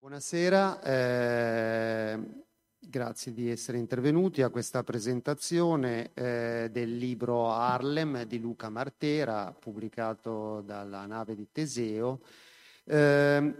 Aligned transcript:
Buonasera, 0.00 0.82
eh, 0.82 2.18
grazie 2.78 3.34
di 3.34 3.50
essere 3.50 3.76
intervenuti 3.76 4.40
a 4.40 4.48
questa 4.48 4.82
presentazione 4.82 6.12
eh, 6.14 6.70
del 6.72 6.96
libro 6.96 7.50
Harlem 7.50 8.22
di 8.22 8.40
Luca 8.40 8.70
Martera, 8.70 9.52
pubblicato 9.52 10.62
dalla 10.62 11.04
nave 11.04 11.34
di 11.34 11.48
Teseo. 11.52 12.22
Eh, 12.84 13.54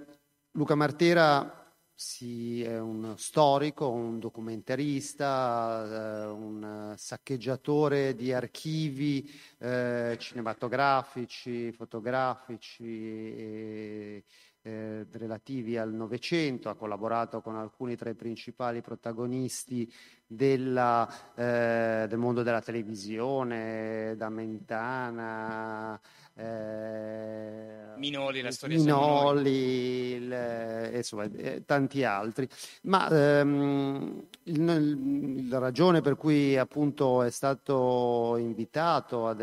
Luca 0.53 0.75
Martera 0.75 1.61
sì, 1.93 2.63
è 2.63 2.79
un 2.79 3.13
storico, 3.19 3.91
un 3.91 4.19
documentarista, 4.19 5.85
eh, 5.85 6.31
un 6.31 6.95
saccheggiatore 6.97 8.15
di 8.15 8.33
archivi 8.33 9.31
eh, 9.59 10.17
cinematografici, 10.19 11.71
fotografici. 11.73 12.83
E, 12.83 14.25
eh, 14.63 15.07
relativi 15.13 15.77
al 15.77 15.93
Novecento, 15.93 16.69
ha 16.69 16.75
collaborato 16.75 17.41
con 17.41 17.57
alcuni 17.57 17.97
tra 17.97 18.11
i 18.11 18.15
principali 18.15 18.81
protagonisti 18.81 19.91
della, 20.27 21.09
eh, 21.35 22.07
del 22.09 22.19
mondo 22.19 22.43
della 22.43 22.61
televisione, 22.61 24.15
da 24.17 24.29
Mentana, 24.29 26.01
eh, 26.35 27.97
Minoli, 27.97 28.41
la 28.41 28.51
storia 28.51 28.79
Minoli, 28.79 30.13
il, 30.15 30.33
eh, 30.33 30.97
insomma, 30.97 31.25
eh, 31.25 31.65
tanti 31.67 32.05
altri. 32.05 32.49
Ma 32.83 33.09
ehm, 33.09 34.27
il, 34.45 35.49
la 35.49 35.59
ragione 35.59 36.01
per 36.01 36.17
cui 36.17 36.57
appunto 36.57 37.23
è 37.23 37.31
stato 37.31 38.37
invitato 38.39 39.27
a 39.27 39.37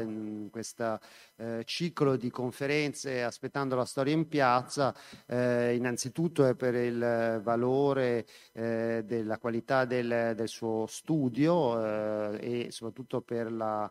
questo 0.50 1.00
eh, 1.38 1.64
ciclo 1.66 2.16
di 2.16 2.30
conferenze 2.30 3.24
aspettando 3.24 3.76
la 3.76 3.86
storia 3.86 4.14
in 4.14 4.28
piazza, 4.28 4.96
eh, 5.26 5.76
innanzitutto 5.76 6.46
è 6.46 6.56
per 6.56 6.76
il 6.76 7.40
valore 7.44 8.26
eh, 8.54 9.04
della 9.06 9.38
qualità 9.38 9.86
del, 9.86 10.34
del 10.36 10.48
suo 10.48 10.86
studio 10.88 12.36
e 12.38 12.68
soprattutto 12.70 13.22
per 13.22 13.52
la 13.52 13.90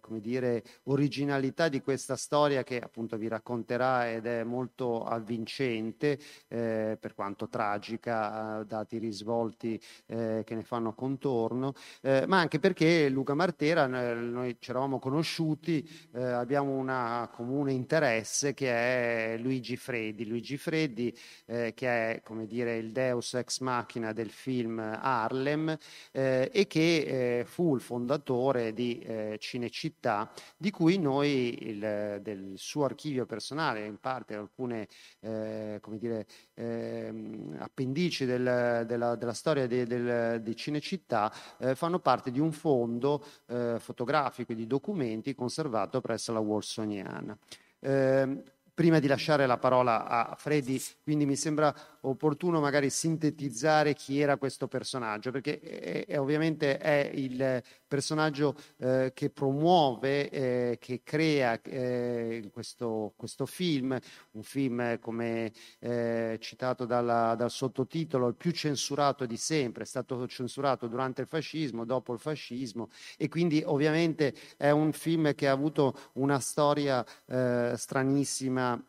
come 0.00 0.20
dire, 0.20 0.64
originalità 0.84 1.68
di 1.68 1.80
questa 1.82 2.16
storia 2.16 2.62
che 2.62 2.78
appunto 2.78 3.16
vi 3.16 3.28
racconterà 3.28 4.10
ed 4.10 4.26
è 4.26 4.44
molto 4.44 5.04
avvincente, 5.04 6.18
eh, 6.48 6.96
per 6.98 7.14
quanto 7.14 7.48
tragica, 7.48 8.64
dati 8.66 8.96
i 8.96 8.98
risvolti 8.98 9.80
eh, 10.06 10.42
che 10.44 10.54
ne 10.54 10.62
fanno 10.62 10.94
contorno, 10.94 11.74
eh, 12.02 12.26
ma 12.26 12.38
anche 12.38 12.58
perché 12.58 13.08
Luca 13.08 13.34
Martera, 13.34 13.86
noi 13.86 14.56
ci 14.58 14.70
eravamo 14.70 14.98
conosciuti, 14.98 15.88
eh, 16.12 16.22
abbiamo 16.68 16.74
un 16.76 17.28
comune 17.32 17.72
interesse 17.72 18.52
che 18.52 19.34
è 19.34 19.38
Luigi 19.38 19.76
Freddi. 19.76 20.26
Luigi 20.26 20.56
Freddi, 20.56 21.16
eh, 21.46 21.72
che 21.74 21.88
è 21.88 22.22
come 22.22 22.46
dire 22.46 22.76
il 22.76 22.92
deus 22.92 23.34
ex 23.34 23.60
machina 23.60 24.12
del 24.12 24.30
film 24.30 24.78
Harlem 24.78 25.76
eh, 26.12 26.50
e 26.52 26.66
che 26.66 27.44
fu 27.46 27.74
il 27.74 27.80
fondatore 27.80 28.72
di 28.72 29.06
Cinecittà, 29.38 30.30
di 30.56 30.70
cui 30.70 30.98
noi 30.98 31.68
il, 31.68 32.20
del 32.22 32.52
suo 32.56 32.84
archivio 32.84 33.24
personale, 33.26 33.86
in 33.86 33.98
parte 33.98 34.34
alcune 34.34 34.88
eh, 35.20 35.78
come 35.80 35.98
dire, 35.98 36.26
eh, 36.54 37.12
appendici 37.58 38.24
del, 38.24 38.84
della, 38.86 39.14
della, 39.14 39.32
storia 39.32 39.66
de, 39.66 39.86
del, 39.86 40.42
di 40.42 40.56
Cinecittà, 40.56 41.32
eh, 41.58 41.74
fanno 41.74 41.98
parte 41.98 42.30
di 42.30 42.40
un 42.40 42.52
fondo 42.52 43.24
eh, 43.46 43.76
fotografico 43.78 44.52
e 44.52 44.54
di 44.54 44.66
documenti 44.66 45.34
conservato 45.34 46.00
presso 46.00 46.32
la 46.32 46.40
Wolsoniana. 46.58 47.36
Ehm, 47.80 48.42
prima 48.74 48.98
di 48.98 49.06
lasciare 49.06 49.46
la 49.46 49.56
parola 49.56 50.06
a 50.06 50.34
Freddy, 50.36 50.80
quindi 51.02 51.26
mi 51.26 51.36
sembra 51.36 51.74
opportuno 52.10 52.60
magari 52.60 52.90
sintetizzare 52.90 53.94
chi 53.94 54.20
era 54.20 54.36
questo 54.36 54.68
personaggio, 54.68 55.30
perché 55.30 55.60
è, 55.60 56.06
è, 56.06 56.18
ovviamente 56.18 56.78
è 56.78 57.10
il 57.14 57.62
personaggio 57.86 58.54
eh, 58.78 59.12
che 59.14 59.30
promuove, 59.30 60.28
eh, 60.30 60.76
che 60.80 61.00
crea 61.02 61.60
eh, 61.62 62.48
questo, 62.52 63.14
questo, 63.16 63.46
film, 63.46 63.98
un 64.32 64.42
film 64.42 64.98
come 64.98 65.52
eh, 65.80 66.36
citato 66.40 66.84
dalla, 66.84 67.34
dal 67.34 67.50
sottotitolo, 67.50 68.28
il 68.28 68.34
più 68.34 68.50
censurato 68.52 69.26
di 69.26 69.36
sempre, 69.36 69.82
è 69.82 69.86
stato 69.86 70.26
censurato 70.26 70.86
durante 70.86 71.22
il 71.22 71.26
fascismo, 71.26 71.84
dopo 71.84 72.12
il 72.12 72.18
fascismo 72.18 72.90
e 73.16 73.28
quindi 73.28 73.62
ovviamente 73.64 74.34
è 74.56 74.70
un 74.70 74.92
film 74.92 75.34
che 75.34 75.48
ha 75.48 75.52
avuto 75.52 75.96
una 76.14 76.38
storia 76.40 77.04
eh, 77.26 77.74
stranissima 77.76 78.80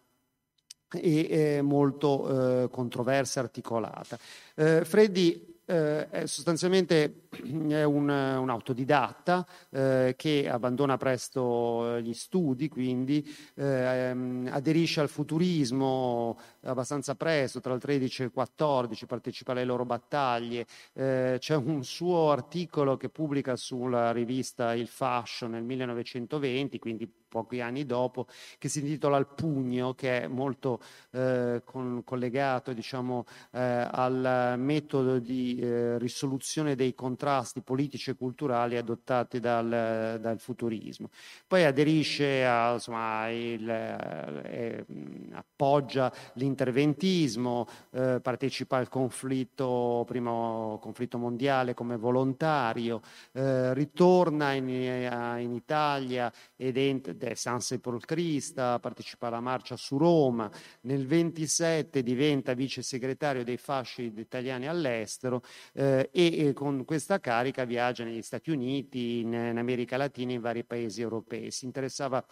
e 0.93 1.27
eh, 1.29 1.61
molto 1.61 2.63
eh, 2.63 2.69
controversa 2.69 3.39
articolata. 3.39 4.17
Eh, 4.55 4.83
Freddy 4.85 5.49
eh, 5.69 6.09
è 6.09 6.25
sostanzialmente 6.25 7.27
è 7.69 7.83
un, 7.83 8.09
un 8.09 8.49
autodidatta 8.49 9.45
eh, 9.69 10.15
che 10.17 10.49
abbandona 10.49 10.97
presto 10.97 11.97
eh, 11.97 12.01
gli 12.01 12.13
studi, 12.13 12.67
quindi 12.67 13.23
ehm, 13.53 14.49
aderisce 14.51 14.99
al 14.99 15.09
futurismo 15.09 16.39
abbastanza 16.63 17.15
presto, 17.15 17.59
tra 17.59 17.73
il 17.73 17.79
13 17.79 18.21
e 18.21 18.25
il 18.25 18.31
14, 18.31 19.05
partecipa 19.05 19.51
alle 19.51 19.65
loro 19.65 19.85
battaglie. 19.85 20.65
Eh, 20.93 21.37
c'è 21.39 21.55
un 21.55 21.83
suo 21.83 22.31
articolo 22.31 22.97
che 22.97 23.09
pubblica 23.09 23.55
sulla 23.55 24.11
rivista 24.11 24.73
Il 24.73 24.87
Fashion 24.87 25.51
nel 25.51 25.63
1920, 25.63 26.79
quindi 26.79 27.11
pochi 27.29 27.61
anni 27.61 27.85
dopo, 27.85 28.27
che 28.57 28.67
si 28.67 28.79
intitola 28.79 29.17
Il 29.17 29.27
Pugno, 29.27 29.93
che 29.93 30.23
è 30.23 30.27
molto 30.27 30.81
eh, 31.11 31.61
con, 31.63 32.01
collegato 32.03 32.73
diciamo, 32.73 33.25
eh, 33.51 33.87
al 33.89 34.55
metodo 34.57 35.19
di 35.19 35.59
eh, 35.59 35.97
risoluzione 35.99 36.75
dei 36.75 36.93
contrasti 36.95 37.61
politici 37.61 38.09
e 38.09 38.15
culturali 38.15 38.75
adottati 38.75 39.39
dal, 39.39 40.17
dal 40.19 40.39
futurismo. 40.39 41.09
Poi 41.47 41.63
aderisce 41.63 42.45
a, 42.45 42.73
insomma, 42.73 43.29
il, 43.29 43.69
eh, 43.69 44.85
appoggia 45.59 46.11
l'interventismo, 46.35 47.67
eh, 47.91 48.21
partecipa 48.21 48.77
al 48.77 48.87
conflitto, 48.87 50.05
primo 50.07 50.79
conflitto 50.81 51.17
mondiale 51.17 51.73
come 51.73 51.97
volontario, 51.97 53.01
eh, 53.33 53.73
ritorna 53.73 54.53
in, 54.53 54.69
in 54.69 55.53
Italia 55.53 56.31
ed 56.55 56.77
è 56.77 57.33
San 57.33 57.59
Sepolcrista, 57.59 58.79
partecipa 58.79 59.27
alla 59.27 59.41
marcia 59.41 59.75
su 59.75 59.97
Roma, 59.97 60.49
nel 60.81 61.05
27 61.05 62.03
diventa 62.03 62.53
vice 62.53 62.81
segretario 62.81 63.43
dei 63.43 63.57
fasci 63.57 64.13
italiani 64.15 64.65
all'estero 64.65 65.41
eh, 65.73 66.09
e, 66.13 66.47
e, 66.47 66.53
con 66.53 66.85
questa 66.85 67.19
carica 67.19 67.65
viaggia 67.65 68.05
negli 68.05 68.21
Stati 68.21 68.49
Uniti, 68.49 69.19
in, 69.19 69.33
in 69.33 69.57
America 69.57 69.97
Latina 69.97 70.31
e 70.31 70.35
in 70.35 70.41
vari 70.41 70.63
paesi 70.63 71.01
europei. 71.01 71.51
Si 71.51 71.65
interessava 71.65 72.25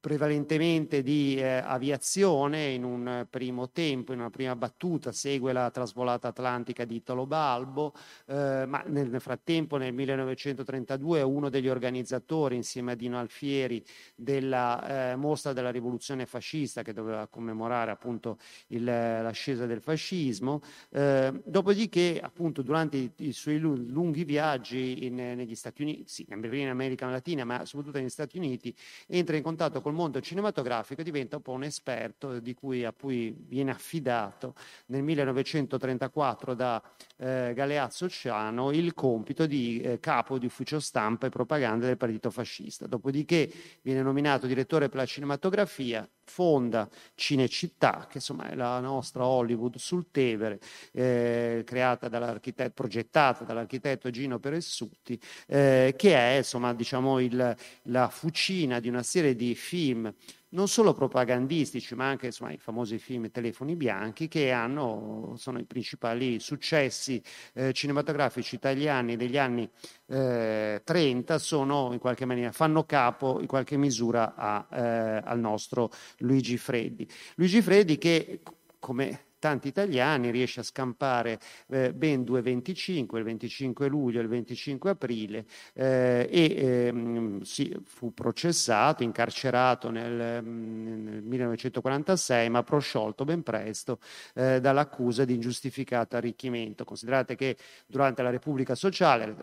prevalentemente 0.00 1.02
di 1.02 1.36
eh, 1.36 1.56
aviazione 1.56 2.68
in 2.68 2.84
un 2.84 3.26
primo 3.28 3.70
tempo, 3.70 4.12
in 4.12 4.20
una 4.20 4.30
prima 4.30 4.54
battuta, 4.54 5.12
segue 5.12 5.52
la 5.52 5.70
trasvolata 5.70 6.28
atlantica 6.28 6.84
di 6.84 6.96
Italo 6.96 7.26
Balbo, 7.26 7.92
eh, 8.26 8.64
ma 8.66 8.82
nel 8.86 9.20
frattempo 9.20 9.76
nel 9.76 9.92
1932 9.92 11.18
è 11.18 11.22
uno 11.22 11.48
degli 11.48 11.68
organizzatori 11.68 12.54
insieme 12.54 12.92
a 12.92 12.94
Dino 12.94 13.18
Alfieri 13.18 13.84
della 14.14 15.12
eh, 15.12 15.16
mostra 15.16 15.52
della 15.52 15.70
rivoluzione 15.70 16.26
fascista 16.26 16.82
che 16.82 16.92
doveva 16.92 17.26
commemorare 17.26 17.90
appunto 17.90 18.38
il, 18.68 18.84
l'ascesa 18.84 19.66
del 19.66 19.80
fascismo, 19.80 20.62
eh, 20.90 21.32
dopodiché 21.44 22.20
appunto 22.22 22.62
durante 22.62 22.96
i, 22.96 23.12
i 23.16 23.32
suoi 23.32 23.58
lunghi 23.58 24.24
viaggi 24.24 25.06
in, 25.06 25.16
negli 25.16 25.54
Stati 25.54 25.82
Uniti, 25.82 26.04
sì, 26.06 26.26
in 26.28 26.68
America 26.68 27.06
Latina, 27.08 27.44
ma 27.44 27.64
soprattutto 27.64 27.98
negli 27.98 28.08
Stati 28.08 28.38
Uniti, 28.38 28.74
entra 29.06 29.36
in 29.36 29.42
contatto 29.42 29.80
col 29.80 29.94
mondo 29.98 30.20
cinematografico 30.20 31.02
diventa 31.02 31.36
un 31.36 31.42
po' 31.42 31.52
un 31.52 31.64
esperto 31.64 32.38
di 32.38 32.54
cui, 32.54 32.84
a 32.84 32.92
cui 32.92 33.34
viene 33.36 33.72
affidato 33.72 34.54
nel 34.86 35.02
1934 35.02 36.54
da 36.54 36.80
eh, 37.16 37.52
Galeazzo 37.52 38.08
Ciano 38.08 38.70
il 38.70 38.94
compito 38.94 39.46
di 39.46 39.80
eh, 39.80 39.98
capo 39.98 40.38
di 40.38 40.46
ufficio 40.46 40.78
stampa 40.78 41.26
e 41.26 41.30
propaganda 41.30 41.86
del 41.86 41.96
partito 41.96 42.30
fascista. 42.30 42.86
Dopodiché 42.86 43.52
viene 43.82 44.02
nominato 44.02 44.46
direttore 44.46 44.88
per 44.88 44.98
la 44.98 45.06
cinematografia, 45.06 46.08
fonda 46.28 46.88
Cinecittà, 47.14 48.06
che 48.08 48.18
insomma 48.18 48.48
è 48.48 48.54
la 48.54 48.78
nostra 48.80 49.26
Hollywood 49.26 49.76
sul 49.76 50.10
Tevere, 50.10 50.60
eh, 50.92 51.62
creata 51.64 52.08
dall'architetto, 52.08 52.72
progettata 52.74 53.44
dall'architetto 53.44 54.10
Gino 54.10 54.38
Peressutti, 54.38 55.20
eh, 55.46 55.94
che 55.96 56.14
è 56.14 56.36
insomma 56.36 56.72
diciamo 56.74 57.18
il, 57.18 57.56
la 57.82 58.08
fucina 58.08 58.80
di 58.80 58.88
una 58.88 59.02
serie 59.02 59.34
di 59.34 59.54
film 59.54 60.12
non 60.50 60.68
solo 60.68 60.92
propagandistici, 60.92 61.94
ma 61.94 62.08
anche 62.08 62.26
insomma, 62.26 62.52
i 62.52 62.58
famosi 62.58 62.98
film 62.98 63.30
Telefoni 63.30 63.76
bianchi, 63.76 64.28
che 64.28 64.50
hanno, 64.50 65.34
sono 65.36 65.58
i 65.58 65.64
principali 65.64 66.40
successi 66.40 67.22
eh, 67.54 67.72
cinematografici 67.72 68.54
italiani 68.54 69.16
degli 69.16 69.36
anni 69.36 69.68
eh, 70.06 70.80
30, 70.84 71.38
sono 71.38 71.90
in 71.92 71.98
qualche 71.98 72.24
maniera, 72.24 72.52
fanno 72.52 72.84
capo 72.84 73.40
in 73.40 73.46
qualche 73.46 73.76
misura 73.76 74.34
a, 74.34 74.66
eh, 74.70 75.22
al 75.24 75.38
nostro 75.38 75.90
Luigi 76.18 76.56
Freddi. 76.56 77.06
Luigi 77.34 77.60
Freddi 77.60 77.98
che 77.98 78.40
come 78.78 79.26
tanti 79.38 79.68
italiani, 79.68 80.30
riesce 80.30 80.60
a 80.60 80.62
scampare 80.62 81.38
eh, 81.68 81.92
ben 81.92 82.24
due 82.24 82.42
25, 82.42 83.18
il 83.18 83.24
25 83.24 83.88
luglio 83.88 84.18
e 84.18 84.22
il 84.22 84.28
25 84.28 84.90
aprile 84.90 85.44
eh, 85.74 86.28
e 86.30 86.54
ehm, 86.56 87.40
sì, 87.42 87.74
fu 87.84 88.12
processato, 88.12 89.02
incarcerato 89.02 89.90
nel, 89.90 90.42
nel, 90.44 91.22
1946 91.22 92.50
ma 92.50 92.62
prosciolto 92.62 93.24
ben 93.24 93.42
presto 93.42 93.98
eh, 94.34 94.60
dall'accusa 94.60 95.24
di 95.24 95.34
ingiustificato 95.34 96.16
arricchimento. 96.16 96.84
Considerate 96.84 97.36
che 97.36 97.56
durante 97.86 98.22
la 98.22 98.30
Repubblica 98.30 98.74
Sociale 98.74 99.36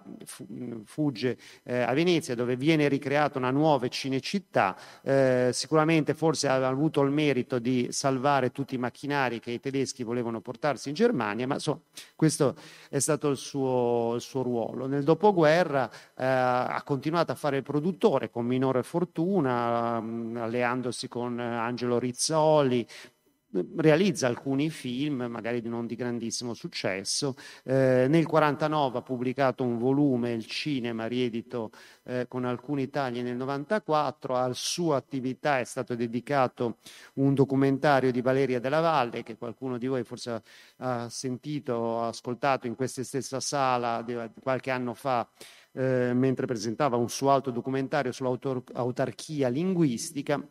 fugge 0.86 1.38
eh, 1.64 1.82
a 1.82 1.94
Venezia 1.94 2.36
dove 2.36 2.56
viene 2.56 2.88
ricreata 2.88 3.38
una 3.38 3.52
nuova 3.52 3.88
cinecittà, 3.88 4.76
eh, 5.04 5.50
sicuramente 5.54 6.14
forse 6.14 6.48
aveva 6.48 6.68
avuto 6.68 7.02
il 7.02 7.12
merito 7.12 7.60
di 7.60 7.88
salvare 7.92 8.52
tutti 8.52 8.76
i 8.76 8.78
macchinari 8.78 9.40
che 9.40 9.52
i 9.52 9.60
tedeschi 9.60 9.85
volevano 10.04 10.42
portarsi 10.42 10.90
in 10.90 10.96
Germania, 10.96 11.48
ma 11.48 11.56
insomma, 11.56 11.80
questo 12.16 12.56
è 12.90 13.00
stato 13.00 13.30
il 13.30 13.38
suo, 13.38 14.14
il 14.16 14.22
suo 14.22 14.42
ruolo. 14.42 14.88
Nel 14.88 15.04
dopoguerra 15.04 15.90
eh, 16.16 16.26
ha 16.26 16.82
continuato 16.84 17.32
a 17.32 17.36
fare 17.36 17.58
il 17.58 17.64
produttore 17.64 18.30
con 18.30 18.46
minore 18.46 18.84
fortuna, 18.84 20.00
mh, 20.00 20.38
alleandosi 20.38 21.08
con 21.08 21.40
Angelo 21.40 22.00
Rizzoli, 22.00 22.88
realizza 23.76 24.28
alcuni 24.28 24.70
film, 24.70 25.26
magari 25.30 25.62
non 25.62 25.86
di 25.86 25.96
grandissimo 25.96 26.54
successo. 26.54 27.36
Eh, 27.64 28.08
nel 28.10 28.26
49 28.26 28.98
ha 28.98 29.02
pubblicato 29.02 29.64
un 29.64 29.78
volume, 29.78 30.32
Il 30.34 30.46
cinema, 30.46 31.08
riedito 31.08 31.72
eh, 32.04 32.26
con 32.28 32.46
alcuni 32.46 32.90
tagli 32.90 33.22
nel 33.22 33.36
94. 33.36 34.36
Al 34.36 34.56
sua 34.56 34.98
attività 34.98 35.60
è 35.60 35.64
stato 35.64 35.96
dedicato 35.96 36.78
un 37.16 37.34
documentario 37.34 38.12
di 38.12 38.22
Valeria 38.22 38.60
della 38.60 38.80
Valle, 38.80 39.24
che 39.24 39.38
qualcuno 39.38 39.78
di 39.78 39.88
voi 39.88 40.04
forse 40.04 40.42
ha 40.78 41.10
sentito 41.10 41.74
o 41.74 42.08
ascoltato 42.08 42.68
in 42.68 42.76
questa 42.76 43.04
stessa 43.04 43.40
sala 43.40 44.02
di, 44.02 44.18
qualche 44.42 44.72
anno 44.72 44.94
fa. 44.94 45.28
Eh, 45.78 46.14
mentre 46.14 46.46
presentava 46.46 46.96
un 46.96 47.10
suo 47.10 47.32
alto 47.32 47.52
documentario 47.52 48.14
sull'autarchia 48.14 49.50
linguistica. 49.50 50.42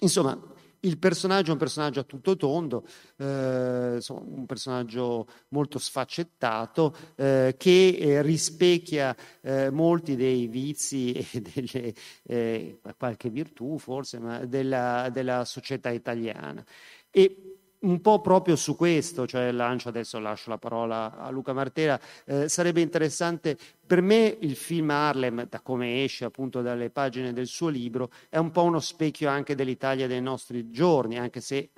Insomma, 0.00 0.40
il 0.84 0.98
personaggio 0.98 1.50
è 1.50 1.52
un 1.52 1.58
personaggio 1.58 2.00
a 2.00 2.04
tutto 2.04 2.36
tondo, 2.36 2.84
eh, 3.18 4.00
un 4.08 4.46
personaggio 4.46 5.26
molto 5.48 5.78
sfaccettato 5.78 6.94
eh, 7.16 7.54
che 7.56 7.96
eh, 7.98 8.22
rispecchia 8.22 9.14
eh, 9.42 9.70
molti 9.70 10.16
dei 10.16 10.46
vizi 10.48 11.12
e 11.32 11.40
delle, 11.40 11.94
eh, 12.24 12.80
qualche 12.96 13.30
virtù 13.30 13.78
forse, 13.78 14.18
ma 14.18 14.44
della, 14.44 15.08
della 15.10 15.44
società 15.44 15.90
italiana. 15.90 16.64
E 17.10 17.61
un 17.82 18.00
po' 18.00 18.20
proprio 18.20 18.56
su 18.56 18.76
questo, 18.76 19.26
cioè 19.26 19.50
lancio 19.52 19.88
adesso 19.88 20.18
lascio 20.18 20.50
la 20.50 20.58
parola 20.58 21.16
a 21.16 21.30
Luca 21.30 21.52
Martera, 21.52 21.98
eh, 22.24 22.48
sarebbe 22.48 22.80
interessante 22.80 23.56
per 23.86 24.00
me 24.02 24.36
il 24.40 24.56
film 24.56 24.90
Harlem, 24.90 25.46
da 25.48 25.60
come 25.60 26.04
esce 26.04 26.24
appunto 26.24 26.62
dalle 26.62 26.90
pagine 26.90 27.32
del 27.32 27.46
suo 27.46 27.68
libro, 27.68 28.10
è 28.28 28.38
un 28.38 28.50
po' 28.50 28.62
uno 28.62 28.80
specchio 28.80 29.28
anche 29.28 29.54
dell'Italia 29.54 30.06
dei 30.06 30.22
nostri 30.22 30.70
giorni, 30.70 31.18
anche 31.18 31.40
se 31.40 31.70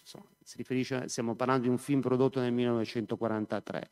insomma, 0.00 0.24
si 0.42 0.56
riferisce, 0.56 1.08
stiamo 1.08 1.34
parlando 1.34 1.62
di 1.64 1.68
un 1.68 1.78
film 1.78 2.00
prodotto 2.00 2.40
nel 2.40 2.52
1943. 2.52 3.88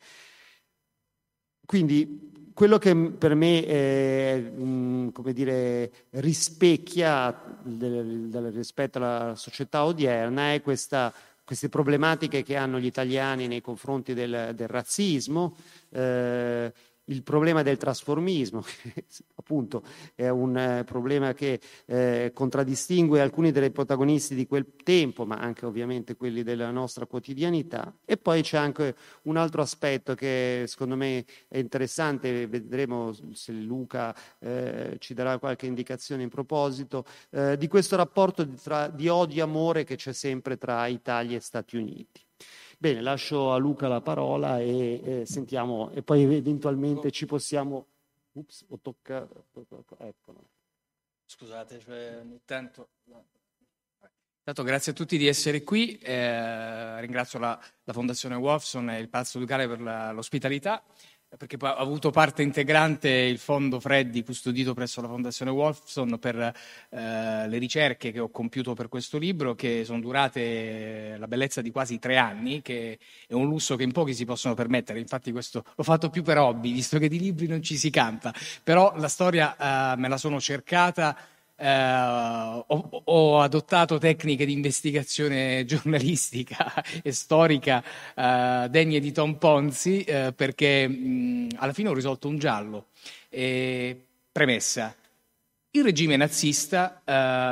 Quindi 1.65 2.49
quello 2.59 2.77
che 2.77 2.95
per 2.95 3.35
me 3.35 3.63
è, 3.63 4.51
come 4.57 5.33
dire, 5.33 5.91
rispecchia 6.09 7.57
del, 7.61 8.27
del, 8.27 8.51
rispetto 8.51 8.97
alla 8.97 9.35
società 9.35 9.85
odierna 9.85 10.53
è 10.53 10.61
questa 10.61 11.13
queste 11.49 11.67
problematiche 11.67 12.43
che 12.43 12.55
hanno 12.55 12.79
gli 12.79 12.85
italiani 12.85 13.47
nei 13.47 13.59
confronti 13.59 14.13
del, 14.13 14.51
del 14.53 14.67
razzismo, 14.67 15.55
eh, 15.89 16.71
il 17.09 17.23
problema 17.23 17.61
del 17.61 17.77
trasformismo, 17.77 18.61
che 18.81 19.05
appunto 19.35 19.83
è 20.15 20.29
un 20.29 20.57
eh, 20.57 20.83
problema 20.83 21.33
che 21.33 21.59
eh, 21.85 22.31
contraddistingue 22.33 23.21
alcuni 23.21 23.51
dei 23.51 23.71
protagonisti 23.71 24.35
di 24.35 24.47
quel 24.47 24.75
tempo, 24.83 25.25
ma 25.25 25.35
anche 25.35 25.65
ovviamente 25.65 26.15
quelli 26.15 26.43
della 26.43 26.71
nostra 26.71 27.05
quotidianità. 27.05 27.93
E 28.05 28.17
poi 28.17 28.41
c'è 28.41 28.57
anche 28.57 28.95
un 29.23 29.37
altro 29.37 29.61
aspetto 29.61 30.15
che 30.15 30.63
secondo 30.67 30.95
me 30.95 31.25
è 31.47 31.57
interessante, 31.57 32.47
vedremo 32.47 33.11
se 33.33 33.51
Luca 33.51 34.15
eh, 34.39 34.95
ci 34.99 35.13
darà 35.13 35.37
qualche 35.37 35.65
indicazione 35.65 36.23
in 36.23 36.29
proposito, 36.29 37.05
eh, 37.31 37.57
di 37.57 37.67
questo 37.67 37.95
rapporto 37.95 38.43
di, 38.43 38.55
tra, 38.55 38.87
di 38.87 39.07
odio 39.07 39.39
e 39.39 39.41
amore 39.41 39.83
che 39.83 39.95
c'è 39.95 40.13
sempre 40.13 40.57
tra 40.57 40.85
Italia 40.87 41.37
e 41.37 41.41
Stati 41.41 41.75
Uniti. 41.75 42.27
Bene, 42.81 43.01
lascio 43.01 43.51
a 43.51 43.57
Luca 43.57 43.89
la 43.89 43.99
parola 43.99 44.61
e 44.61 45.01
eh, 45.03 45.25
sentiamo, 45.25 45.91
e 45.91 46.01
poi 46.01 46.23
eventualmente 46.23 47.11
ci 47.11 47.25
possiamo... 47.25 47.87
Ups, 48.31 48.63
ho 48.69 48.79
toccato... 48.81 49.47
Eccolo. 49.97 50.47
Scusate, 51.25 51.77
cioè, 51.81 52.19
ogni 52.21 52.39
tanto... 52.45 52.87
Intanto 54.37 54.63
grazie 54.63 54.93
a 54.93 54.95
tutti 54.95 55.17
di 55.17 55.27
essere 55.27 55.61
qui, 55.61 55.97
eh, 55.97 57.01
ringrazio 57.01 57.37
la, 57.37 57.59
la, 57.83 57.91
Fondazione 57.91 58.35
Wolfson 58.35 58.89
e 58.91 58.99
il 59.01 59.09
Palazzo 59.09 59.39
Ducale 59.39 59.67
per 59.67 59.81
la, 59.81 60.13
l'ospitalità 60.13 60.81
perché 61.37 61.57
ha 61.59 61.75
avuto 61.75 62.09
parte 62.09 62.41
integrante 62.41 63.07
il 63.07 63.37
fondo 63.37 63.79
Freddy 63.79 64.23
custodito 64.23 64.73
presso 64.73 64.99
la 64.99 65.07
Fondazione 65.07 65.51
Wolfson 65.51 66.17
per 66.19 66.35
eh, 66.37 66.51
le 67.47 67.57
ricerche 67.59 68.11
che 68.11 68.19
ho 68.19 68.29
compiuto 68.29 68.73
per 68.73 68.89
questo 68.89 69.19
libro, 69.19 69.53
che 69.53 69.83
sono 69.85 69.99
durate 69.99 71.15
la 71.19 71.27
bellezza 71.27 71.61
di 71.61 71.69
quasi 71.69 71.99
tre 71.99 72.17
anni, 72.17 72.63
che 72.63 72.97
è 73.27 73.33
un 73.33 73.45
lusso 73.45 73.75
che 73.75 73.83
in 73.83 73.91
pochi 73.91 74.15
si 74.15 74.25
possono 74.25 74.55
permettere. 74.55 74.99
Infatti 74.99 75.31
questo 75.31 75.63
l'ho 75.75 75.83
fatto 75.83 76.09
più 76.09 76.23
per 76.23 76.39
hobby, 76.39 76.73
visto 76.73 76.97
che 76.97 77.07
di 77.07 77.19
libri 77.19 77.45
non 77.45 77.61
ci 77.61 77.77
si 77.77 77.91
campa. 77.91 78.33
Però 78.63 78.93
la 78.97 79.07
storia 79.07 79.55
eh, 79.93 79.97
me 79.97 80.07
la 80.07 80.17
sono 80.17 80.39
cercata 80.39 81.15
Uh, 81.59 82.63
ho, 82.67 83.01
ho, 83.03 83.41
adottato 83.41 83.97
tecniche 83.97 84.45
di 84.45 84.53
investigazione 84.53 85.65
giornalistica 85.67 86.81
e 87.03 87.11
storica 87.11 87.83
uh, 88.15 88.69
degne 88.69 89.01
di 89.01 89.11
Tom 89.11 89.33
Ponzi 89.35 90.05
uh, 90.07 90.33
perché 90.33 90.87
mh, 90.87 91.49
alla 91.57 91.73
fine 91.73 91.89
ho 91.89 91.93
risolto 91.93 92.29
un 92.29 92.37
giallo. 92.37 92.87
E, 93.27 94.05
premessa. 94.31 94.95
Il 95.71 95.83
regime 95.83 96.15
nazista, 96.15 97.01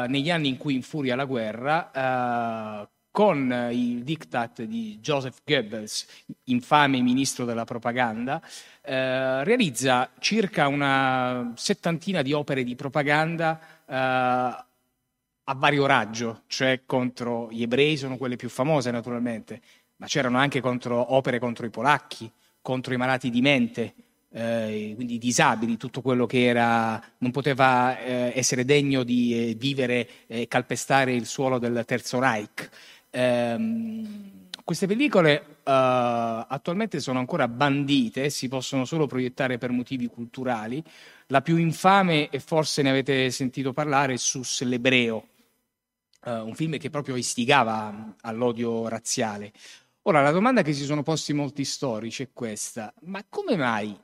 negli 0.07 0.31
anni 0.31 0.48
in 0.48 0.57
cui 0.57 0.74
infuria 0.74 1.15
la 1.15 1.25
guerra, 1.25 2.88
con 3.12 3.69
il 3.71 4.04
diktat 4.04 4.63
di 4.63 4.98
Joseph 5.00 5.42
Goebbels, 5.45 6.07
infame 6.45 6.99
ministro 7.02 7.45
della 7.45 7.64
propaganda, 7.64 8.42
realizza 8.81 10.09
circa 10.18 10.68
una 10.68 11.54
settantina 11.56 12.23
di 12.23 12.33
opere 12.33 12.64
di 12.64 12.76
propaganda 12.76 13.76
a 13.95 15.53
vario 15.56 15.85
raggio, 15.85 16.44
cioè 16.47 16.81
contro 16.85 17.49
gli 17.51 17.61
ebrei 17.61 17.97
sono 17.97 18.17
quelle 18.17 18.35
più 18.35 18.49
famose 18.49 18.91
naturalmente, 18.91 19.61
ma 19.97 20.07
c'erano 20.07 20.37
anche 20.37 20.59
contro, 20.61 21.13
opere 21.13 21.39
contro 21.39 21.65
i 21.65 21.69
polacchi, 21.69 22.29
contro 22.61 22.94
i 22.94 22.97
malati 22.97 23.29
di 23.29 23.41
mente, 23.41 23.94
eh, 24.29 24.91
quindi 24.95 25.15
i 25.15 25.19
disabili, 25.19 25.77
tutto 25.77 26.01
quello 26.01 26.25
che 26.25 26.45
era, 26.45 27.01
non 27.19 27.31
poteva 27.31 27.97
eh, 27.97 28.33
essere 28.35 28.65
degno 28.65 29.03
di 29.03 29.51
eh, 29.51 29.56
vivere 29.56 30.07
e 30.27 30.47
calpestare 30.47 31.13
il 31.13 31.25
suolo 31.25 31.59
del 31.59 31.83
Terzo 31.85 32.19
Reich. 32.19 32.69
Ehm, 33.09 34.45
queste 34.67 34.85
pellicole 34.85 35.59
uh, 35.63 35.71
attualmente 36.45 36.99
sono 36.99 37.19
ancora 37.19 37.47
bandite, 37.47 38.29
si 38.29 38.49
possono 38.49 38.83
solo 38.83 39.07
proiettare 39.07 39.57
per 39.57 39.71
motivi 39.71 40.07
culturali. 40.07 40.83
La 41.27 41.41
più 41.41 41.57
infame, 41.57 42.29
e 42.29 42.39
forse 42.39 42.81
ne 42.81 42.89
avete 42.89 43.29
sentito 43.31 43.73
parlare, 43.73 44.13
è 44.13 44.17
Sus 44.17 44.61
l'Ebreo, 44.63 45.27
uh, 46.25 46.29
un 46.31 46.55
film 46.55 46.77
che 46.77 46.89
proprio 46.89 47.17
istigava 47.17 48.15
all'odio 48.21 48.87
razziale. 48.87 49.51
Ora, 50.03 50.21
la 50.21 50.31
domanda 50.31 50.61
che 50.61 50.71
si 50.71 50.85
sono 50.85 51.03
posti 51.03 51.33
molti 51.33 51.65
storici 51.65 52.23
è 52.23 52.29
questa, 52.31 52.93
ma 53.01 53.25
come 53.27 53.57
mai 53.57 53.97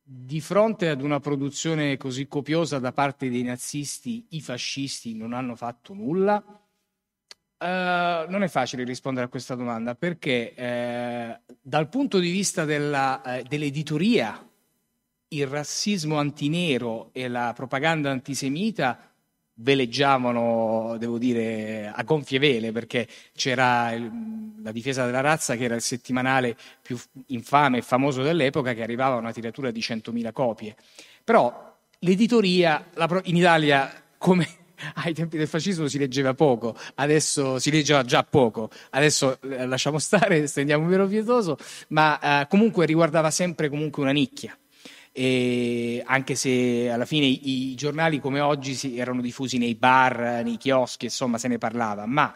di 0.00 0.40
fronte 0.40 0.88
ad 0.88 1.02
una 1.02 1.18
produzione 1.18 1.96
così 1.96 2.28
copiosa 2.28 2.78
da 2.78 2.92
parte 2.92 3.30
dei 3.30 3.42
nazisti 3.42 4.26
i 4.30 4.40
fascisti 4.40 5.14
non 5.14 5.32
hanno 5.32 5.56
fatto 5.56 5.92
nulla? 5.92 6.36
Uh, 7.58 8.30
non 8.30 8.42
è 8.42 8.48
facile 8.48 8.84
rispondere 8.84 9.26
a 9.26 9.28
questa 9.28 9.54
domanda 9.54 9.94
perché 9.94 10.54
eh, 10.54 11.40
dal 11.60 11.88
punto 11.88 12.18
di 12.18 12.30
vista 12.30 12.64
della, 12.64 13.22
eh, 13.22 13.42
dell'editoria 13.42 14.49
il 15.32 15.46
razzismo 15.46 16.18
antinero 16.18 17.10
e 17.12 17.28
la 17.28 17.52
propaganda 17.54 18.10
antisemita 18.10 19.10
veleggiavano, 19.54 20.96
devo 20.98 21.18
dire, 21.18 21.92
a 21.94 22.02
gonfie 22.02 22.38
vele 22.38 22.72
perché 22.72 23.06
c'era 23.34 23.92
la 24.62 24.72
difesa 24.72 25.04
della 25.04 25.20
razza 25.20 25.54
che 25.56 25.64
era 25.64 25.74
il 25.74 25.82
settimanale 25.82 26.56
più 26.80 26.98
infame 27.26 27.78
e 27.78 27.82
famoso 27.82 28.22
dell'epoca 28.22 28.72
che 28.72 28.82
arrivava 28.82 29.16
a 29.16 29.18
una 29.18 29.32
tiratura 29.32 29.70
di 29.70 29.80
100.000 29.80 30.32
copie. 30.32 30.74
Però 31.22 31.76
l'editoria 32.00 32.88
la, 32.94 33.20
in 33.24 33.36
Italia 33.36 33.92
come 34.16 34.48
ai 34.96 35.12
tempi 35.12 35.36
del 35.36 35.46
fascismo 35.48 35.86
si 35.88 35.98
leggeva 35.98 36.34
poco, 36.34 36.74
adesso 36.96 37.58
si 37.58 37.70
leggeva 37.70 38.02
già 38.02 38.24
poco, 38.24 38.70
adesso 38.90 39.38
eh, 39.42 39.66
lasciamo 39.66 39.98
stare, 39.98 40.46
stendiamo 40.46 40.84
un 40.84 40.90
velo 40.90 41.06
pietoso, 41.06 41.58
ma 41.88 42.18
eh, 42.42 42.46
comunque 42.48 42.86
riguardava 42.86 43.30
sempre 43.30 43.68
comunque 43.68 44.02
una 44.02 44.12
nicchia. 44.12 44.56
E 45.12 46.02
anche 46.06 46.34
se 46.34 46.88
alla 46.88 47.04
fine 47.04 47.26
i, 47.26 47.74
giornali 47.74 48.20
come 48.20 48.40
oggi 48.40 48.74
si, 48.74 48.96
erano 48.96 49.20
diffusi 49.20 49.58
nei 49.58 49.74
bar, 49.74 50.42
nei 50.44 50.56
chioschi, 50.56 51.06
insomma 51.06 51.38
se 51.38 51.48
ne 51.48 51.58
parlava, 51.58 52.06
ma 52.06 52.32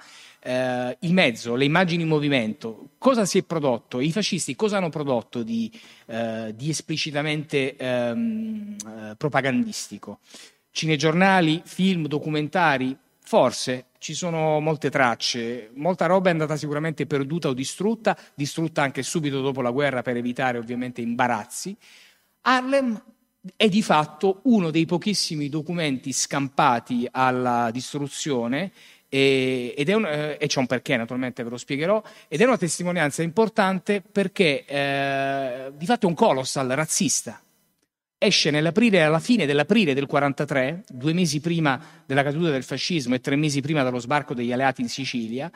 eh, 0.46 0.96
il 1.00 1.14
mezzo, 1.14 1.54
le 1.54 1.64
immagini 1.64 2.02
in 2.02 2.08
movimento, 2.08 2.90
cosa 2.98 3.24
si 3.24 3.38
è 3.38 3.42
prodotto? 3.44 4.00
I 4.00 4.12
fascisti 4.12 4.54
cosa 4.54 4.76
hanno 4.76 4.90
prodotto 4.90 5.42
di, 5.42 5.72
eh, 6.06 6.52
di 6.54 6.68
esplicitamente 6.68 7.76
ehm, 7.76 8.76
eh, 8.86 9.14
propagandistico? 9.16 10.18
Cinegiornali, 10.70 11.62
film, 11.64 12.06
documentari? 12.08 12.94
Forse 13.26 13.86
ci 13.96 14.12
sono 14.12 14.60
molte 14.60 14.90
tracce, 14.90 15.70
molta 15.76 16.04
roba 16.04 16.28
è 16.28 16.32
andata 16.32 16.56
sicuramente 16.56 17.06
perduta 17.06 17.48
o 17.48 17.54
distrutta, 17.54 18.14
distrutta 18.34 18.82
anche 18.82 19.02
subito 19.02 19.40
dopo 19.40 19.62
la 19.62 19.70
guerra 19.70 20.02
per 20.02 20.18
evitare 20.18 20.58
ovviamente 20.58 21.00
imbarazzi. 21.00 21.74
Harlem 22.46 23.02
è 23.56 23.68
di 23.68 23.82
fatto 23.82 24.40
uno 24.44 24.70
dei 24.70 24.86
pochissimi 24.86 25.48
documenti 25.48 26.12
scampati 26.12 27.06
alla 27.10 27.70
distruzione 27.70 28.70
e, 29.08 29.74
ed 29.76 29.88
è 29.88 29.94
un, 29.94 30.04
eh, 30.04 30.36
e 30.38 30.46
c'è 30.46 30.58
un 30.58 30.66
perché, 30.66 30.96
naturalmente 30.96 31.42
ve 31.42 31.50
lo 31.50 31.56
spiegherò, 31.56 32.02
ed 32.28 32.40
è 32.40 32.44
una 32.44 32.58
testimonianza 32.58 33.22
importante 33.22 34.02
perché 34.02 34.64
eh, 34.66 35.72
di 35.74 35.86
fatto 35.86 36.06
è 36.06 36.08
un 36.08 36.14
colossal 36.14 36.68
razzista. 36.68 37.40
Esce 38.18 38.50
nell'aprile, 38.50 39.02
alla 39.02 39.20
fine 39.20 39.46
dell'aprile 39.46 39.94
del 39.94 40.06
43, 40.06 40.84
due 40.88 41.12
mesi 41.12 41.40
prima 41.40 41.80
della 42.04 42.22
caduta 42.22 42.50
del 42.50 42.62
fascismo 42.62 43.14
e 43.14 43.20
tre 43.20 43.36
mesi 43.36 43.60
prima 43.60 43.82
dello 43.82 43.98
sbarco 43.98 44.34
degli 44.34 44.52
alleati 44.52 44.82
in 44.82 44.88
Sicilia, 44.88 45.50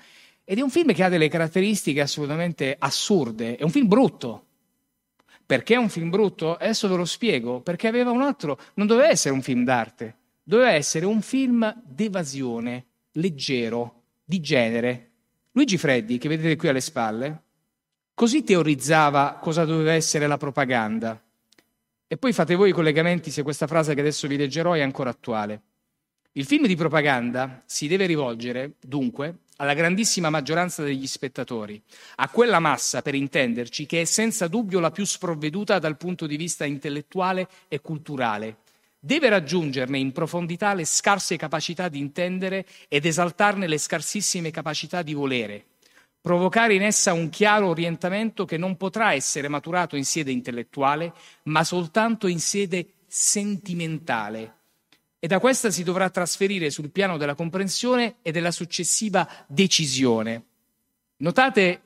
ed 0.45 0.59
è 0.59 0.62
un 0.62 0.71
film 0.71 0.92
che 0.92 1.02
ha 1.02 1.09
delle 1.11 1.28
caratteristiche 1.28 2.00
assolutamente 2.00 2.76
assurde, 2.78 3.57
è 3.57 3.62
un 3.62 3.71
film 3.71 3.88
brutto, 3.88 4.48
perché 5.49 5.73
è 5.73 5.78
un 5.78 5.88
film 5.88 6.11
brutto? 6.11 6.57
Adesso 6.57 6.88
ve 6.88 6.97
lo 6.97 7.07
spiego. 7.07 7.62
Perché 7.62 7.88
aveva 7.88 8.11
un 8.11 8.21
altro. 8.21 8.59
Non 8.75 8.87
doveva 8.87 9.09
essere 9.09 9.33
un 9.33 9.40
film 9.40 9.64
d'arte, 9.64 10.17
doveva 10.43 10.73
essere 10.73 11.07
un 11.07 11.23
film 11.23 11.75
d'evasione, 11.87 12.85
leggero, 13.12 14.02
di 14.23 14.40
genere. 14.40 15.12
Luigi 15.52 15.78
Freddi, 15.78 16.19
che 16.19 16.28
vedete 16.28 16.55
qui 16.55 16.69
alle 16.69 16.83
spalle, 16.83 17.43
così 18.12 18.45
teorizzava 18.45 19.38
cosa 19.40 19.64
doveva 19.64 19.95
essere 19.95 20.26
la 20.26 20.37
propaganda. 20.37 21.19
E 22.07 22.17
poi 22.19 22.35
fate 22.35 22.55
voi 22.55 22.69
i 22.69 22.75
collegamenti 22.75 23.31
se 23.31 23.43
questa 23.43 23.67
frase 23.67 23.95
che 23.95 24.00
adesso 24.00 24.28
vi 24.28 24.37
leggerò 24.37 24.75
è 24.75 24.83
ancora 24.83 25.09
attuale. 25.09 25.62
Il 26.33 26.45
film 26.45 26.67
di 26.67 26.76
propaganda 26.76 27.62
si 27.64 27.88
deve 27.88 28.05
rivolgere, 28.05 28.75
dunque, 28.81 29.45
alla 29.59 29.75
grandissima 29.75 30.31
maggioranza 30.31 30.83
degli 30.83 31.07
spettatori, 31.07 31.81
a 32.17 32.29
quella 32.29 32.61
massa, 32.61 33.03
per 33.03 33.15
intenderci, 33.15 33.87
che 33.87 34.03
è 34.03 34.05
senza 34.05 34.47
dubbio 34.47 34.81
la 34.81 34.91
più 34.91 35.05
sprovveduta 35.05 35.79
dal 35.79 35.97
punto 35.97 36.27
di 36.27 36.37
vista 36.37 36.65
intellettuale 36.65 37.49
e 37.69 37.81
culturale, 37.81 38.59
deve 39.00 39.29
raggiungerne 39.29 39.99
in 39.99 40.12
profondità 40.12 40.75
le 40.75 40.85
scarse 40.85 41.37
capacità 41.37 41.88
di 41.88 41.99
intendere 41.99 42.67
ed 42.88 43.05
esaltarne 43.05 43.67
le 43.67 43.79
scarsissime 43.79 44.50
capacità 44.50 45.03
di 45.03 45.15
volere, 45.15 45.65
provocare 46.21 46.75
in 46.75 46.83
essa 46.83 47.12
un 47.12 47.29
chiaro 47.29 47.69
orientamento 47.69 48.45
che 48.45 48.57
non 48.57 48.77
potrà 48.77 49.12
essere 49.12 49.49
maturato 49.49 49.97
in 49.97 50.05
sede 50.05 50.31
intellettuale, 50.31 51.12
ma 51.45 51.65
soltanto 51.65 52.29
in 52.29 52.41
sede 52.41 52.87
sentimentale. 53.07 54.58
E 55.19 55.27
da 55.27 55.41
questa 55.41 55.71
si 55.71 55.83
dovrà 55.83 56.11
trasferire 56.11 56.71
sul 56.71 56.91
piano 56.91 57.17
della 57.17 57.35
comprensione 57.35 58.17
e 58.23 58.31
della 58.31 58.53
successiva 58.53 59.29
decisione. 59.49 60.45
Notate 61.17 61.83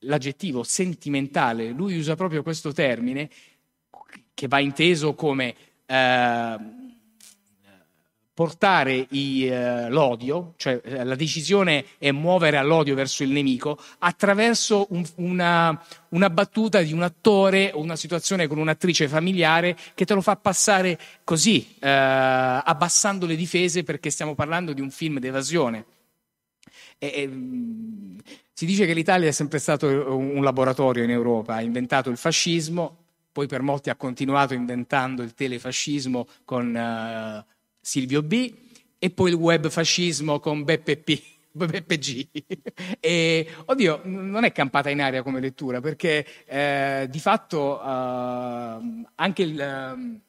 l'aggettivo 0.00 0.62
sentimentale, 0.62 1.70
lui 1.70 1.98
usa 1.98 2.14
proprio 2.14 2.42
questo 2.42 2.72
termine 2.72 3.28
che 4.32 4.46
va 4.46 4.60
inteso 4.60 5.14
come 5.14 5.54
eh, 5.84 6.56
portare 8.38 9.04
i, 9.10 9.48
eh, 9.48 9.88
l'odio, 9.88 10.54
cioè 10.58 10.80
eh, 10.84 11.02
la 11.02 11.16
decisione 11.16 11.84
è 11.98 12.12
muovere 12.12 12.56
all'odio 12.56 12.94
verso 12.94 13.24
il 13.24 13.30
nemico 13.30 13.76
attraverso 13.98 14.86
un, 14.90 15.04
una, 15.16 15.84
una, 16.10 16.30
battuta 16.30 16.80
di 16.80 16.92
un 16.92 17.02
attore 17.02 17.72
o 17.74 17.80
una 17.80 17.96
situazione 17.96 18.46
con 18.46 18.58
un'attrice 18.58 19.08
familiare 19.08 19.76
che 19.92 20.04
te 20.04 20.14
lo 20.14 20.20
fa 20.20 20.36
passare 20.36 20.96
così, 21.24 21.74
eh, 21.80 21.88
abbassando 21.88 23.26
le 23.26 23.34
difese 23.34 23.82
perché 23.82 24.08
stiamo 24.08 24.36
parlando 24.36 24.72
di 24.72 24.80
un 24.82 24.92
film 24.92 25.18
d'evasione. 25.18 25.84
E, 26.96 27.12
e, 27.12 27.26
mm, 27.26 28.18
si 28.52 28.66
dice 28.66 28.86
che 28.86 28.94
l'Italia 28.94 29.26
è 29.26 29.32
sempre 29.32 29.58
stato 29.58 29.88
un 30.16 30.44
laboratorio 30.44 31.02
in 31.02 31.10
Europa, 31.10 31.54
ha 31.54 31.60
inventato 31.60 32.08
il 32.08 32.16
fascismo, 32.16 32.98
poi 33.32 33.48
per 33.48 33.62
molti 33.62 33.90
ha 33.90 33.96
continuato 33.96 34.54
inventando 34.54 35.24
il 35.24 35.34
telefascismo 35.34 36.28
con 36.44 36.72
uh, 36.72 37.56
Silvio 37.88 38.22
B 38.22 38.52
e 38.98 39.08
poi 39.08 39.30
il 39.30 39.36
web 39.36 39.70
fascismo 39.70 40.40
con 40.40 40.62
Beppe 40.62 40.98
P. 40.98 41.22
Beppe 41.50 41.96
G. 41.96 42.28
e, 43.00 43.48
oddio, 43.64 44.02
non 44.04 44.44
è 44.44 44.52
campata 44.52 44.90
in 44.90 45.00
aria 45.00 45.22
come 45.22 45.40
lettura, 45.40 45.80
perché 45.80 46.26
eh, 46.44 47.06
di 47.08 47.18
fatto 47.18 47.80
uh, 47.80 49.04
anche 49.14 49.42
il, 49.42 49.94
uh, 49.96 50.20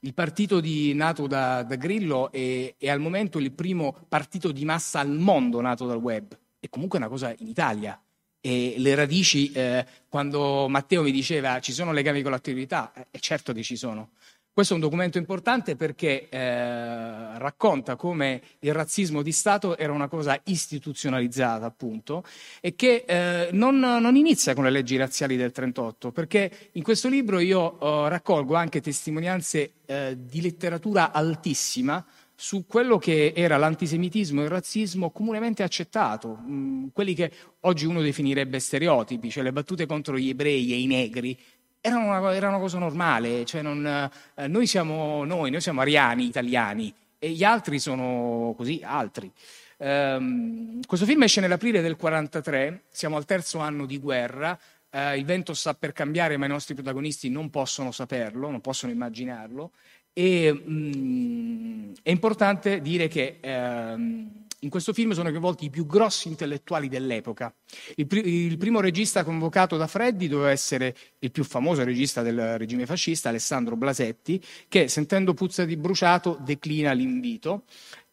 il, 0.00 0.14
partito 0.14 0.60
di, 0.60 0.94
nato 0.94 1.26
da, 1.26 1.62
da 1.64 1.76
Grillo 1.76 2.32
è, 2.32 2.74
è, 2.78 2.88
al 2.88 2.98
momento 2.98 3.38
il 3.38 3.52
primo 3.52 3.94
partito 4.08 4.50
di 4.50 4.64
massa 4.64 5.00
al 5.00 5.10
mondo 5.10 5.60
nato 5.60 5.86
dal 5.86 5.98
web. 5.98 6.36
È 6.58 6.70
comunque 6.70 6.96
una 6.98 7.08
cosa 7.08 7.34
in 7.36 7.46
Italia, 7.46 8.02
e 8.46 8.74
le 8.76 8.94
radici, 8.94 9.50
eh, 9.52 9.86
quando 10.06 10.68
Matteo 10.68 11.02
mi 11.02 11.10
diceva 11.10 11.60
ci 11.60 11.72
sono 11.72 11.92
legami 11.92 12.20
con 12.20 12.30
l'attività, 12.30 12.92
è 12.92 13.06
eh, 13.10 13.18
certo 13.18 13.54
che 13.54 13.62
ci 13.62 13.74
sono. 13.74 14.10
Questo 14.54 14.74
è 14.74 14.76
un 14.76 14.82
documento 14.82 15.18
importante 15.18 15.74
perché 15.74 16.28
eh, 16.28 17.38
racconta 17.38 17.96
come 17.96 18.40
il 18.60 18.72
razzismo 18.72 19.20
di 19.20 19.32
Stato 19.32 19.76
era 19.76 19.92
una 19.92 20.06
cosa 20.06 20.40
istituzionalizzata, 20.44 21.66
appunto, 21.66 22.22
e 22.60 22.76
che 22.76 23.02
eh, 23.04 23.48
non, 23.50 23.80
non, 23.80 24.14
inizia 24.14 24.54
con 24.54 24.62
le 24.62 24.70
leggi 24.70 24.96
razziali 24.96 25.36
del 25.36 25.50
38, 25.50 26.12
perché 26.12 26.68
in 26.74 26.84
questo 26.84 27.08
libro 27.08 27.40
io 27.40 27.80
eh, 27.80 28.08
raccolgo 28.08 28.54
anche 28.54 28.80
testimonianze 28.80 29.72
eh, 29.86 30.16
di 30.20 30.40
letteratura 30.40 31.10
altissima 31.10 32.06
su 32.36 32.66
quello 32.66 32.98
che 32.98 33.32
era 33.34 33.56
l'antisemitismo 33.56 34.40
e 34.40 34.44
il 34.44 34.50
razzismo 34.50 35.10
comunemente 35.10 35.62
accettato, 35.62 36.38
mm, 36.40 36.86
quelli 36.92 37.14
che 37.14 37.30
oggi 37.60 37.86
uno 37.86 38.02
definirebbe 38.02 38.58
stereotipi, 38.58 39.30
cioè 39.30 39.42
le 39.42 39.52
battute 39.52 39.86
contro 39.86 40.18
gli 40.18 40.28
ebrei 40.28 40.72
e 40.72 40.80
i 40.80 40.86
negri, 40.86 41.38
erano 41.86 42.06
una, 42.06 42.34
era 42.34 42.48
una 42.48 42.58
cosa 42.58 42.78
normale, 42.78 43.44
cioè 43.44 43.60
non, 43.60 44.10
eh, 44.36 44.48
noi 44.48 44.66
siamo 44.66 45.24
noi, 45.24 45.50
noi 45.50 45.60
siamo 45.60 45.82
ariani 45.82 46.24
italiani 46.24 46.92
e 47.18 47.30
gli 47.30 47.44
altri 47.44 47.78
sono 47.78 48.54
così, 48.56 48.80
altri. 48.82 49.30
Um, 49.76 50.80
questo 50.86 51.04
film 51.04 51.24
esce 51.24 51.42
nell'aprile 51.42 51.82
del 51.82 51.96
1943, 52.00 52.84
siamo 52.88 53.16
al 53.16 53.26
terzo 53.26 53.58
anno 53.58 53.84
di 53.84 53.98
guerra, 53.98 54.58
uh, 54.92 55.14
il 55.14 55.26
vento 55.26 55.52
sta 55.52 55.74
per 55.74 55.92
cambiare 55.92 56.38
ma 56.38 56.46
i 56.46 56.48
nostri 56.48 56.72
protagonisti 56.72 57.28
non 57.28 57.50
possono 57.50 57.92
saperlo, 57.92 58.48
non 58.48 58.62
possono 58.62 58.90
immaginarlo 58.90 59.72
e 60.16 60.52
mm, 60.52 61.92
è 62.02 62.10
importante 62.10 62.80
dire 62.80 63.08
che 63.08 63.38
ehm, 63.40 64.43
in 64.64 64.70
questo 64.70 64.92
film 64.92 65.12
sono 65.12 65.28
coinvolti 65.30 65.66
i 65.66 65.70
più 65.70 65.86
grossi 65.86 66.28
intellettuali 66.28 66.88
dell'epoca. 66.88 67.54
Il, 67.96 68.06
pr- 68.06 68.26
il, 68.26 68.56
primo 68.56 68.80
regista 68.80 69.22
convocato 69.22 69.76
da 69.76 69.86
Freddi 69.86 70.26
doveva 70.26 70.50
essere 70.50 70.96
il 71.20 71.30
più 71.30 71.44
famoso 71.44 71.84
regista 71.84 72.22
del 72.22 72.58
regime 72.58 72.86
fascista, 72.86 73.28
Alessandro 73.28 73.76
Blasetti, 73.76 74.42
che 74.68 74.88
sentendo 74.88 75.34
puzza 75.34 75.64
di 75.64 75.76
bruciato 75.76 76.38
declina 76.40 76.92
l'invito 76.92 77.64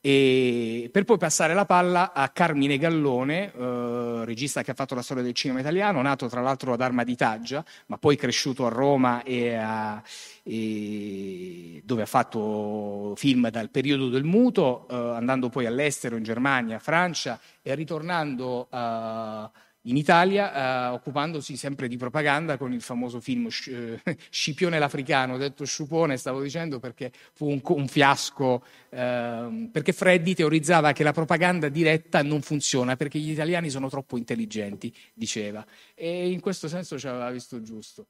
e 0.04 0.90
per 0.92 1.04
poi 1.04 1.20
passare 1.20 1.54
la 1.54 1.66
palla 1.66 2.12
a 2.12 2.28
Carmine 2.30 2.80
Gallone, 2.80 3.54
eh, 3.54 4.26
regista 4.26 4.64
che 4.64 4.72
ha 4.72 4.74
fatto 4.74 4.96
la 4.96 5.04
storia 5.04 5.22
del 5.22 5.34
cinema 5.34 5.60
italiano, 5.60 6.02
nato 6.02 6.28
tra 6.28 6.42
l'altro 6.42 6.74
ad 6.74 6.82
Arma 6.82 7.04
di 7.04 7.16
Taggia, 7.16 7.64
ma 7.86 8.00
poi 8.00 8.16
cresciuto 8.16 8.66
a 8.66 8.70
Roma 8.70 9.22
e 9.22 9.54
a, 9.54 10.02
e 10.42 11.84
dove 11.86 12.02
ha 12.02 12.08
fatto 12.08 13.14
film 13.16 13.50
dal 13.52 13.70
periodo 13.70 14.10
del 14.10 14.24
muto, 14.24 14.88
eh, 14.90 14.96
andando 14.96 15.50
poi 15.50 15.68
all'estero, 15.68 16.16
in 16.16 16.24
Germania, 16.24 16.80
Francia 16.80 17.40
e 17.62 17.76
ritornando 17.76 18.68
a 18.72 19.52
in 19.84 19.98
Italia, 19.98 20.90
eh, 20.90 20.94
occupandosi 20.94 21.58
sempre 21.58 21.88
di 21.88 21.98
propaganda 21.98 22.58
con 22.58 22.72
il 22.72 22.82
famoso 22.82 23.20
film 23.20 23.48
eh, 23.48 24.02
Scipione 24.30 24.78
l'Africano, 24.78 25.38
detto 25.38 25.66
Sciupone, 25.66 26.18
stavo 26.18 26.42
dicendo 26.42 26.80
perché 26.80 27.12
fu 27.34 27.50
un, 27.50 27.62
un 27.64 27.88
fiasco, 27.88 28.64
eh, 28.90 29.70
perché 29.72 29.94
Freddi 29.94 30.36
teorizzava 30.36 30.92
che 30.92 31.04
la 31.04 31.14
propaganda 31.14 31.70
diretta 31.70 32.22
non 32.22 32.42
funziona 32.42 32.96
perché 32.96 33.18
gli 33.18 33.32
italiani 33.32 33.70
sono 33.70 33.90
troppo 33.90 34.18
intelligenti, 34.18 34.94
diceva, 35.14 35.66
e 35.96 36.30
in 36.30 36.40
questo 36.40 36.68
senso 36.68 37.00
ci 37.00 37.08
aveva 37.08 37.32
visto 37.32 37.62
giusto. 37.62 38.08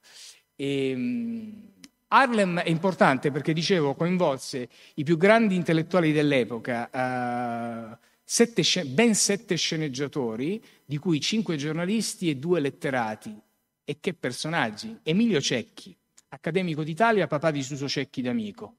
E, 0.56 0.90
ehm, 0.90 1.70
Harlem 2.14 2.60
è 2.60 2.70
importante 2.70 3.32
perché, 3.32 3.54
dicevo, 3.54 3.96
coinvolse 3.96 4.68
i 4.96 5.04
più 5.04 5.16
grandi 5.16 5.56
intellettuali 5.56 6.12
dell'epoca, 6.12 6.90
eh, 6.90 7.98
sette, 8.24 8.64
ben 8.86 9.14
sette 9.16 9.56
sceneggiatori, 9.56 10.62
di 10.86 10.98
cui 10.98 11.20
cinque 11.20 11.56
giornalisti 11.56 12.30
e 12.30 12.36
due 12.36 12.60
letterati. 12.60 13.40
E 13.84 13.98
che 14.00 14.14
personaggi! 14.14 15.00
Emilio 15.04 15.42
Cecchi, 15.42 15.96
accademico 16.30 16.84
d'Italia, 16.84 17.28
papà 17.28 17.52
di 17.52 17.62
Suso 17.64 17.88
Cecchi 17.88 18.22
d'Amico, 18.22 18.78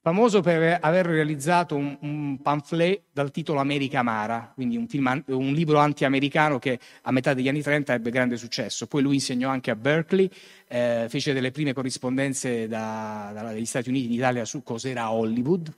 famoso 0.00 0.40
per 0.40 0.78
aver 0.80 1.06
realizzato 1.06 1.76
un, 1.76 1.96
un, 2.00 2.40
pamphlet 2.40 3.02
dal 3.12 3.30
titolo 3.30 3.60
America 3.60 3.98
Amara, 3.98 4.50
quindi 4.54 4.76
un, 4.76 4.86
film, 4.88 5.22
un, 5.26 5.52
libro 5.52 5.78
anti-americano 5.78 6.58
che 6.58 6.78
a 7.02 7.12
metà 7.12 7.34
degli 7.34 7.48
anni 7.48 7.60
30 7.60 7.94
ebbe 7.94 8.10
grande 8.10 8.36
successo. 8.36 8.86
Poi 8.86 9.02
lui 9.02 9.14
insegnò 9.14 9.50
anche 9.50 9.70
a 9.70 9.76
Berkeley, 9.76 10.30
eh, 10.68 11.06
fece 11.08 11.32
delle 11.32 11.50
prime 11.50 11.72
corrispondenze 11.72 12.68
da, 12.68 13.32
dagli 13.34 13.66
Stati 13.66 13.88
Uniti 13.90 14.06
in 14.06 14.12
Italia 14.12 14.44
su 14.44 14.62
cos'era 14.62 15.10
Hollywood. 15.10 15.72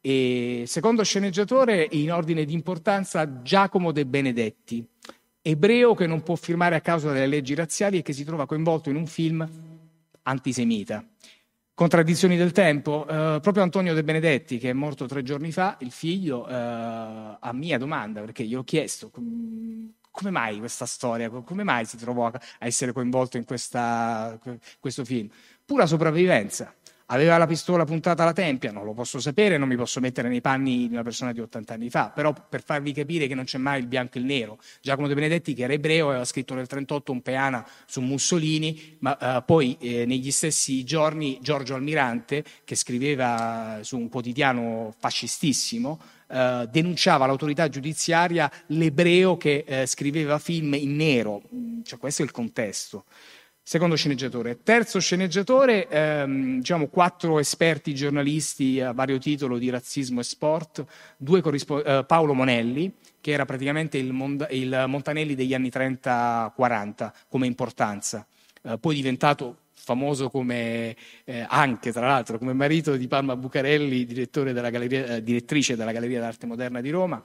E 0.00 0.64
secondo 0.66 1.02
sceneggiatore, 1.02 1.86
in 1.90 2.12
ordine 2.12 2.44
di 2.44 2.52
importanza, 2.52 3.42
Giacomo 3.42 3.90
De 3.92 4.06
Benedetti, 4.06 4.86
ebreo 5.42 5.94
che 5.94 6.06
non 6.06 6.22
può 6.22 6.36
firmare 6.36 6.76
a 6.76 6.80
causa 6.80 7.12
delle 7.12 7.26
leggi 7.26 7.54
razziali 7.54 7.98
e 7.98 8.02
che 8.02 8.12
si 8.12 8.24
trova 8.24 8.46
coinvolto 8.46 8.90
in 8.90 8.96
un 8.96 9.06
film 9.06 9.48
antisemita. 10.22 11.04
Contraddizioni 11.74 12.36
del 12.36 12.52
tempo. 12.52 13.06
Eh, 13.08 13.38
proprio 13.40 13.62
Antonio 13.62 13.94
De 13.94 14.02
Benedetti, 14.02 14.58
che 14.58 14.70
è 14.70 14.72
morto 14.72 15.06
tre 15.06 15.22
giorni 15.22 15.52
fa, 15.52 15.76
il 15.80 15.90
figlio, 15.90 16.46
eh, 16.48 16.52
a 16.54 17.50
mia 17.52 17.78
domanda, 17.78 18.20
perché 18.20 18.44
gli 18.44 18.54
ho 18.54 18.64
chiesto 18.64 19.10
come 19.10 20.30
mai 20.30 20.58
questa 20.58 20.86
storia, 20.86 21.30
come 21.30 21.62
mai 21.62 21.84
si 21.84 21.96
trovò 21.96 22.26
a 22.26 22.40
essere 22.58 22.92
coinvolto 22.92 23.36
in 23.36 23.44
questa, 23.44 24.38
questo 24.80 25.04
film? 25.04 25.28
Pura 25.64 25.86
sopravvivenza. 25.86 26.74
Aveva 27.10 27.38
la 27.38 27.46
pistola 27.46 27.86
puntata 27.86 28.22
alla 28.22 28.34
tempia, 28.34 28.70
non 28.70 28.84
lo 28.84 28.92
posso 28.92 29.18
sapere, 29.18 29.56
non 29.56 29.66
mi 29.66 29.76
posso 29.76 29.98
mettere 29.98 30.28
nei 30.28 30.42
panni 30.42 30.88
di 30.88 30.92
una 30.92 31.02
persona 31.02 31.32
di 31.32 31.40
80 31.40 31.72
anni 31.72 31.88
fa, 31.88 32.10
però 32.10 32.34
per 32.34 32.62
farvi 32.62 32.92
capire 32.92 33.26
che 33.26 33.34
non 33.34 33.44
c'è 33.44 33.56
mai 33.56 33.80
il 33.80 33.86
bianco 33.86 34.18
e 34.18 34.20
il 34.20 34.26
nero. 34.26 34.58
Giacomo 34.82 35.08
De 35.08 35.14
Benedetti, 35.14 35.54
che 35.54 35.62
era 35.62 35.72
ebreo, 35.72 36.08
aveva 36.10 36.26
scritto 36.26 36.52
nel 36.52 36.66
1938 36.68 37.12
un 37.12 37.22
peana 37.22 37.66
su 37.86 38.02
Mussolini, 38.02 38.96
ma 38.98 39.38
eh, 39.38 39.42
poi 39.42 39.78
eh, 39.80 40.04
negli 40.04 40.30
stessi 40.30 40.84
giorni 40.84 41.38
Giorgio 41.40 41.74
Almirante, 41.74 42.44
che 42.64 42.74
scriveva 42.74 43.78
su 43.80 43.96
un 43.96 44.10
quotidiano 44.10 44.94
fascistissimo, 44.98 45.98
eh, 46.30 46.68
denunciava 46.70 47.24
l'autorità 47.24 47.70
giudiziaria 47.70 48.52
l'ebreo 48.66 49.38
che 49.38 49.64
eh, 49.66 49.86
scriveva 49.86 50.38
film 50.38 50.74
in 50.74 50.94
nero. 50.96 51.40
Cioè, 51.84 51.98
questo 51.98 52.20
è 52.20 52.26
il 52.26 52.32
contesto. 52.32 53.04
Secondo 53.68 53.96
sceneggiatore. 53.96 54.62
Terzo 54.62 54.98
sceneggiatore, 54.98 55.88
ehm, 55.88 56.56
diciamo 56.56 56.86
quattro 56.86 57.38
esperti 57.38 57.94
giornalisti 57.94 58.80
a 58.80 58.92
vario 58.92 59.18
titolo 59.18 59.58
di 59.58 59.68
razzismo 59.68 60.20
e 60.20 60.22
sport, 60.22 60.86
corrispo- 61.42 61.84
eh, 61.84 62.02
Paolo 62.06 62.32
Monelli, 62.32 62.90
che 63.20 63.30
era 63.30 63.44
praticamente 63.44 63.98
il, 63.98 64.14
Mond- 64.14 64.48
il 64.52 64.84
Montanelli 64.86 65.34
degli 65.34 65.52
anni 65.52 65.68
30-40 65.68 67.12
come 67.28 67.44
importanza, 67.44 68.26
eh, 68.62 68.78
poi 68.78 68.94
diventato 68.94 69.56
famoso 69.74 70.30
come, 70.30 70.96
eh, 71.24 71.44
anche 71.46 71.92
tra 71.92 72.06
l'altro 72.06 72.38
come 72.38 72.54
marito 72.54 72.96
di 72.96 73.06
Palma 73.06 73.36
Bucarelli, 73.36 74.06
della 74.54 74.70
galleria, 74.70 75.16
eh, 75.16 75.22
direttrice 75.22 75.76
della 75.76 75.92
Galleria 75.92 76.20
d'Arte 76.20 76.46
Moderna 76.46 76.80
di 76.80 76.88
Roma. 76.88 77.22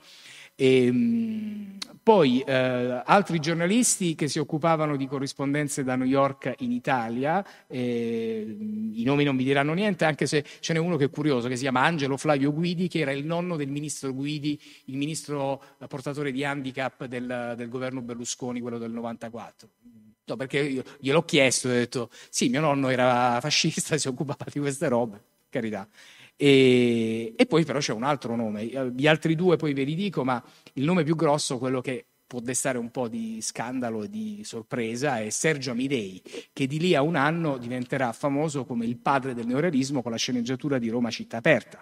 E, 0.56 0.86
ehm, 0.86 1.78
poi 2.04 2.42
eh, 2.42 3.02
altri 3.06 3.40
giornalisti 3.40 4.14
che 4.14 4.28
si 4.28 4.38
occupavano 4.38 4.98
di 4.98 5.08
corrispondenze 5.08 5.86
da 5.86 5.96
New 5.96 6.06
York 6.06 6.56
in 6.60 6.74
Italia, 6.74 7.46
eh, 7.66 8.46
i 8.94 9.04
nomi 9.04 9.24
non 9.24 9.38
vi 9.38 9.46
diranno 9.46 9.74
niente, 9.74 10.04
anche 10.04 10.28
se 10.28 10.44
ce 10.60 10.74
n'è 10.74 10.80
uno 10.80 10.98
che 10.98 11.06
è 11.06 11.10
curioso, 11.10 11.48
che 11.48 11.56
si 11.56 11.62
chiama 11.62 11.84
Angelo 11.84 12.18
Flavio 12.18 12.52
Guidi, 12.52 12.90
che 12.90 13.00
era 13.00 13.14
il 13.14 13.26
nonno 13.26 13.56
del 13.56 13.70
ministro 13.70 14.14
Guidi, 14.14 14.60
il 14.86 14.98
ministro 14.98 15.64
portatore 15.88 16.34
di 16.34 16.44
handicap 16.44 17.06
del, 17.06 17.54
del 17.56 17.70
governo 17.70 18.02
Berlusconi, 18.02 18.60
quello 18.60 18.78
del 18.78 18.92
94. 18.92 19.70
No, 20.26 20.36
perché 20.36 20.60
io 20.60 20.84
gliel'ho 21.00 21.24
chiesto 21.24 21.70
e 21.70 21.72
ho 21.72 21.76
detto, 21.76 22.10
sì, 22.30 22.50
mio 22.50 22.60
nonno 22.60 22.90
era 22.90 23.40
fascista, 23.40 23.96
si 23.98 24.10
occupava 24.10 24.46
di 24.52 24.60
queste 24.60 24.90
robe, 24.90 25.22
carità. 25.50 25.88
E, 26.44 27.36
e, 27.38 27.46
poi 27.46 27.64
però 27.64 27.80
c'è 27.80 27.94
un 27.94 28.04
altro 28.04 28.36
nome, 28.36 28.66
gli 28.94 29.08
altri 29.08 29.34
due 29.34 29.56
poi 29.56 29.72
ve 29.72 29.84
li 29.84 29.96
dico, 29.96 30.26
ma 30.26 30.44
il 30.74 30.84
nome 30.84 31.06
più 31.06 31.16
grosso, 31.16 31.58
quello 31.58 31.80
che 31.80 32.04
può 32.28 32.42
destare 32.42 32.78
un 32.78 32.92
po' 32.92 33.08
di 33.08 33.40
scandalo 33.40 34.04
e 34.04 34.10
di 34.10 34.42
sorpresa, 34.44 35.22
è 35.22 35.30
Sergio 35.30 35.72
Amidei, 35.72 36.22
che 36.52 36.68
di 36.68 36.80
lì 36.80 36.96
a 36.96 37.02
un 37.02 37.16
anno 37.16 37.56
diventerà 37.58 38.12
famoso 38.12 38.66
come 38.66 38.86
il 38.86 38.98
padre 38.98 39.34
del 39.34 39.48
neorealismo 39.48 40.02
con 40.02 40.12
la 40.12 40.18
sceneggiatura 40.18 40.80
di 40.80 40.90
Roma 40.90 41.10
città 41.10 41.38
aperta. 41.38 41.82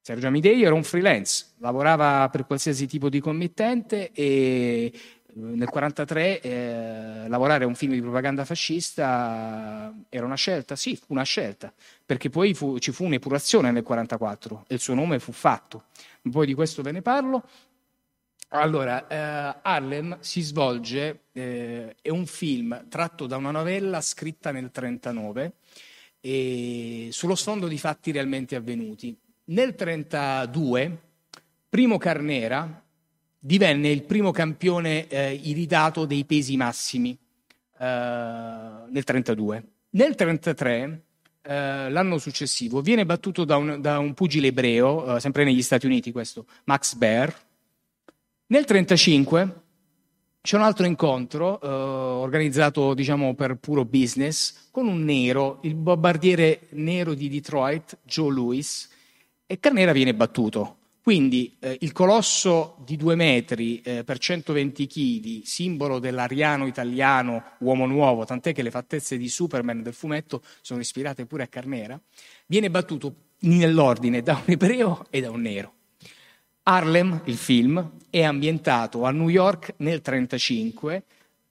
Sergio 0.00 0.28
Amidei 0.28 0.62
era 0.62 0.74
un 0.74 0.84
freelance, 0.84 1.54
lavorava 1.58 2.28
per 2.30 2.46
qualsiasi 2.46 2.86
tipo 2.86 3.08
di 3.08 3.18
committente 3.18 4.12
e 4.12 4.92
nel 5.38 5.68
1943 5.68 6.40
eh, 6.40 7.28
lavorare 7.28 7.64
a 7.64 7.66
un 7.66 7.74
film 7.74 7.92
di 7.92 8.00
propaganda 8.00 8.44
fascista 8.44 9.94
era 10.08 10.24
una 10.24 10.34
scelta? 10.34 10.74
Sì, 10.74 10.96
fu 10.96 11.06
una 11.08 11.22
scelta, 11.22 11.72
perché 12.04 12.28
poi 12.28 12.54
fu, 12.54 12.78
ci 12.78 12.90
fu 12.90 13.04
un'epurazione 13.04 13.70
nel 13.70 13.84
1944 13.84 14.64
e 14.66 14.74
il 14.74 14.80
suo 14.80 14.94
nome 14.94 15.18
fu 15.18 15.32
fatto. 15.32 15.84
Poi 16.28 16.46
di 16.46 16.54
questo 16.54 16.82
ve 16.82 16.92
ne 16.92 17.02
parlo. 17.02 17.44
Allora, 18.48 19.06
eh, 19.06 19.60
Harlem 19.62 20.18
si 20.20 20.40
svolge, 20.40 21.24
eh, 21.32 21.94
è 22.00 22.08
un 22.08 22.26
film 22.26 22.88
tratto 22.88 23.26
da 23.26 23.36
una 23.36 23.50
novella 23.50 24.00
scritta 24.00 24.50
nel 24.50 24.70
1939 24.74 25.52
sullo 27.12 27.34
sfondo 27.36 27.68
di 27.68 27.78
fatti 27.78 28.10
realmente 28.10 28.56
avvenuti. 28.56 29.16
Nel 29.44 29.74
1932, 29.78 30.98
Primo 31.68 31.96
Carnera, 31.96 32.82
divenne 33.38 33.90
il 33.90 34.02
primo 34.02 34.30
campione 34.30 35.06
eh, 35.08 35.32
iridato 35.42 36.04
dei 36.04 36.24
pesi 36.24 36.56
massimi 36.56 37.16
eh, 37.78 37.84
nel 38.88 39.04
32. 39.04 39.64
Nel 39.90 40.14
33, 40.14 41.02
eh, 41.42 41.90
l'anno 41.90 42.18
successivo, 42.18 42.80
viene 42.80 43.06
battuto 43.06 43.44
da 43.44 43.56
un, 43.56 43.80
da 43.80 43.98
un 43.98 44.14
pugile 44.14 44.48
ebreo, 44.48 45.16
eh, 45.16 45.20
sempre 45.20 45.44
negli 45.44 45.62
Stati 45.62 45.86
Uniti 45.86 46.12
questo, 46.12 46.46
Max 46.64 46.94
Baer. 46.94 47.34
Nel 48.46 48.64
35 48.64 49.62
c'è 50.40 50.56
un 50.56 50.62
altro 50.62 50.86
incontro 50.86 51.60
eh, 51.60 51.66
organizzato 51.66 52.94
diciamo 52.94 53.34
per 53.34 53.56
puro 53.56 53.84
business 53.84 54.68
con 54.70 54.86
un 54.86 55.04
nero, 55.04 55.58
il 55.62 55.74
bombardiere 55.74 56.68
nero 56.70 57.14
di 57.14 57.28
Detroit, 57.28 57.98
Joe 58.02 58.32
Lewis, 58.32 58.88
e 59.46 59.58
Carnera 59.58 59.92
viene 59.92 60.14
battuto. 60.14 60.77
Quindi 61.08 61.56
eh, 61.60 61.78
il 61.80 61.92
colosso 61.92 62.76
di 62.84 62.98
due 62.98 63.14
metri 63.14 63.80
eh, 63.80 64.04
per 64.04 64.18
120 64.18 64.86
kg, 64.86 65.42
simbolo 65.42 66.00
dell'ariano 66.00 66.66
italiano 66.66 67.52
uomo 67.60 67.86
nuovo, 67.86 68.26
tant'è 68.26 68.52
che 68.52 68.60
le 68.60 68.70
fattezze 68.70 69.16
di 69.16 69.26
Superman 69.30 69.82
del 69.82 69.94
fumetto 69.94 70.42
sono 70.60 70.80
ispirate 70.80 71.24
pure 71.24 71.44
a 71.44 71.46
Carnera, 71.46 71.98
viene 72.44 72.68
battuto 72.68 73.14
nell'ordine 73.38 74.20
da 74.20 74.34
un 74.34 74.52
ebreo 74.52 75.06
e 75.08 75.22
da 75.22 75.30
un 75.30 75.40
nero. 75.40 75.72
Harlem, 76.64 77.22
il 77.24 77.36
film, 77.38 77.92
è 78.10 78.22
ambientato 78.22 79.04
a 79.04 79.10
New 79.10 79.30
York 79.30 79.76
nel 79.78 80.02
1935, 80.04 81.04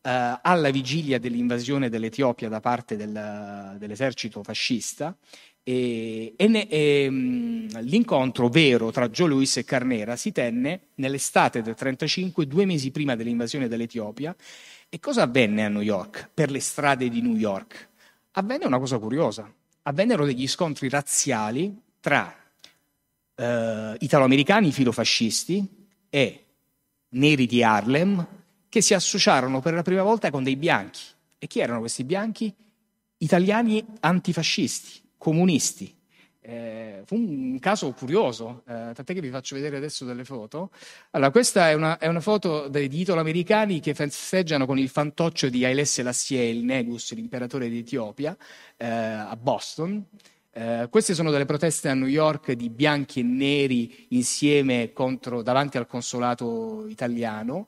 eh, 0.04 0.40
alla 0.40 0.70
vigilia 0.70 1.18
dell'invasione 1.18 1.90
dell'Etiopia 1.90 2.48
da 2.48 2.60
parte 2.60 2.96
del, 2.96 3.76
dell'esercito 3.80 4.44
fascista 4.44 5.18
e, 5.70 6.34
e, 6.38 6.68
e 6.70 7.08
mm, 7.10 7.68
l'incontro 7.82 8.48
vero 8.48 8.90
tra 8.90 9.10
Joe 9.10 9.28
Louis 9.28 9.58
e 9.58 9.66
Carnera 9.66 10.16
si 10.16 10.32
tenne 10.32 10.92
nell'estate 10.96 11.62
del 11.62 11.76
1935, 11.78 12.48
due 12.48 12.66
mesi 12.66 12.90
prima 12.90 13.18
dell'invasione 13.18 13.68
dell'Etiopia. 13.68 14.34
E 14.88 15.00
cosa 15.02 15.24
avvenne 15.24 15.66
a 15.66 15.68
New 15.68 15.82
York, 15.82 16.30
per 16.34 16.52
le 16.52 16.62
strade 16.62 17.10
di 17.10 17.22
New 17.22 17.36
York? 17.36 17.90
Avvenne 18.32 18.66
una 18.66 18.80
cosa 18.80 18.98
curiosa. 18.98 19.52
Avvennero 19.82 20.26
degli 20.26 20.48
scontri 20.48 20.88
razziali 20.88 21.78
tra 22.00 22.34
eh, 23.36 23.96
italoamericani 24.00 24.72
filofascisti 24.72 25.68
e 26.10 26.46
neri 27.10 27.46
di 27.46 27.62
Harlem 27.62 28.26
che 28.70 28.80
si 28.80 28.94
associarono 28.94 29.60
per 29.60 29.74
la 29.74 29.82
prima 29.82 30.04
volta 30.04 30.32
con 30.32 30.44
dei 30.44 30.56
bianchi. 30.56 31.02
E 31.38 31.48
chi 31.48 31.60
erano 31.60 31.80
questi 31.80 32.06
bianchi? 32.06 32.54
Italiani 33.18 33.86
antifascisti, 34.00 35.02
comunisti. 35.18 35.96
Eh, 36.40 37.02
fu 37.06 37.16
un 37.16 37.60
caso 37.60 37.92
curioso, 37.92 38.64
eh, 38.68 38.94
tant'è 38.94 39.14
che 39.14 39.20
vi 39.20 39.30
faccio 39.30 39.56
vedere 39.56 39.76
adesso 39.76 40.06
delle 40.06 40.24
foto. 40.24 40.72
Allora, 41.12 41.30
questa 41.30 41.70
è 41.70 41.74
una, 41.74 41.98
è 41.98 42.08
una 42.08 42.22
foto 42.22 42.70
degli 42.70 43.02
italo-americani 43.02 43.82
che 43.82 43.94
festeggiano 43.94 44.66
con 44.66 44.80
il 44.80 44.88
fantoccio 44.88 45.50
di 45.50 45.66
Haile 45.66 45.84
Selassie, 45.84 46.48
il 46.48 46.64
Negus, 46.64 47.14
l'imperatore 47.14 47.70
d'Etiopia, 47.70 48.38
eh, 48.78 48.88
a 48.88 49.36
Boston. 49.36 50.06
Eh, 50.54 50.88
queste 50.90 51.14
sono 51.14 51.32
delle 51.32 51.46
proteste 51.46 51.90
a 51.90 51.94
New 51.94 52.08
York 52.08 52.54
di 52.54 52.70
bianchi 52.70 53.20
e 53.20 53.24
neri 53.24 54.08
insieme 54.10 54.94
contro, 54.94 55.42
davanti 55.42 55.78
al 55.78 55.86
consolato 55.86 56.88
italiano 56.88 57.68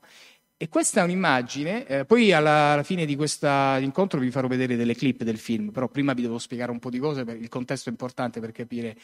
E 0.61 0.67
questa 0.67 0.99
è 0.99 1.03
un'immagine, 1.05 1.87
eh, 1.87 2.03
poi 2.03 2.33
alla, 2.33 2.73
alla, 2.73 2.83
fine 2.83 3.05
di 3.05 3.15
questo 3.15 3.47
incontro 3.79 4.19
vi 4.19 4.29
farò 4.29 4.49
vedere 4.49 4.75
delle 4.75 4.93
clip 4.93 5.23
del 5.23 5.37
film, 5.37 5.69
però 5.69 5.87
prima 5.87 6.11
vi 6.11 6.23
devo 6.23 6.37
spiegare 6.37 6.69
un 6.69 6.79
po' 6.79 6.89
di 6.89 6.99
cose, 6.99 7.23
perché 7.23 7.41
il 7.41 7.47
contesto 7.47 7.87
è 7.87 7.93
importante 7.93 8.41
per 8.41 8.51
capire. 8.51 8.97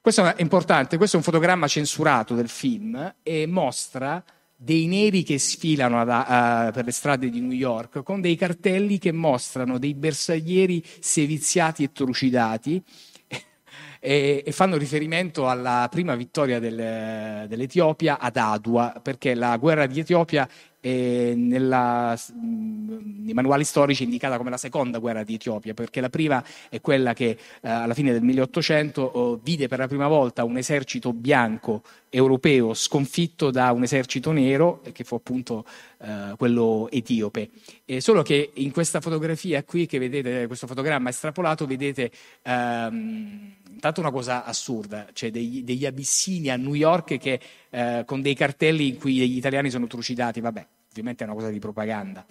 Questo 0.00 0.24
è 0.24 0.40
importante, 0.40 0.96
questo 0.98 1.16
è 1.16 1.18
un 1.18 1.24
fotogramma 1.24 1.66
censurato 1.66 2.36
del 2.36 2.48
film 2.48 3.16
e 3.24 3.44
mostra 3.48 4.22
dei 4.54 4.86
neri 4.86 5.24
che 5.24 5.40
sfilano 5.40 6.00
ad, 6.00 6.10
a, 6.10 6.70
per 6.72 6.84
le 6.84 6.92
strade 6.92 7.28
di 7.28 7.40
New 7.40 7.50
York 7.50 8.04
con 8.04 8.20
dei 8.20 8.36
cartelli 8.36 8.98
che 8.98 9.10
mostrano 9.10 9.78
dei 9.78 9.94
bersaglieri 9.94 10.80
seviziati 11.00 11.82
e 11.82 11.90
trucidati 11.90 12.80
e, 13.98 14.44
fanno 14.50 14.76
riferimento 14.76 15.48
alla 15.48 15.88
prima 15.90 16.14
vittoria 16.14 16.60
del, 16.60 17.48
dell'Etiopia 17.48 18.20
ad 18.20 18.36
Adua, 18.36 19.00
perché 19.02 19.34
la 19.34 19.56
guerra 19.56 19.86
di 19.86 19.98
Etiopia 19.98 20.48
è 20.80 21.34
nella, 21.34 22.16
nei 22.40 23.34
manuali 23.34 23.64
storici 23.64 24.04
indicata 24.04 24.38
come 24.38 24.50
la 24.50 24.56
seconda 24.56 24.98
guerra 24.98 25.22
di 25.22 25.34
Etiopia, 25.34 25.74
perché 25.74 26.00
la 26.00 26.08
prima 26.08 26.42
è 26.68 26.80
quella 26.80 27.12
che 27.12 27.36
eh, 27.60 27.68
alla 27.68 27.94
fine 27.94 28.12
del 28.12 28.22
1800 28.22 29.02
oh, 29.02 29.40
vide 29.42 29.68
per 29.68 29.78
la 29.78 29.86
prima 29.86 30.08
volta 30.08 30.44
un 30.44 30.56
esercito 30.56 31.12
bianco 31.12 31.82
europeo 32.10 32.74
sconfitto 32.74 33.50
da 33.50 33.70
un 33.72 33.84
esercito 33.84 34.32
nero, 34.32 34.82
che 34.92 35.04
fu 35.04 35.14
appunto 35.14 35.64
eh, 35.98 36.34
quello 36.36 36.88
etiope. 36.90 37.50
E 37.84 38.00
solo 38.00 38.22
che 38.22 38.50
in 38.54 38.72
questa 38.72 39.00
fotografia 39.00 39.62
qui, 39.62 39.86
che 39.86 39.98
vedete, 39.98 40.46
questo 40.46 40.66
fotogramma 40.66 41.08
estrapolato, 41.08 41.66
vedete 41.66 42.10
ehm, 42.42 43.54
intanto 43.70 44.00
una 44.00 44.10
cosa 44.10 44.44
assurda, 44.44 45.08
cioè 45.12 45.30
degli, 45.30 45.62
degli 45.62 45.86
abissini 45.86 46.50
a 46.50 46.56
New 46.56 46.74
York 46.74 47.16
che, 47.16 47.40
eh, 47.70 48.02
con 48.04 48.20
dei 48.20 48.34
cartelli 48.34 48.88
in 48.88 48.98
cui 48.98 49.14
gli 49.14 49.36
italiani 49.36 49.70
sono 49.70 49.86
trucidati, 49.86 50.40
vabbè, 50.40 50.66
ovviamente 50.90 51.24
è 51.24 51.26
una 51.26 51.36
cosa 51.36 51.48
di 51.48 51.60
propaganda. 51.60 52.26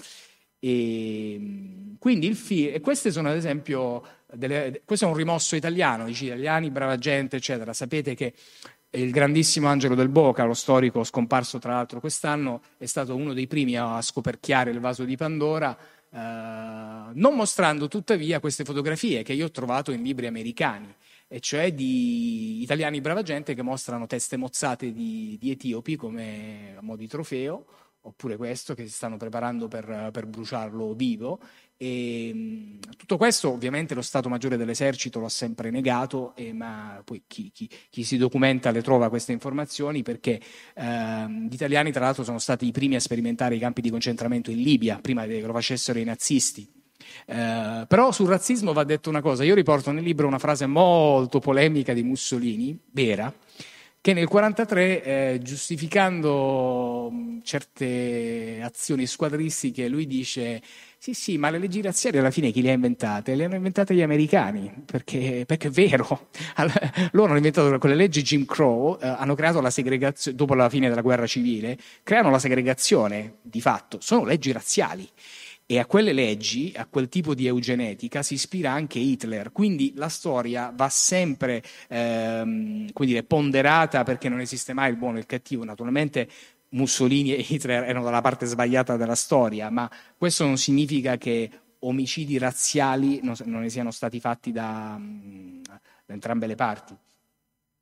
E, 0.60 1.40
quindi 1.98 2.28
il 2.28 2.36
film, 2.36 2.74
e 2.74 2.82
queste 2.82 3.12
sono 3.12 3.30
ad 3.30 3.38
esempio, 3.38 4.04
delle, 4.34 4.82
questo 4.84 5.06
è 5.06 5.08
un 5.08 5.16
rimosso 5.16 5.56
italiano, 5.56 6.06
dici 6.06 6.26
italiani, 6.26 6.70
brava 6.70 6.98
gente, 6.98 7.38
eccetera. 7.38 7.72
Sapete 7.72 8.14
che 8.14 8.34
il 8.92 9.12
grandissimo 9.12 9.68
Angelo 9.68 9.94
del 9.94 10.10
Boca, 10.10 10.46
lo 10.46 10.54
storico 10.54 11.04
scomparso 11.04 11.60
tra 11.60 11.74
l'altro 11.74 12.00
quest'anno, 12.00 12.62
è 12.78 12.86
stato 12.86 13.16
uno 13.16 13.34
dei 13.34 13.46
primi 13.46 13.78
a 13.78 14.02
scoperchiare 14.02 14.72
il 14.72 14.80
vaso 14.80 15.04
di 15.04 15.16
Pandora, 15.16 15.78
eh, 15.78 16.18
non 17.14 17.36
mostrando 17.36 17.88
tuttavia 17.88 18.40
queste 18.40 18.64
fotografie 18.64 19.22
che 19.22 19.34
io 19.34 19.46
ho 19.46 19.52
trovato 19.52 19.92
in 19.92 20.02
libri 20.02 20.26
americani, 20.26 20.94
e 21.28 21.40
cioè 21.40 21.72
di 21.72 22.64
italiani 22.64 23.00
brava 23.02 23.22
gente 23.22 23.54
che 23.54 23.62
mostrano 23.62 24.08
teste 24.08 24.38
mozzate 24.38 24.92
di, 24.92 25.38
di 25.40 25.52
etiopi 25.52 25.96
come 25.96 26.76
a 26.76 26.82
mo' 26.82 26.96
di 26.96 27.08
trofeo, 27.08 27.66
oppure 28.02 28.38
questo 28.38 28.74
che 28.74 28.88
si 28.88 28.94
stanno 28.94 29.18
preparando 29.18 29.68
per, 29.68 30.10
per 30.12 30.26
bruciarlo 30.26 30.94
vivo 30.94 31.40
e, 31.82 32.28
ehm, 32.28 32.80
tutto 32.98 33.16
questo 33.16 33.50
ovviamente 33.50 33.96
lo 33.96 34.02
Stato 34.02 34.28
Maggiore 34.28 34.58
dell'Esercito 34.58 35.20
lo 35.20 35.28
ha 35.28 35.30
sempre 35.30 35.70
negato, 35.70 36.34
eh, 36.36 36.52
ma 36.52 37.02
poi 37.06 37.24
chi, 37.26 37.52
chi, 37.54 37.70
chi, 37.90 38.04
si 38.04 38.18
documenta 38.18 38.70
le 38.72 38.82
trova 38.82 39.08
queste 39.08 39.32
informazioni 39.32 40.04
perché 40.04 40.42
eh, 40.76 41.26
gli 41.48 41.54
italiani 41.54 41.94
tra 41.94 42.04
l'altro 42.04 42.26
sono 42.26 42.38
stati 42.40 42.68
i 42.68 42.72
primi 42.72 42.96
a 42.96 43.00
sperimentare 43.00 43.56
i 43.56 43.60
campi 43.60 43.80
di 43.80 43.90
concentramento 43.90 44.52
in 44.52 44.62
Libia, 44.62 45.00
prima 45.02 45.26
che 45.26 45.40
lo 45.40 45.54
facessero 45.54 45.98
i 46.00 46.04
nazisti. 46.04 46.70
Eh, 47.26 47.86
però 47.88 48.12
sul 48.12 48.28
razzismo 48.28 48.74
va 48.74 48.84
detto 48.84 49.10
una 49.10 49.22
cosa, 49.22 49.46
io 49.46 49.56
riporto 49.56 49.92
nel 49.92 50.04
libro 50.04 50.28
una 50.28 50.38
frase 50.38 50.66
molto 50.66 51.40
polemica 51.40 51.94
di 51.94 52.04
Mussolini, 52.04 52.78
vera, 52.92 53.34
che 54.02 54.14
nel 54.14 54.28
1943, 54.30 55.04
eh, 55.04 55.40
giustificando 55.42 57.12
certe 57.44 58.62
azioni 58.64 59.06
squadristiche, 59.06 59.88
lui 59.88 60.08
dice 60.08 60.62
sì, 61.02 61.14
sì, 61.14 61.38
ma 61.38 61.50
le 61.50 61.60
leggi 61.60 61.82
razziali 61.82 62.18
alla 62.18 62.30
fine 62.30 62.52
chi 62.52 62.62
le 62.62 62.72
ha 62.72 62.74
inventate? 62.74 63.34
Le 63.36 63.46
hanno 63.46 63.56
inventate 63.56 63.96
gli 63.96 64.02
americani, 64.02 64.70
perché, 64.86 65.46
perché 65.46 65.70
è 65.70 65.72
vero. 65.72 66.28
loro 67.12 67.28
hanno 67.28 67.38
inventato 67.38 67.78
con 67.78 67.90
le 67.90 67.96
leggi 67.96 68.22
Jim 68.22 68.44
Crow, 68.46 68.98
eh, 69.02 69.08
hanno 69.08 69.34
creato 69.34 69.62
la 69.62 69.70
segregazione, 69.70 70.36
dopo 70.36 70.56
la 70.56 70.68
fine 70.68 70.90
della 70.90 71.02
guerra 71.02 71.26
civile, 71.26 71.78
creano 72.04 72.30
la 72.30 72.40
segregazione, 72.40 73.36
di 73.42 73.62
fatto, 73.62 74.00
sono 74.02 74.26
leggi 74.26 74.52
razziali. 74.52 75.10
E 75.72 75.78
a 75.78 75.86
quelle 75.86 76.14
leggi, 76.14 76.74
a 76.76 76.88
quel 76.88 77.10
tipo 77.10 77.36
di 77.36 77.46
eugenetica, 77.46 78.24
si 78.24 78.34
ispira 78.34 78.72
anche 78.72 78.98
Hitler. 78.98 79.52
Quindi 79.52 79.94
la 79.96 80.10
storia 80.10 80.74
va 80.76 80.90
sempre 80.90 81.62
ehm, 81.90 82.90
dire, 82.92 83.22
ponderata 83.22 84.02
perché 84.02 84.30
non 84.30 84.40
esiste 84.40 84.74
mai 84.74 84.90
il 84.90 84.98
buono 84.98 85.18
e 85.18 85.20
il 85.20 85.26
cattivo. 85.28 85.64
Naturalmente 85.64 86.28
Mussolini 86.70 87.36
e 87.36 87.46
Hitler 87.48 87.84
erano 87.84 88.04
dalla 88.04 88.22
parte 88.22 88.48
sbagliata 88.48 88.98
della 88.98 89.14
storia, 89.14 89.70
ma 89.70 89.88
questo 90.18 90.44
non 90.44 90.58
significa 90.58 91.18
che 91.18 91.52
omicidi 91.82 92.40
razziali 92.40 93.20
non, 93.22 93.36
ne 93.46 93.70
siano 93.70 93.92
stati 93.92 94.20
fatti 94.20 94.52
da, 94.52 95.00
da 95.00 96.14
entrambe 96.14 96.48
le 96.48 96.56
parti. 96.56 96.98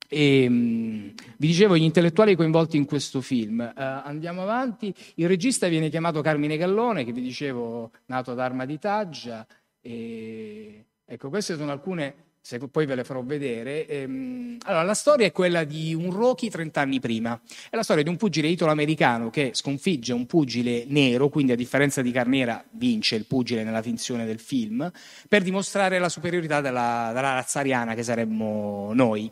E, 0.08 0.46
vi 0.48 1.46
dicevo 1.46 1.76
gli 1.76 1.82
intellettuali 1.82 2.34
coinvolti 2.34 2.76
in 2.76 2.86
questo 2.86 3.20
film. 3.20 3.60
Uh, 3.60 3.80
andiamo 3.80 4.42
avanti. 4.42 4.92
Il 5.16 5.28
regista 5.28 5.68
viene 5.68 5.90
chiamato 5.90 6.22
Carmine 6.22 6.56
Gallone, 6.56 7.04
che 7.04 7.12
vi 7.12 7.20
dicevo, 7.20 7.90
nato 8.06 8.32
ad 8.32 8.40
Arma 8.40 8.64
di 8.64 8.78
Taggia. 8.78 9.46
E, 9.80 10.84
ecco, 11.04 11.28
queste 11.28 11.56
sono 11.56 11.70
alcune 11.70 12.26
se 12.40 12.58
poi 12.58 12.86
ve 12.86 12.94
le 12.94 13.04
farò 13.04 13.22
vedere. 13.22 13.86
Ehm, 13.86 14.56
allora, 14.62 14.82
la 14.82 14.94
storia 14.94 15.26
è 15.26 15.32
quella 15.32 15.64
di 15.64 15.92
un 15.92 16.10
Rocky 16.10 16.48
30 16.48 16.80
anni 16.80 16.98
prima. 16.98 17.38
È 17.68 17.76
la 17.76 17.82
storia 17.82 18.02
di 18.02 18.08
un 18.08 18.16
pugile 18.16 18.48
italo-americano 18.48 19.28
che 19.28 19.50
sconfigge 19.52 20.14
un 20.14 20.24
pugile 20.24 20.84
nero, 20.86 21.28
quindi 21.28 21.52
a 21.52 21.56
differenza 21.56 22.00
di 22.00 22.10
Carnera 22.10 22.64
vince 22.70 23.16
il 23.16 23.26
pugile 23.26 23.64
nella 23.64 23.82
finzione 23.82 24.24
del 24.24 24.38
film, 24.40 24.90
per 25.28 25.42
dimostrare 25.42 25.98
la 25.98 26.08
superiorità 26.08 26.62
della, 26.62 27.10
della 27.12 27.34
razza 27.34 27.60
ariana 27.60 27.94
che 27.94 28.02
saremmo 28.02 28.92
noi. 28.94 29.30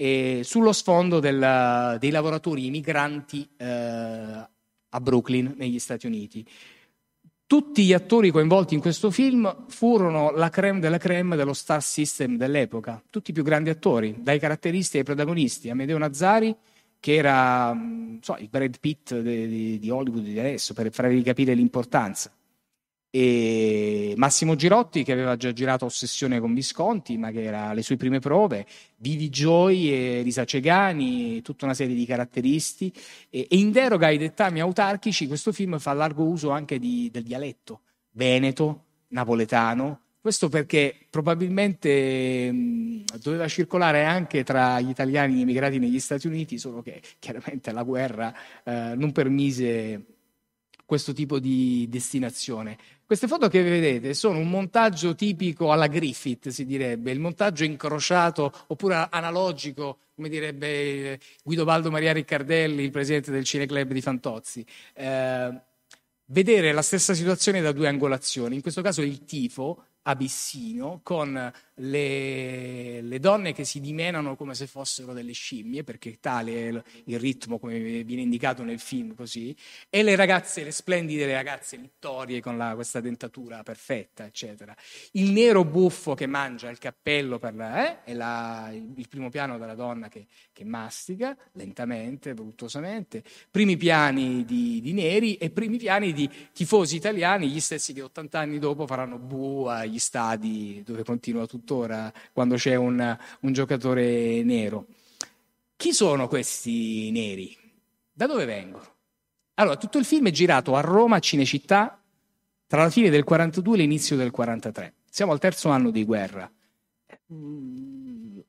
E 0.00 0.42
sullo 0.44 0.72
sfondo 0.72 1.18
del, 1.18 1.96
dei 1.98 2.10
lavoratori 2.10 2.66
immigranti 2.66 3.48
eh, 3.56 3.66
a 3.66 5.00
Brooklyn, 5.00 5.54
negli 5.56 5.80
Stati 5.80 6.06
Uniti. 6.06 6.46
Tutti 7.44 7.84
gli 7.84 7.92
attori 7.92 8.30
coinvolti 8.30 8.74
in 8.74 8.80
questo 8.80 9.10
film 9.10 9.66
furono 9.66 10.30
la 10.30 10.50
creme 10.50 10.78
della 10.78 10.98
creme 10.98 11.34
dello 11.34 11.52
star 11.52 11.82
system 11.82 12.36
dell'epoca, 12.36 13.02
tutti 13.10 13.30
i 13.30 13.34
più 13.34 13.42
grandi 13.42 13.70
attori, 13.70 14.14
dai 14.20 14.38
caratteristi 14.38 14.98
ai 14.98 15.02
protagonisti. 15.02 15.68
Amedeo 15.68 15.98
Nazzari, 15.98 16.54
che 17.00 17.14
era 17.14 17.76
so, 18.20 18.36
il 18.38 18.48
Brad 18.48 18.78
Pitt 18.78 19.18
di, 19.18 19.80
di 19.80 19.90
Hollywood 19.90 20.22
di 20.22 20.38
adesso, 20.38 20.74
per 20.74 20.92
farvi 20.92 21.22
capire 21.22 21.54
l'importanza 21.54 22.30
e 23.10 24.12
Massimo 24.16 24.54
Girotti 24.54 25.02
che 25.02 25.12
aveva 25.12 25.36
già 25.36 25.52
girato 25.52 25.86
Ossessione 25.86 26.40
con 26.40 26.52
Visconti 26.52 27.16
ma 27.16 27.30
che 27.30 27.42
era 27.42 27.68
alle 27.68 27.82
sue 27.82 27.96
prime 27.96 28.18
prove 28.18 28.66
Vivi 28.96 29.30
Joy 29.30 29.88
e 29.88 30.22
Risa 30.22 30.44
Cegani 30.44 31.40
tutta 31.40 31.64
una 31.64 31.74
serie 31.74 31.94
di 31.94 32.04
caratteristi 32.04 32.92
e, 33.30 33.46
e 33.48 33.56
in 33.56 33.70
deroga 33.70 34.08
ai 34.08 34.18
dettami 34.18 34.60
autarchici 34.60 35.26
questo 35.26 35.52
film 35.52 35.78
fa 35.78 35.92
largo 35.94 36.24
uso 36.24 36.50
anche 36.50 36.78
di, 36.78 37.08
del 37.10 37.22
dialetto 37.22 37.80
veneto, 38.12 38.84
napoletano 39.08 40.00
questo 40.20 40.48
perché 40.48 40.94
probabilmente 41.08 42.52
mh, 42.52 43.04
doveva 43.22 43.48
circolare 43.48 44.04
anche 44.04 44.44
tra 44.44 44.80
gli 44.80 44.90
italiani 44.90 45.40
immigrati 45.40 45.78
negli 45.78 46.00
Stati 46.00 46.26
Uniti 46.26 46.58
solo 46.58 46.82
che 46.82 47.00
chiaramente 47.18 47.72
la 47.72 47.82
guerra 47.82 48.34
eh, 48.64 48.92
non 48.96 49.12
permise 49.12 50.04
questo 50.84 51.12
tipo 51.12 51.38
di 51.38 51.86
destinazione. 51.88 52.76
Queste 53.08 53.26
foto 53.26 53.48
che 53.48 53.62
vedete 53.62 54.12
sono 54.12 54.38
un 54.38 54.50
montaggio 54.50 55.14
tipico 55.14 55.72
alla 55.72 55.86
Griffith, 55.86 56.50
si 56.50 56.66
direbbe, 56.66 57.10
il 57.10 57.18
montaggio 57.18 57.64
incrociato 57.64 58.52
oppure 58.66 59.08
analogico, 59.10 60.00
come 60.14 60.28
direbbe 60.28 61.18
Guido 61.42 61.64
Baldo 61.64 61.90
Maria 61.90 62.12
Riccardelli, 62.12 62.82
il 62.82 62.90
presidente 62.90 63.30
del 63.30 63.44
Cineclub 63.44 63.92
di 63.92 64.02
Fantozzi. 64.02 64.62
Eh, 64.92 65.60
vedere 66.26 66.72
la 66.72 66.82
stessa 66.82 67.14
situazione 67.14 67.62
da 67.62 67.72
due 67.72 67.88
angolazioni, 67.88 68.56
in 68.56 68.60
questo 68.60 68.82
caso 68.82 69.00
il 69.00 69.24
tifo 69.24 69.84
abissino 70.02 71.00
con 71.02 71.50
le, 71.78 73.00
le, 73.00 73.18
donne 73.18 73.52
che 73.52 73.64
si 73.64 73.80
dimenano 73.80 74.36
come 74.36 74.54
se 74.54 74.66
fossero 74.66 75.12
delle 75.12 75.32
scimmie, 75.32 75.84
perché 75.84 76.18
tale 76.20 76.68
è 76.68 76.82
il 77.04 77.18
ritmo 77.18 77.58
come 77.58 78.02
viene 78.02 78.22
indicato 78.22 78.62
nel 78.62 78.78
film 78.78 79.14
così, 79.14 79.54
e 79.88 80.02
le 80.02 80.16
ragazze, 80.16 80.64
le 80.64 80.70
splendide 80.70 81.32
ragazze 81.32 81.76
vittorie 81.76 82.40
con 82.40 82.56
la, 82.56 82.74
questa 82.74 83.00
dentatura 83.00 83.62
perfetta, 83.62 84.24
eccetera. 84.24 84.74
Il 85.12 85.30
nero 85.32 85.64
buffo 85.64 86.14
che 86.14 86.26
mangia 86.26 86.68
il 86.68 86.78
cappello 86.78 87.38
per 87.38 87.54
la, 87.54 88.04
eh, 88.04 88.10
e 88.10 88.14
la, 88.14 88.70
il 88.72 89.08
primo 89.08 89.28
piano 89.28 89.58
della 89.58 89.74
donna 89.74 90.08
che, 90.08 90.26
che 90.52 90.64
mastica 90.64 91.36
lentamente, 91.52 92.34
voluttuosamente, 92.34 93.22
primi 93.50 93.76
piani 93.76 94.44
di, 94.44 94.80
di 94.80 94.92
neri 94.92 95.36
e 95.36 95.50
primi 95.50 95.76
piani 95.76 96.12
di 96.12 96.28
tifosi 96.52 96.96
italiani, 96.96 97.48
gli 97.48 97.60
stessi 97.60 97.92
che 97.92 98.02
80 98.02 98.38
anni 98.38 98.58
dopo 98.58 98.86
faranno 98.86 99.18
bu 99.18 99.64
agli 99.64 99.98
stadi 99.98 100.82
dove 100.84 101.04
continua 101.04 101.46
tutto 101.46 101.67
tuttora 101.68 102.10
quando 102.32 102.56
c'è 102.56 102.74
un, 102.74 103.16
un 103.40 103.52
giocatore 103.52 104.42
nero. 104.42 104.86
Chi 105.76 105.92
sono 105.92 106.26
questi 106.26 107.10
neri? 107.10 107.54
Da 108.10 108.26
dove 108.26 108.46
vengono? 108.46 108.96
Allora, 109.54 109.76
tutto 109.76 109.98
il 109.98 110.06
film 110.06 110.28
è 110.28 110.30
girato 110.30 110.74
a 110.74 110.80
Roma, 110.80 111.18
Cinecittà, 111.18 112.00
tra 112.66 112.82
la 112.82 112.90
fine 112.90 113.10
del 113.10 113.24
42 113.24 113.74
e 113.74 113.78
l'inizio 113.78 114.16
del 114.16 114.30
43. 114.30 114.94
Siamo 115.10 115.32
al 115.32 115.38
terzo 115.38 115.68
anno 115.68 115.90
di 115.90 116.04
guerra. 116.04 116.50
Dove, 117.26 118.46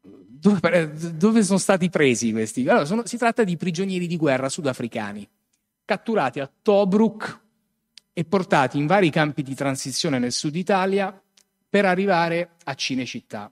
dove 1.15 1.43
sono 1.43 1.57
stati 1.57 1.89
presi 1.89 2.31
questi? 2.31 2.65
Allora, 2.67 2.85
sono, 2.85 3.05
si 3.05 3.17
tratta 3.17 3.43
di 3.43 3.57
prigionieri 3.57 4.07
di 4.07 4.17
guerra 4.17 4.49
sudafricani, 4.49 5.27
catturati 5.83 6.39
a 6.39 6.49
Tobruk 6.61 7.39
e 8.13 8.23
portati 8.23 8.77
in 8.77 8.87
vari 8.87 9.09
campi 9.09 9.43
di 9.43 9.55
transizione 9.55 10.19
nel 10.19 10.31
sud 10.31 10.55
Italia 10.55 11.21
per 11.69 11.85
arrivare 11.85 12.51
a 12.63 12.73
Cinecittà. 12.73 13.51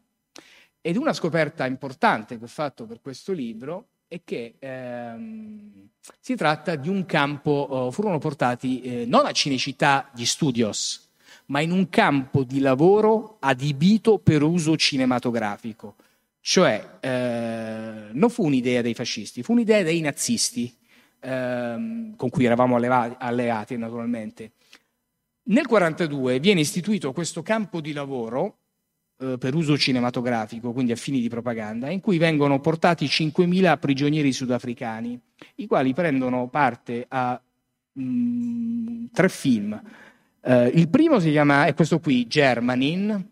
Ed 0.81 0.95
una 0.95 1.13
scoperta 1.13 1.65
importante 1.65 2.37
che 2.37 2.45
ho 2.45 2.47
fatto 2.47 2.85
per 2.85 3.01
questo 3.01 3.33
libro 3.33 3.87
è 4.07 4.21
che 4.23 4.55
ehm, 4.57 5.89
si 6.19 6.35
tratta 6.35 6.75
di 6.75 6.87
un 6.87 7.05
campo, 7.05 7.51
oh, 7.51 7.91
furono 7.91 8.19
portati 8.19 8.81
eh, 8.81 9.05
non 9.05 9.25
a 9.25 9.31
Cinecittà 9.31 10.09
di 10.13 10.25
Studios, 10.25 11.09
ma 11.47 11.59
in 11.59 11.71
un 11.71 11.89
campo 11.89 12.43
di 12.43 12.59
lavoro 12.59 13.37
adibito 13.39 14.17
per 14.17 14.43
uso 14.43 14.75
cinematografico. 14.77 15.95
Cioè, 16.39 16.97
eh, 17.01 18.09
non 18.13 18.29
fu 18.29 18.45
un'idea 18.45 18.81
dei 18.81 18.93
fascisti, 18.93 19.43
fu 19.43 19.51
un'idea 19.51 19.83
dei 19.83 19.99
nazisti, 19.99 20.73
ehm, 21.19 22.15
con 22.15 22.29
cui 22.29 22.45
eravamo 22.45 22.77
alleati 22.77 23.77
naturalmente. 23.77 24.51
Nel 25.49 25.63
1942 25.65 26.39
viene 26.41 26.59
istituito 26.59 27.13
questo 27.13 27.41
campo 27.41 27.79
di 27.79 27.93
lavoro 27.93 28.57
eh, 29.19 29.37
per 29.39 29.55
uso 29.55 29.77
cinematografico, 29.77 30.73
quindi 30.73 30.91
a 30.91 30.97
fini 30.97 31.21
di 31.21 31.29
propaganda, 31.29 31.89
in 31.89 32.01
cui 32.01 32.17
vengono 32.17 32.59
portati 32.59 33.05
5.000 33.05 33.79
prigionieri 33.79 34.33
sudafricani, 34.33 35.17
i 35.55 35.65
quali 35.65 35.93
prendono 35.93 36.49
parte 36.49 37.05
a 37.07 37.41
mh, 37.93 38.03
mm, 38.03 39.05
tre 39.13 39.29
film. 39.29 39.81
Eh, 40.41 40.67
il 40.75 40.89
primo 40.89 41.17
si 41.19 41.31
chiama, 41.31 41.65
è 41.65 41.73
questo 41.73 41.99
qui, 41.99 42.27
Germanin, 42.27 43.29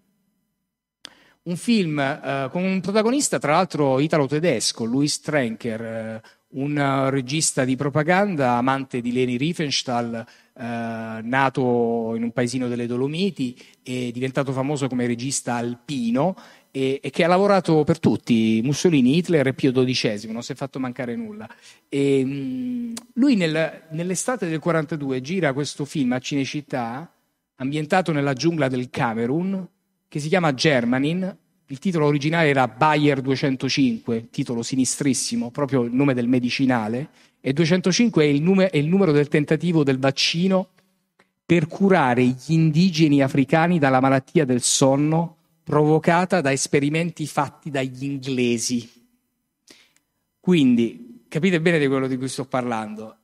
un 1.43 1.55
film 1.57 1.99
eh, 1.99 2.47
con 2.49 2.63
un 2.63 2.79
protagonista 2.79 3.39
tra 3.39 3.51
l'altro 3.51 3.99
italo-tedesco, 3.99 4.85
Louis 4.85 5.19
Trenker, 5.19 5.81
eh, 5.81 6.21
un 6.55 7.09
regista 7.09 7.65
di 7.65 7.75
propaganda, 7.75 8.53
amante 8.53 9.01
di 9.01 9.11
Leni 9.11 9.35
Riefenstahl, 9.35 10.25
eh, 10.57 11.19
nato 11.21 12.13
in 12.15 12.23
un 12.23 12.31
paesino 12.31 12.67
delle 12.67 12.87
Dolomiti 12.87 13.57
e 13.83 14.11
diventato 14.13 14.53
famoso 14.53 14.87
come 14.87 15.05
regista 15.05 15.55
alpino 15.55 16.35
e, 16.71 16.99
e, 17.01 17.09
che 17.09 17.23
ha 17.23 17.27
lavorato 17.27 17.83
per 17.83 17.99
tutti, 17.99 18.61
Mussolini, 18.63 19.17
Hitler 19.17 19.47
e 19.47 19.53
Pio 19.53 19.71
XII, 19.71 20.31
non 20.31 20.43
si 20.43 20.51
è 20.51 20.55
fatto 20.55 20.79
mancare 20.79 21.15
nulla. 21.15 21.47
E, 21.87 22.23
mh, 22.23 22.29
mm, 22.29 22.93
lui 23.13 23.35
nel, 23.35 23.83
nell'estate 23.91 24.47
del 24.47 24.59
42 24.59 25.21
gira 25.21 25.53
questo 25.53 25.85
film 25.85 26.11
a 26.11 26.19
Cinecittà, 26.19 27.09
ambientato 27.55 28.11
nella 28.11 28.33
giungla 28.33 28.67
del 28.67 28.89
Camerun, 28.89 29.67
che 30.07 30.19
si 30.19 30.27
chiama 30.27 30.53
Germanin, 30.53 31.37
il 31.67 31.79
titolo 31.79 32.05
originale 32.05 32.49
era 32.49 32.67
Bayer 32.67 33.21
205, 33.21 34.29
titolo 34.29 34.61
sinistrissimo, 34.61 35.51
proprio 35.51 35.83
il 35.83 35.93
nome 35.93 36.13
del 36.13 36.27
medicinale, 36.27 37.09
e 37.47 37.53
205 37.53 38.23
è 38.23 38.25
il, 38.25 38.41
nume- 38.41 38.71
è 38.71 38.77
il 38.77 38.87
numero 38.87 39.11
del 39.11 39.27
tentativo 39.27 39.83
del 39.83 39.99
vaccino 39.99 40.69
per 41.45 41.67
curare 41.67 42.23
gli 42.23 42.53
indigeni 42.53 43.21
africani 43.21 43.77
dalla 43.77 43.99
malattia 43.99 44.45
del 44.45 44.63
sonno 44.63 45.37
provocata 45.61 46.41
da 46.41 46.51
esperimenti 46.51 47.27
fatti 47.27 47.69
dagli 47.69 48.03
inglesi. 48.03 48.89
Quindi 50.39 51.25
capite 51.27 51.61
bene 51.61 51.77
di 51.77 51.85
quello 51.85 52.07
di 52.07 52.17
cui 52.17 52.29
sto 52.29 52.45
parlando. 52.45 53.15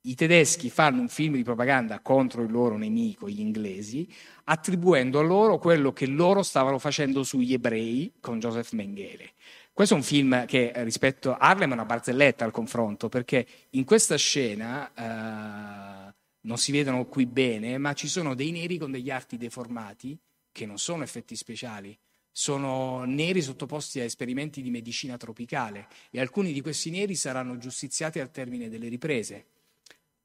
I 0.00 0.16
tedeschi 0.16 0.70
fanno 0.70 1.00
un 1.00 1.08
film 1.08 1.36
di 1.36 1.44
propaganda 1.44 2.00
contro 2.00 2.42
il 2.42 2.50
loro 2.50 2.76
nemico, 2.76 3.28
gli 3.28 3.38
inglesi, 3.38 4.08
attribuendo 4.44 5.20
a 5.20 5.22
loro 5.22 5.58
quello 5.58 5.92
che 5.92 6.06
loro 6.06 6.42
stavano 6.42 6.80
facendo 6.80 7.22
sugli 7.22 7.52
ebrei 7.52 8.14
con 8.18 8.40
Joseph 8.40 8.72
Mengele. 8.72 9.34
Questo 9.78 9.94
è 9.94 9.98
un 9.98 10.04
film 10.04 10.44
che 10.44 10.72
rispetto 10.78 11.30
a 11.30 11.36
Harlem 11.36 11.70
è 11.70 11.74
una 11.74 11.84
barzelletta 11.84 12.44
al 12.44 12.50
confronto, 12.50 13.08
perché 13.08 13.46
in 13.70 13.84
questa 13.84 14.16
scena 14.16 14.90
eh, 14.92 16.14
non 16.40 16.58
si 16.58 16.72
vedono 16.72 17.06
qui 17.06 17.26
bene, 17.26 17.78
ma 17.78 17.92
ci 17.92 18.08
sono 18.08 18.34
dei 18.34 18.50
neri 18.50 18.76
con 18.76 18.90
degli 18.90 19.08
arti 19.08 19.36
deformati 19.36 20.18
che 20.50 20.66
non 20.66 20.78
sono 20.78 21.04
effetti 21.04 21.36
speciali, 21.36 21.96
sono 22.32 23.04
neri 23.04 23.40
sottoposti 23.40 24.00
a 24.00 24.02
esperimenti 24.02 24.62
di 24.62 24.70
medicina 24.70 25.16
tropicale 25.16 25.86
e 26.10 26.18
alcuni 26.18 26.52
di 26.52 26.60
questi 26.60 26.90
neri 26.90 27.14
saranno 27.14 27.56
giustiziati 27.56 28.18
al 28.18 28.32
termine 28.32 28.68
delle 28.68 28.88
riprese. 28.88 29.46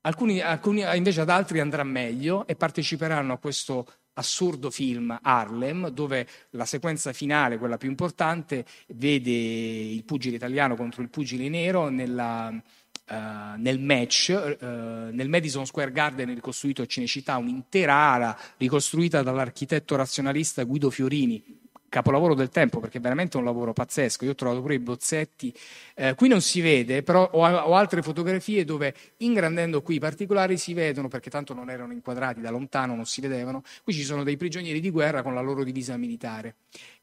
Alcuni, 0.02 0.40
alcuni, 0.40 0.84
invece 0.96 1.22
ad 1.22 1.30
altri 1.30 1.60
andrà 1.60 1.84
meglio 1.84 2.48
e 2.48 2.56
parteciperanno 2.56 3.34
a 3.34 3.38
questo 3.38 3.86
assurdo 4.14 4.70
film 4.70 5.18
Harlem, 5.22 5.90
dove 5.90 6.28
la 6.52 6.66
sequenza 6.66 7.14
finale, 7.14 7.58
quella 7.58 7.78
più 7.78 7.90
importante, 7.90 8.66
vede 8.88 9.32
il 9.32 10.04
pugile 10.04 10.36
italiano 10.36 10.76
contro 10.76 11.02
il 11.02 11.10
pugile 11.10 11.50
nero 11.50 11.90
nella, 11.90 12.50
uh, 12.50 13.14
nel 13.58 13.80
match, 13.80 14.30
uh, 14.30 14.66
nel 14.66 15.30
Madison 15.30 15.66
Square 15.66 15.92
Garden 15.92 16.34
ricostruito 16.34 16.82
a 16.82 16.86
Cinecittà, 16.86 17.38
un'intera 17.38 18.12
ala 18.12 18.38
ricostruita 18.58 19.22
dall'architetto 19.22 19.96
razionalista 19.96 20.64
Guido 20.64 20.90
Fiorini, 20.90 21.62
capolavoro 21.94 22.34
del 22.34 22.50
tempo 22.50 22.80
perché 22.80 22.98
è 22.98 23.02
veramente 23.02 23.38
un 23.38 23.44
lavoro 23.44 23.72
pazzesco. 23.72 24.26
Io 24.26 24.32
ho 24.32 24.36
trovato 24.36 24.62
pure 24.62 24.74
i 24.74 24.80
bozzetti. 24.80 25.54
Eh, 25.94 26.16
qui 26.16 26.28
non 26.28 26.42
si 26.42 26.60
vede, 26.60 27.04
però 27.04 27.30
ho, 27.32 27.46
ho, 27.46 27.76
altre 27.76 28.02
fotografie 28.02 28.66
dove 28.66 28.96
ingrandendo 29.18 29.84
qui 29.84 29.96
i 29.96 30.00
particolari 30.00 30.58
si 30.58 30.74
vedono 30.74 31.08
perché 31.08 31.30
tanto 31.30 31.54
non 31.54 31.70
erano 31.70 31.94
inquadrati 31.94 32.42
da 32.42 32.50
lontano, 32.50 32.96
non 32.96 33.06
si 33.06 33.22
vedevano. 33.22 33.62
Qui 33.84 33.94
ci 33.94 34.02
sono 34.02 34.24
dei 34.24 34.38
prigionieri 34.38 34.80
di 34.80 34.90
guerra 34.90 35.22
con 35.22 35.36
la 35.36 35.42
loro 35.42 35.64
divisa 35.64 35.96
militare. 35.96 36.56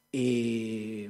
E, 0.09 1.09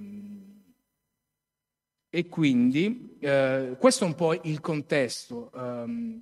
e 2.07 2.27
quindi 2.27 3.17
eh, 3.19 3.77
questo 3.79 4.03
è 4.03 4.07
un 4.07 4.13
po' 4.13 4.39
il 4.43 4.61
contesto. 4.61 5.49
Um, 5.55 6.21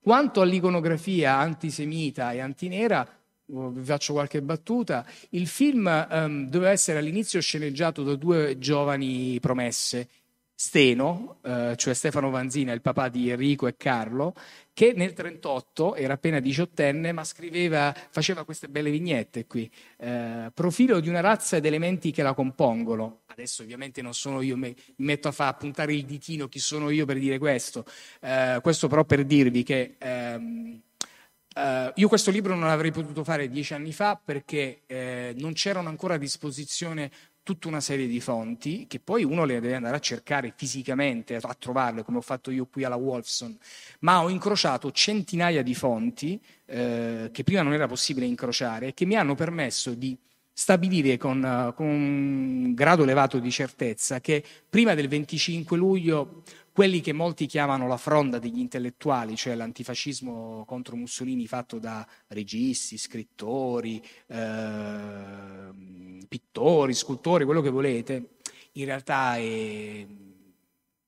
quanto 0.00 0.40
all'iconografia 0.40 1.36
antisemita 1.36 2.32
e 2.32 2.40
antinera, 2.40 3.08
vi 3.46 3.84
faccio 3.84 4.12
qualche 4.12 4.42
battuta. 4.42 5.06
Il 5.30 5.46
film 5.46 6.06
um, 6.10 6.48
doveva 6.48 6.70
essere 6.70 6.98
all'inizio 6.98 7.40
sceneggiato 7.40 8.02
da 8.02 8.14
due 8.14 8.58
giovani 8.58 9.38
promesse, 9.40 10.08
Steno, 10.56 11.38
eh, 11.42 11.74
cioè 11.76 11.94
Stefano 11.94 12.30
Vanzina, 12.30 12.72
il 12.72 12.80
papà 12.80 13.08
di 13.08 13.28
Enrico 13.28 13.66
e 13.66 13.76
Carlo, 13.76 14.32
che 14.72 14.86
nel 14.86 15.12
1938 15.12 15.96
era 15.96 16.14
appena 16.14 16.38
diciottenne, 16.38 17.10
ma 17.10 17.24
scriveva, 17.24 17.92
faceva 18.10 18.44
queste 18.44 18.68
belle 18.68 18.90
vignette 18.90 19.46
qui. 19.46 19.68
Eh, 19.98 20.52
profilo 20.54 21.00
di 21.00 21.08
una 21.08 21.18
razza 21.18 21.56
ed 21.56 21.66
elementi 21.66 22.12
che 22.12 22.22
la 22.22 22.34
compongono. 22.34 23.22
Adesso 23.26 23.62
ovviamente 23.62 24.00
non 24.00 24.14
sono 24.14 24.42
io, 24.42 24.56
mi 24.56 24.72
metto 24.98 25.26
a 25.26 25.32
far 25.32 25.56
puntare 25.56 25.92
il 25.92 26.04
ditino 26.04 26.46
chi 26.46 26.60
sono 26.60 26.88
io 26.90 27.04
per 27.04 27.18
dire 27.18 27.38
questo. 27.38 27.84
Eh, 28.20 28.60
questo 28.62 28.86
però 28.86 29.04
per 29.04 29.24
dirvi 29.24 29.64
che 29.64 29.96
ehm, 29.98 30.80
Uh, 31.54 31.92
io 31.94 32.08
questo 32.08 32.32
libro 32.32 32.56
non 32.56 32.66
l'avrei 32.66 32.90
potuto 32.90 33.22
fare 33.22 33.48
dieci 33.48 33.74
anni 33.74 33.92
fa 33.92 34.20
perché 34.22 34.80
eh, 34.86 35.34
non 35.38 35.52
c'erano 35.52 35.88
ancora 35.88 36.14
a 36.14 36.18
disposizione 36.18 37.10
tutta 37.44 37.68
una 37.68 37.80
serie 37.80 38.08
di 38.08 38.20
fonti 38.20 38.86
che 38.88 38.98
poi 38.98 39.22
uno 39.22 39.44
le 39.44 39.60
deve 39.60 39.76
andare 39.76 39.96
a 39.96 40.00
cercare 40.00 40.52
fisicamente, 40.56 41.36
a 41.36 41.54
trovarle, 41.56 42.02
come 42.02 42.18
ho 42.18 42.22
fatto 42.22 42.50
io 42.50 42.66
qui 42.66 42.82
alla 42.82 42.96
Wolfson, 42.96 43.56
ma 44.00 44.22
ho 44.22 44.30
incrociato 44.30 44.90
centinaia 44.90 45.62
di 45.62 45.74
fonti 45.74 46.40
eh, 46.64 47.28
che 47.30 47.44
prima 47.44 47.62
non 47.62 47.74
era 47.74 47.86
possibile 47.86 48.26
incrociare 48.26 48.88
e 48.88 48.94
che 48.94 49.04
mi 49.04 49.14
hanno 49.14 49.34
permesso 49.34 49.94
di 49.94 50.18
stabilire 50.56 51.18
con, 51.18 51.72
con 51.74 51.86
un 51.86 52.74
grado 52.74 53.02
elevato 53.02 53.40
di 53.40 53.50
certezza 53.50 54.20
che 54.20 54.42
prima 54.70 54.94
del 54.94 55.08
25 55.08 55.76
luglio 55.76 56.42
quelli 56.72 57.00
che 57.00 57.12
molti 57.12 57.46
chiamano 57.46 57.86
la 57.86 57.96
fronda 57.96 58.38
degli 58.38 58.58
intellettuali, 58.58 59.36
cioè 59.36 59.54
l'antifascismo 59.54 60.64
contro 60.64 60.96
Mussolini 60.96 61.46
fatto 61.46 61.78
da 61.78 62.04
registi, 62.28 62.98
scrittori, 62.98 64.02
eh, 64.26 65.70
pittori, 66.26 66.94
scultori, 66.94 67.44
quello 67.44 67.60
che 67.60 67.70
volete, 67.70 68.30
in 68.72 68.84
realtà 68.86 69.36
è, 69.36 70.06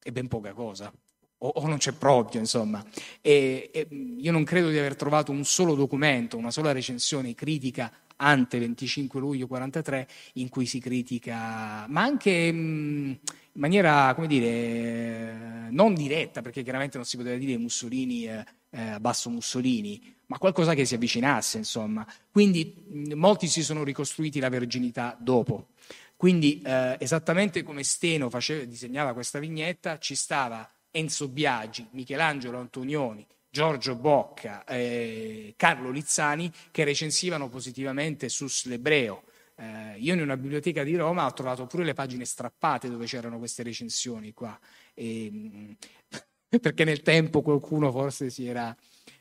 è 0.03 0.11
ben 0.13 0.29
poca 0.29 0.53
cosa. 0.53 0.93
O, 1.39 1.49
o, 1.49 1.67
non 1.67 1.79
c'è 1.79 1.93
proprio, 1.93 2.41
insomma. 2.41 2.85
E, 3.21 3.71
e 3.73 3.89
io 3.91 4.31
non 4.31 4.45
credo 4.45 4.71
di 4.71 4.79
aver 4.79 4.95
trovato 4.95 5.33
un 5.33 5.45
solo 5.45 5.75
documento, 5.75 6.37
una 6.37 6.53
sola 6.53 6.71
recensione 6.71 7.35
critica 7.35 7.93
ante 8.17 8.59
25 8.59 9.21
luglio 9.21 9.47
43 9.47 10.09
in 10.35 10.49
cui 10.49 10.67
si 10.67 10.81
critica, 10.81 11.87
ma 11.89 12.03
anche 12.03 12.53
mh, 12.53 13.19
in 13.57 13.61
maniera, 13.61 14.13
come 14.15 14.27
dire, 14.27 15.69
non 15.71 15.95
diretta, 15.95 16.43
perché 16.43 16.63
chiaramente 16.63 16.97
non 16.97 17.07
si 17.07 17.17
poteva 17.17 17.37
dire 17.37 17.57
Mussolini, 17.57 18.27
eh, 18.27 18.45
eh, 18.71 19.01
basso 19.01 19.31
Mussolini, 19.31 20.15
ma 20.27 20.39
qualcosa 20.39 20.75
che 20.75 20.85
si 20.85 20.95
avvicinasse, 20.95 21.59
insomma. 21.59 22.07
Quindi 22.31 22.75
mh, 22.89 23.15
molti 23.15 23.47
si 23.47 23.63
sono 23.63 23.85
ricostruiti 23.85 24.41
la 24.41 24.49
verginità 24.49 25.17
dopo. 25.19 25.69
Quindi 26.17 26.63
eh, 26.63 26.97
esattamente 26.99 27.63
come 27.63 27.83
Steno 27.83 28.31
faceva, 28.31 28.65
disegnava 28.65 29.13
questa 29.13 29.39
vignetta, 29.39 29.99
ci 29.99 30.15
stava 30.15 30.69
Enzo 30.91 31.29
Biagi, 31.29 31.89
Michelangelo 31.91 32.59
Antonioni, 32.59 33.27
Giorgio 33.57 33.95
Bocca 33.95 34.65
e 34.67 35.55
Carlo 35.57 35.89
Lizzani 35.89 36.53
che 36.71 36.85
recensivano 36.85 37.49
positivamente 37.49 38.29
Sus 38.29 38.67
l'ebreo. 38.67 39.23
Eh, 39.55 39.97
io 39.97 40.13
in 40.13 40.21
una 40.21 40.37
biblioteca 40.37 40.85
di 40.85 40.95
Roma 40.95 41.25
ho 41.25 41.33
trovato 41.33 41.65
pure 41.65 41.83
le 41.83 41.95
pagine 41.95 42.27
strappate 42.27 42.91
dove 42.91 43.07
c'erano 43.07 43.39
queste 43.39 43.63
recensioni 43.63 44.35
qua, 44.35 44.61
e, 44.93 45.75
perché 46.61 46.85
nel 46.85 47.01
tempo 47.01 47.41
qualcuno 47.41 47.91
forse 47.91 48.29
si 48.29 48.47
era... 48.47 48.77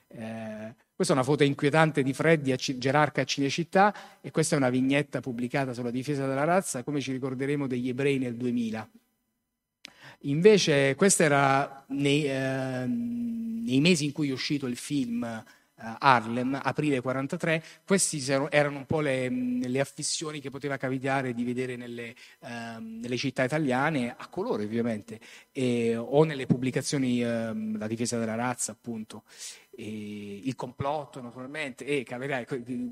Eh, 0.10 0.76
questa 0.94 1.14
è 1.14 1.16
una 1.16 1.26
foto 1.26 1.46
inquietante 1.46 2.04
di 2.04 2.12
Freddi 2.12 2.52
a 2.52 2.58
C- 2.58 2.78
Gerarca 2.78 3.22
a 3.22 3.26
Cinecittà 3.26 4.20
e 4.20 4.32
questa 4.32 4.56
è 4.56 4.58
una 4.58 4.70
vignetta 4.70 5.22
pubblicata 5.22 5.72
sulla 5.72 5.92
difesa 5.92 6.28
della 6.28 6.44
razza, 6.44 6.84
come 6.84 7.00
ci 7.00 7.14
ricorderemo 7.14 7.68
degli 7.68 7.88
ebrei 7.88 8.18
nel 8.18 8.36
2000. 8.36 8.90
Invece, 10.26 10.96
questo 10.96 11.24
era 11.24 11.86
nei, 11.90 12.26
eh, 12.26 12.86
nei 12.88 13.80
mesi 13.80 14.06
in 14.06 14.12
cui 14.12 14.30
è 14.30 14.34
uscito 14.34 14.66
il 14.66 14.76
film 14.76 15.44
Harlem, 15.78 16.60
aprile 16.64 17.02
43, 17.02 17.62
queste 17.86 18.18
erano 18.50 18.78
un 18.78 18.86
po' 18.86 19.02
le, 19.02 19.30
le, 19.30 19.80
affissioni 19.80 20.40
che 20.40 20.50
poteva 20.50 20.78
capitare 20.78 21.34
di 21.34 21.44
vedere 21.44 21.76
nelle, 21.76 22.16
eh, 22.40 22.80
nelle 22.80 23.18
città 23.18 23.44
italiane, 23.44 24.16
a 24.18 24.28
colore 24.30 24.64
ovviamente, 24.64 25.20
e, 25.52 25.96
o 25.98 26.24
nelle 26.24 26.46
pubblicazioni 26.46 27.22
ehm, 27.22 27.78
La 27.78 27.88
difesa 27.88 28.18
della 28.18 28.36
razza, 28.36 28.72
appunto. 28.72 29.24
E 29.78 30.42
il 30.46 30.56
complotto 30.56 31.22
naturalmente 31.22 31.84
e 31.86 32.04
capirai, 32.04 32.46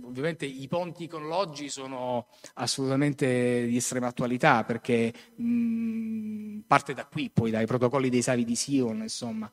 ovviamente 0.04 0.46
i 0.46 0.68
ponti 0.68 1.08
con 1.08 1.28
l'oggi 1.28 1.70
sono 1.70 2.28
assolutamente 2.56 3.66
di 3.66 3.78
estrema 3.78 4.08
attualità 4.08 4.66
perché 4.66 5.14
mh, 5.36 6.60
parte 6.68 6.94
da 6.94 7.06
qui 7.06 7.30
poi 7.30 7.52
dai 7.52 7.66
protocolli 7.66 8.10
dei 8.10 8.22
Savi 8.22 8.44
di 8.44 8.56
Sion 8.58 9.02
insomma 9.02 9.50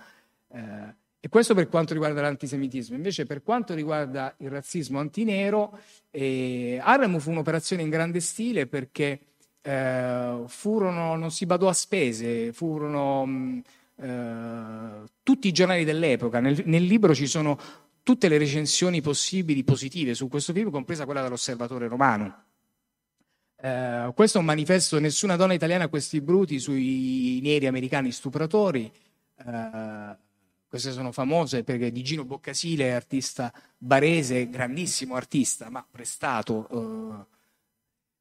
eh, 0.52 0.94
e 1.20 1.28
questo 1.28 1.54
per 1.54 1.68
quanto 1.68 1.92
riguarda 1.92 2.22
l'antisemitismo 2.22 2.96
invece 2.96 3.26
per 3.26 3.42
quanto 3.42 3.74
riguarda 3.74 4.34
il 4.38 4.48
razzismo 4.48 4.98
antinero 4.98 5.78
eh, 6.10 6.80
Harlem 6.82 7.18
fu 7.18 7.30
un'operazione 7.30 7.82
in 7.82 7.90
grande 7.90 8.20
stile 8.20 8.66
perché 8.66 9.20
eh, 9.62 10.44
furono, 10.46 11.16
non 11.16 11.30
si 11.30 11.46
badò 11.46 11.68
a 11.68 11.74
spese 11.74 12.52
furono 12.52 13.26
mh, 13.26 13.62
eh, 14.02 15.02
tutti 15.22 15.48
i 15.48 15.52
giornali 15.52 15.84
dell'epoca. 15.84 16.40
Nel, 16.40 16.62
nel, 16.64 16.84
libro 16.84 17.14
ci 17.14 17.26
sono 17.26 17.58
tutte 18.02 18.28
le 18.28 18.38
recensioni 18.38 19.00
possibili 19.00 19.62
positive 19.62 20.14
su 20.14 20.28
questo 20.28 20.52
film, 20.52 20.70
compresa 20.70 21.04
quella 21.04 21.22
dell'Osservatore 21.22 21.86
Romano. 21.86 22.44
Uh, 23.62 24.14
questo 24.14 24.38
è 24.38 24.40
un 24.40 24.46
manifesto, 24.46 24.98
nessuna 24.98 25.36
donna 25.36 25.52
italiana 25.52 25.84
ha 25.84 25.88
questi 25.88 26.22
bruti 26.22 26.58
sui 26.58 27.40
neri 27.42 27.66
americani 27.66 28.10
stupratori. 28.10 28.90
Uh, 29.44 30.16
queste 30.70 30.92
sono 30.92 31.10
famose 31.10 31.64
perché 31.64 31.90
di 31.90 32.04
Gino 32.04 32.24
Boccasile, 32.24 32.94
artista 32.94 33.52
barese, 33.76 34.48
grandissimo 34.48 35.16
artista, 35.16 35.68
ma 35.68 35.84
prestato. 35.90 36.66
Uh, 36.70 37.24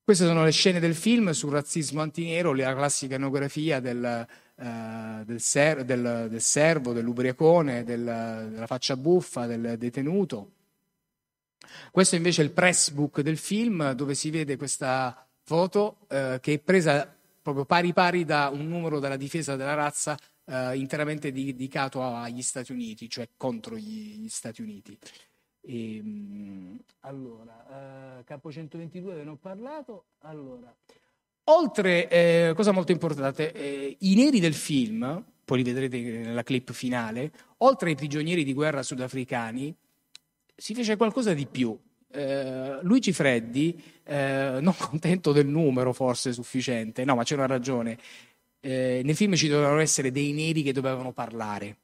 queste 0.04 0.26
sono 0.26 0.44
le 0.44 0.50
scene 0.50 0.80
del 0.80 0.96
film 0.96 1.30
sul 1.30 1.52
razzismo 1.52 2.02
antinero, 2.02 2.56
la 2.56 2.74
classica 2.74 3.14
etnografia 3.14 3.80
del, 3.80 4.28
uh, 4.56 5.24
del, 5.26 5.40
ser- 5.40 5.86
del, 5.86 6.26
del, 6.28 6.42
servo, 6.42 6.92
dell'ubriacone, 6.92 7.84
del, 7.84 8.04
della 8.52 8.66
faccia 8.66 8.98
buffa, 8.98 9.46
del 9.46 9.78
detenuto. 9.78 10.54
Questo 11.92 12.16
invece 12.16 12.42
è 12.42 12.46
il 12.46 12.52
press 12.52 12.90
book 12.90 13.22
del 13.22 13.38
film 13.38 13.92
dove 13.92 14.16
si 14.16 14.32
vede 14.32 14.58
questa 14.58 15.24
foto 15.44 15.98
uh, 16.08 16.40
che 16.40 16.54
è 16.54 16.58
presa 16.58 17.16
proprio 17.44 17.66
pari 17.66 17.94
pari 17.94 18.26
da 18.26 18.50
un 18.52 18.68
numero 18.68 19.00
della 19.00 19.18
difesa 19.18 19.56
della 19.56 19.76
razza 19.76 20.18
uh, 20.50 20.74
interamente 20.74 21.32
dedicato 21.32 22.04
agli 22.04 22.42
Stati 22.42 22.72
Uniti, 22.72 23.10
cioè 23.10 23.30
contro 23.38 23.78
gli, 23.78 24.18
gli 24.18 24.30
Stati 24.30 24.62
Uniti. 24.62 24.98
E, 25.62 25.96
ehm, 25.98 26.80
allora, 27.02 28.18
uh, 28.20 28.24
capo 28.24 28.52
122 28.52 29.16
ve 29.16 29.24
ne 29.24 29.30
ho 29.30 29.38
parlato. 29.38 30.06
Allora, 30.20 30.76
Oltre, 31.52 32.08
eh, 32.10 32.54
cosa 32.56 32.72
molto 32.72 32.92
importante, 32.92 33.52
eh, 33.52 33.98
i 34.00 34.14
neri 34.16 34.40
del 34.40 34.54
film, 34.54 35.24
poi 35.44 35.58
li 35.58 35.64
vedrete 35.64 35.98
nella 36.00 36.44
clip 36.44 36.72
finale, 36.72 37.32
oltre 37.58 37.90
ai 37.90 37.96
prigionieri 37.96 38.44
di 38.44 38.54
guerra 38.54 38.84
sudafricani, 38.84 39.76
si 40.56 40.76
fece 40.76 40.96
qualcosa 40.96 41.34
di 41.34 41.48
più. 41.48 41.76
Eh, 42.12 42.80
Luigi 42.84 43.14
Freddi, 43.14 43.82
eh, 44.04 44.60
non 44.62 44.76
contento 44.78 45.32
del 45.32 45.48
numero 45.48 45.92
forse 45.92 46.34
sufficiente, 46.34 47.04
no 47.04 47.16
ma 47.16 47.24
c'è 47.24 47.34
una 47.34 47.48
ragione, 47.48 47.98
eh, 48.60 49.02
nel 49.04 49.16
film 49.16 49.36
ci 49.36 49.48
dovevano 49.48 49.80
essere 49.80 50.12
dei 50.12 50.32
neri 50.34 50.64
che 50.64 50.74
dovevano 50.74 51.12
parlare. 51.12 51.78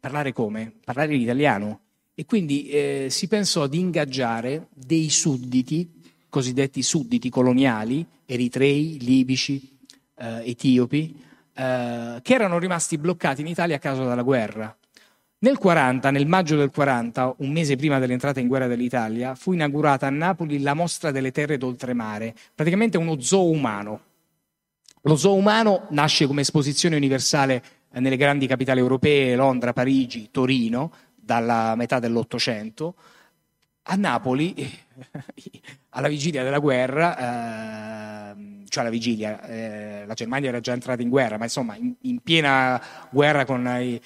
parlare 0.00 0.32
come? 0.32 0.72
Parlare 0.84 1.14
in 1.14 1.20
italiano. 1.20 1.80
E 2.14 2.24
quindi 2.24 2.68
eh, 2.68 3.06
si 3.10 3.28
pensò 3.28 3.66
di 3.66 3.78
ingaggiare 3.78 4.68
dei 4.74 5.08
sudditi 5.08 5.98
cosiddetti 6.28 6.82
sudditi 6.82 7.30
coloniali, 7.30 8.06
eritrei, 8.26 8.98
libici, 9.00 9.78
eh, 10.16 10.50
etiopi, 10.50 11.20
eh, 11.54 12.18
che 12.22 12.34
erano 12.34 12.58
rimasti 12.58 12.98
bloccati 12.98 13.40
in 13.40 13.46
Italia 13.46 13.76
a 13.76 13.80
causa 13.80 14.04
della 14.04 14.22
guerra. 14.22 14.74
Nel 15.40 15.56
40, 15.56 16.10
nel 16.10 16.26
maggio 16.26 16.56
del 16.56 16.70
40, 16.70 17.36
un 17.38 17.52
mese 17.52 17.76
prima 17.76 17.98
dell'entrata 17.98 18.40
in 18.40 18.48
guerra 18.48 18.66
dell'Italia, 18.66 19.36
fu 19.36 19.52
inaugurata 19.52 20.06
a 20.06 20.10
Napoli 20.10 20.60
la 20.60 20.74
mostra 20.74 21.12
delle 21.12 21.30
terre 21.30 21.58
d'oltremare, 21.58 22.34
praticamente 22.54 22.98
uno 22.98 23.20
zoo 23.20 23.48
umano. 23.48 24.00
Lo 25.02 25.16
zoo 25.16 25.34
umano 25.34 25.86
nasce 25.90 26.26
come 26.26 26.40
esposizione 26.40 26.96
universale 26.96 27.62
nelle 27.92 28.16
grandi 28.16 28.46
capitali 28.46 28.80
europee, 28.80 29.36
Londra, 29.36 29.72
Parigi, 29.72 30.30
Torino, 30.30 30.92
dalla 31.14 31.74
metà 31.76 31.98
dell'Ottocento. 31.98 32.94
A 33.82 33.94
Napoli 33.94 34.54
alla 35.90 36.08
vigilia 36.08 36.42
della 36.42 36.58
guerra, 36.58 37.16
eh, 37.16 38.08
cioè 38.68 38.82
alla 38.82 38.92
vigilia, 38.92 39.42
eh, 39.42 40.04
la 40.06 40.14
Germania 40.14 40.50
era 40.50 40.60
già 40.60 40.72
entrata 40.72 41.02
in 41.02 41.08
guerra, 41.08 41.38
ma 41.38 41.44
insomma 41.44 41.74
in, 41.76 41.94
in 42.02 42.20
piena 42.20 42.80
guerra 43.10 43.44
con, 43.44 43.66
eh, 43.66 44.00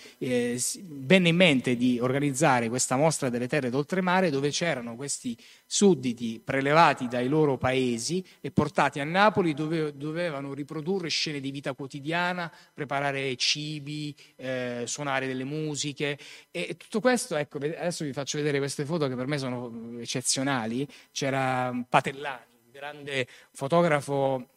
venne 0.87 1.29
in 1.29 1.37
mente 1.37 1.77
di 1.77 1.99
organizzare 2.01 2.68
questa 2.68 2.97
mostra 2.97 3.29
delle 3.29 3.49
terre 3.49 3.71
d'oltremare 3.71 4.31
dove 4.31 4.51
c'erano 4.51 4.95
questi 4.95 5.37
sudditi 5.66 6.40
prelevati 6.45 7.09
dai 7.09 7.29
loro 7.29 7.59
paesi 7.59 8.25
e 8.40 8.51
portati 8.51 9.01
a 9.01 9.05
Napoli 9.05 9.55
dove 9.55 9.97
dovevano 9.97 10.55
riprodurre 10.55 11.09
scene 11.09 11.40
di 11.40 11.51
vita 11.51 11.75
quotidiana, 11.75 12.51
preparare 12.73 13.35
cibi, 13.37 14.14
eh, 14.37 14.85
suonare 14.87 15.27
delle 15.27 15.45
musiche. 15.45 16.18
E 16.51 16.77
tutto 16.77 17.01
questo, 17.01 17.37
ecco, 17.37 17.59
adesso 17.59 18.05
vi 18.05 18.12
faccio 18.12 18.38
vedere 18.38 18.59
queste 18.59 18.85
foto 18.85 19.09
che 19.09 19.16
per 19.16 19.27
me 19.27 19.38
sono 19.38 19.99
eccezionali, 19.99 20.87
c'era 21.11 21.72
Patellani, 21.89 22.71
grande 22.71 23.27
fotografo. 23.53 24.49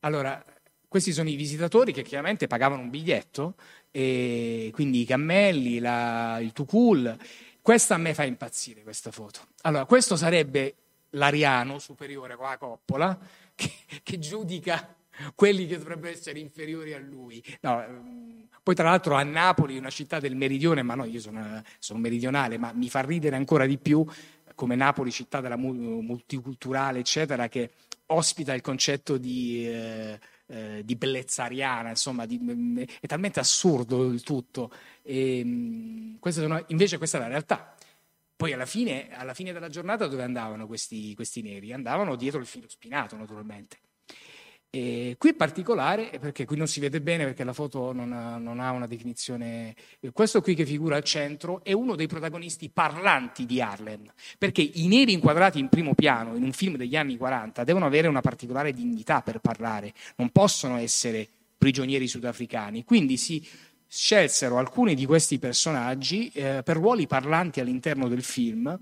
Allora, 0.00 0.42
questi 0.88 1.12
sono 1.12 1.28
i 1.28 1.34
visitatori 1.34 1.92
che 1.92 2.02
chiaramente 2.02 2.46
pagavano 2.46 2.82
un 2.82 2.90
biglietto, 2.90 3.54
quindi 3.90 5.00
i 5.00 5.04
cammelli, 5.04 5.78
la, 5.78 6.38
il 6.40 6.52
Tukul. 6.52 7.16
Questa 7.60 7.94
a 7.94 7.98
me 7.98 8.14
fa 8.14 8.24
impazzire, 8.24 8.82
questa 8.82 9.10
foto. 9.10 9.40
Allora, 9.62 9.86
questo 9.86 10.16
sarebbe 10.16 10.74
l'ariano 11.10 11.78
superiore 11.78 12.36
con 12.36 12.46
la 12.48 12.58
coppola 12.58 13.18
che, 13.54 13.70
che 14.02 14.18
giudica 14.18 14.96
quelli 15.34 15.66
che 15.66 15.78
dovrebbero 15.78 16.12
essere 16.12 16.38
inferiori 16.38 16.92
a 16.92 16.98
lui. 16.98 17.42
No, 17.60 17.82
ehm, 17.82 18.48
poi 18.62 18.74
tra 18.74 18.88
l'altro 18.88 19.14
a 19.14 19.22
Napoli, 19.22 19.76
una 19.76 19.90
città 19.90 20.18
del 20.20 20.36
meridione, 20.36 20.82
ma 20.82 20.94
no, 20.94 21.04
io 21.04 21.20
sono, 21.20 21.62
sono 21.78 21.98
meridionale, 21.98 22.58
ma 22.58 22.72
mi 22.72 22.88
fa 22.88 23.00
ridere 23.00 23.36
ancora 23.36 23.66
di 23.66 23.78
più 23.78 24.04
come 24.54 24.74
Napoli, 24.76 25.10
città 25.10 25.40
della 25.40 25.56
multiculturale, 25.56 27.00
eccetera, 27.00 27.48
che 27.48 27.70
ospita 28.06 28.54
il 28.54 28.60
concetto 28.60 29.16
di, 29.16 29.66
eh, 29.66 30.18
eh, 30.46 30.82
di 30.84 30.96
bellezza 30.96 31.44
ariana, 31.44 31.90
insomma, 31.90 32.26
di, 32.26 32.86
è 33.00 33.06
talmente 33.06 33.40
assurdo 33.40 34.04
il 34.10 34.22
tutto. 34.22 34.70
E, 35.02 35.42
mm, 35.44 36.16
sono, 36.28 36.64
invece 36.68 36.98
questa 36.98 37.18
è 37.18 37.20
la 37.20 37.28
realtà. 37.28 37.74
Poi 38.36 38.52
alla 38.52 38.66
fine, 38.66 39.14
alla 39.14 39.34
fine, 39.34 39.52
della 39.52 39.68
giornata 39.68 40.06
dove 40.06 40.22
andavano 40.22 40.66
questi, 40.66 41.14
questi 41.14 41.40
neri? 41.40 41.72
Andavano 41.72 42.16
dietro 42.16 42.40
il 42.40 42.46
filo 42.46 42.68
spinato, 42.68 43.16
naturalmente. 43.16 43.78
E 44.74 45.14
qui 45.18 45.30
è 45.30 45.34
particolare 45.34 46.18
perché 46.18 46.44
qui 46.44 46.56
non 46.56 46.66
si 46.66 46.80
vede 46.80 47.00
bene 47.00 47.26
perché 47.26 47.44
la 47.44 47.52
foto 47.52 47.92
non 47.92 48.12
ha, 48.12 48.38
non 48.38 48.58
ha, 48.58 48.72
una 48.72 48.88
definizione. 48.88 49.72
Questo 50.12 50.40
qui 50.40 50.56
che 50.56 50.66
figura 50.66 50.96
al 50.96 51.04
centro 51.04 51.62
è 51.62 51.72
uno 51.72 51.94
dei 51.94 52.08
protagonisti 52.08 52.68
parlanti 52.70 53.46
di 53.46 53.60
Harlem, 53.60 54.12
perché 54.36 54.62
i 54.62 54.88
neri 54.88 55.12
inquadrati 55.12 55.60
in 55.60 55.68
primo 55.68 55.94
piano 55.94 56.34
in 56.34 56.42
un 56.42 56.50
film 56.50 56.76
degli 56.76 56.96
anni 56.96 57.16
40 57.16 57.62
devono 57.62 57.86
avere 57.86 58.08
una 58.08 58.20
particolare 58.20 58.72
dignità 58.72 59.22
per 59.22 59.38
parlare, 59.38 59.94
non 60.16 60.30
possono 60.30 60.76
essere 60.78 61.28
prigionieri 61.56 62.08
sudafricani. 62.08 62.82
Quindi 62.82 63.16
si 63.16 63.46
scelsero 63.86 64.58
alcuni 64.58 64.96
di 64.96 65.06
questi 65.06 65.38
personaggi 65.38 66.32
eh, 66.34 66.62
per 66.64 66.78
ruoli 66.78 67.06
parlanti 67.06 67.60
all'interno 67.60 68.08
del 68.08 68.24
film. 68.24 68.76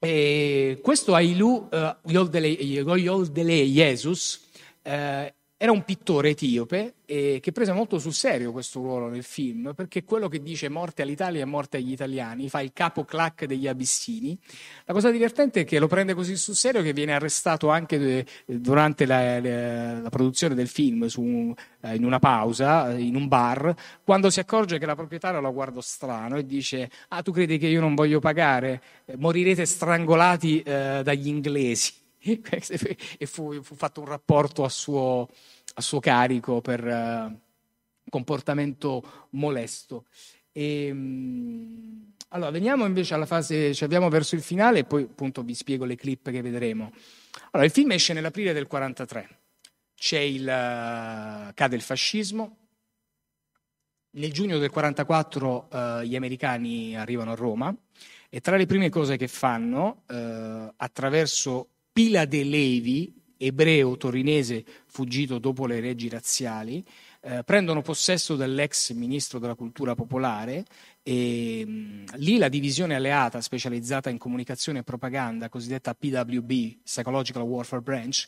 E 0.00 0.80
questo 0.82 1.14
Ailu 1.14 1.68
uh, 1.70 2.10
Yoldele 2.10 3.64
Jesus 3.66 4.42
eh, 4.84 5.34
era 5.56 5.72
un 5.72 5.82
pittore 5.82 6.30
etiope 6.30 6.96
e 7.06 7.38
che 7.40 7.50
prese 7.50 7.72
molto 7.72 7.98
sul 7.98 8.12
serio 8.12 8.52
questo 8.52 8.80
ruolo 8.80 9.08
nel 9.08 9.22
film, 9.22 9.72
perché 9.74 10.04
quello 10.04 10.28
che 10.28 10.42
dice 10.42 10.68
morte 10.68 11.00
all'Italia 11.00 11.40
e 11.40 11.46
morte 11.46 11.78
agli 11.78 11.92
italiani 11.92 12.50
fa 12.50 12.60
il 12.60 12.72
capo 12.74 13.04
clac 13.04 13.46
degli 13.46 13.66
abissini. 13.66 14.36
La 14.84 14.92
cosa 14.92 15.10
divertente 15.10 15.60
è 15.60 15.64
che 15.64 15.78
lo 15.78 15.86
prende 15.86 16.12
così 16.12 16.36
sul 16.36 16.54
serio 16.54 16.82
che 16.82 16.92
viene 16.92 17.14
arrestato 17.14 17.70
anche 17.70 17.96
eh, 17.96 18.26
durante 18.44 19.06
la, 19.06 19.40
la, 20.02 20.10
produzione 20.10 20.54
del 20.54 20.68
film 20.68 21.06
su, 21.06 21.54
eh, 21.80 21.94
in 21.94 22.04
una 22.04 22.18
pausa, 22.18 22.92
in 22.92 23.14
un 23.14 23.26
bar, 23.26 23.74
quando 24.04 24.28
si 24.28 24.40
accorge 24.40 24.78
che 24.78 24.84
la 24.84 24.96
proprietaria 24.96 25.40
lo 25.40 25.52
guarda 25.52 25.80
strano 25.80 26.36
e 26.36 26.44
dice 26.44 26.90
ah 27.08 27.22
tu 27.22 27.32
credi 27.32 27.56
che 27.56 27.68
io 27.68 27.80
non 27.80 27.94
voglio 27.94 28.18
pagare? 28.18 28.82
Morirete 29.16 29.64
strangolati 29.64 30.60
eh, 30.60 31.00
dagli 31.02 31.28
inglesi. 31.28 32.02
e 33.18 33.26
fu, 33.26 33.62
fu, 33.62 33.74
fatto 33.74 34.00
un 34.00 34.06
rapporto 34.06 34.64
a 34.64 34.68
suo, 34.68 35.28
a 35.74 35.80
suo 35.82 36.00
carico 36.00 36.60
per 36.62 36.82
uh, 36.82 37.38
comportamento 38.08 39.28
molesto. 39.30 40.06
E, 40.50 40.90
um, 40.90 42.12
allora, 42.28 42.50
veniamo 42.50 42.86
invece 42.86 43.14
alla 43.14 43.26
fase, 43.26 43.74
ci 43.74 43.84
abbiamo 43.84 44.08
verso 44.08 44.34
il 44.34 44.42
finale 44.42 44.80
e 44.80 44.84
poi 44.84 45.02
appunto 45.02 45.42
vi 45.42 45.54
spiego 45.54 45.84
le 45.84 45.96
clip 45.96 46.30
che 46.30 46.40
vedremo. 46.40 46.92
Allora, 47.50 47.66
il 47.66 47.72
film 47.72 47.92
esce 47.92 48.14
nell'aprile 48.14 48.52
del 48.52 48.66
43, 48.66 49.28
c'è 49.94 50.20
il, 50.20 50.42
uh, 50.42 51.52
cade 51.52 51.76
il 51.76 51.82
fascismo, 51.82 52.56
nel 54.12 54.32
giugno 54.32 54.58
del 54.58 54.70
44 54.70 55.68
uh, 55.70 55.76
eh, 55.76 56.06
gli 56.06 56.14
americani 56.14 56.96
arrivano 56.96 57.32
a 57.32 57.34
Roma 57.34 57.76
e 58.28 58.40
tra 58.40 58.56
le 58.56 58.64
prime 58.64 58.88
cose 58.88 59.16
che 59.16 59.26
fanno, 59.26 60.02
attraverso 60.76 61.73
Pila 61.94 62.24
De 62.24 62.42
Levi, 62.42 63.14
ebreo 63.36 63.96
torinese 63.96 64.64
fuggito 64.86 65.38
dopo 65.38 65.64
le 65.64 65.80
leggi 65.80 66.08
razziali, 66.08 66.84
eh, 67.20 67.44
prendono 67.44 67.82
possesso 67.82 68.34
dell'ex 68.34 68.90
ministro 68.94 69.38
della 69.38 69.54
cultura 69.54 69.94
popolare 69.94 70.64
e 71.04 71.64
mh, 71.64 72.16
lì 72.16 72.36
la 72.36 72.48
divisione 72.48 72.96
alleata 72.96 73.40
specializzata 73.40 74.10
in 74.10 74.18
comunicazione 74.18 74.80
e 74.80 74.82
propaganda, 74.82 75.48
cosiddetta 75.48 75.94
PWB, 75.94 76.82
Psychological 76.82 77.44
Warfare 77.44 77.80
Branch, 77.82 78.24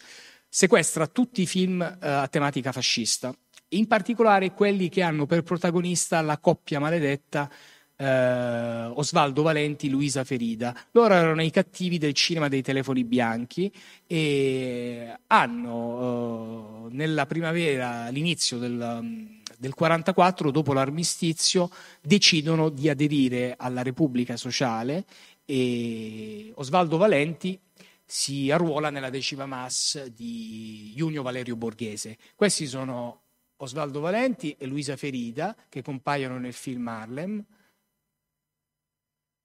sequestra 0.48 1.08
tutti 1.08 1.42
i 1.42 1.46
film 1.46 1.82
eh, 1.82 1.96
a 2.06 2.28
tematica 2.28 2.70
fascista, 2.70 3.34
in 3.70 3.88
particolare 3.88 4.52
quelli 4.52 4.88
che 4.88 5.02
hanno 5.02 5.26
per 5.26 5.42
protagonista 5.42 6.20
la 6.20 6.38
coppia 6.38 6.78
maledetta 6.78 7.50
eh, 7.96 8.90
Osvaldo 8.94 9.42
Valenti, 9.42 9.88
Luisa 9.88 10.24
Ferida. 10.24 10.74
Loro 10.92 11.14
erano 11.14 11.42
i 11.42 11.50
cattivi 11.50 11.98
del 11.98 12.12
cinema 12.12 12.48
dei 12.48 12.62
telefoni 12.62 13.04
bianchi 13.04 13.72
e 14.06 15.18
hanno 15.26 16.88
eh, 16.88 16.94
nella 16.94 17.26
primavera, 17.26 18.04
all'inizio 18.04 18.58
del, 18.58 19.38
del 19.58 19.74
44, 19.74 20.50
dopo 20.50 20.72
l'armistizio, 20.72 21.70
decidono 22.00 22.68
di 22.68 22.88
aderire 22.88 23.54
alla 23.56 23.82
Repubblica 23.82 24.36
Sociale 24.36 25.04
e 25.44 26.52
Osvaldo 26.56 26.96
Valenti 26.96 27.58
si 28.08 28.50
arruola 28.50 28.90
nella 28.90 29.10
decima 29.10 29.46
mass 29.46 30.04
di 30.06 30.92
Junio 30.94 31.22
Valerio 31.22 31.56
Borghese. 31.56 32.16
Questi 32.36 32.66
sono 32.66 33.22
Osvaldo 33.56 34.00
Valenti 34.00 34.54
e 34.58 34.66
Luisa 34.66 34.96
Ferida 34.96 35.56
che 35.68 35.82
compaiono 35.82 36.38
nel 36.38 36.52
film 36.52 36.86
Harlem. 36.86 37.44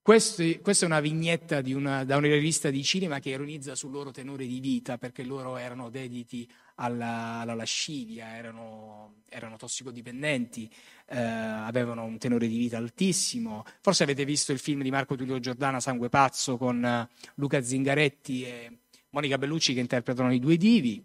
Questi, 0.04 0.58
questa 0.58 0.84
è 0.84 0.88
una 0.88 0.98
vignetta 0.98 1.62
una, 1.66 2.02
da 2.02 2.16
una 2.16 2.26
rivista 2.26 2.70
di 2.70 2.82
cinema 2.82 3.20
che 3.20 3.30
ironizza 3.30 3.76
sul 3.76 3.92
loro 3.92 4.10
tenore 4.10 4.48
di 4.48 4.58
vita 4.58 4.98
perché 4.98 5.22
loro 5.22 5.56
erano 5.56 5.90
dediti 5.90 6.50
alla, 6.74 7.38
alla 7.38 7.54
lascivia, 7.54 8.34
erano, 8.34 9.22
erano 9.28 9.56
tossicodipendenti, 9.56 10.68
eh, 11.06 11.16
avevano 11.16 12.02
un 12.02 12.18
tenore 12.18 12.48
di 12.48 12.58
vita 12.58 12.78
altissimo. 12.78 13.64
Forse 13.80 14.02
avete 14.02 14.24
visto 14.24 14.50
il 14.50 14.58
film 14.58 14.82
di 14.82 14.90
Marco 14.90 15.14
Tullio 15.14 15.38
Giordana, 15.38 15.78
Sangue 15.78 16.08
Pazzo, 16.08 16.56
con 16.56 16.82
uh, 16.82 17.30
Luca 17.36 17.62
Zingaretti 17.62 18.44
e 18.44 18.78
Monica 19.10 19.38
Bellucci 19.38 19.72
che 19.72 19.78
interpretano 19.78 20.32
i 20.32 20.40
due 20.40 20.56
divi. 20.56 21.00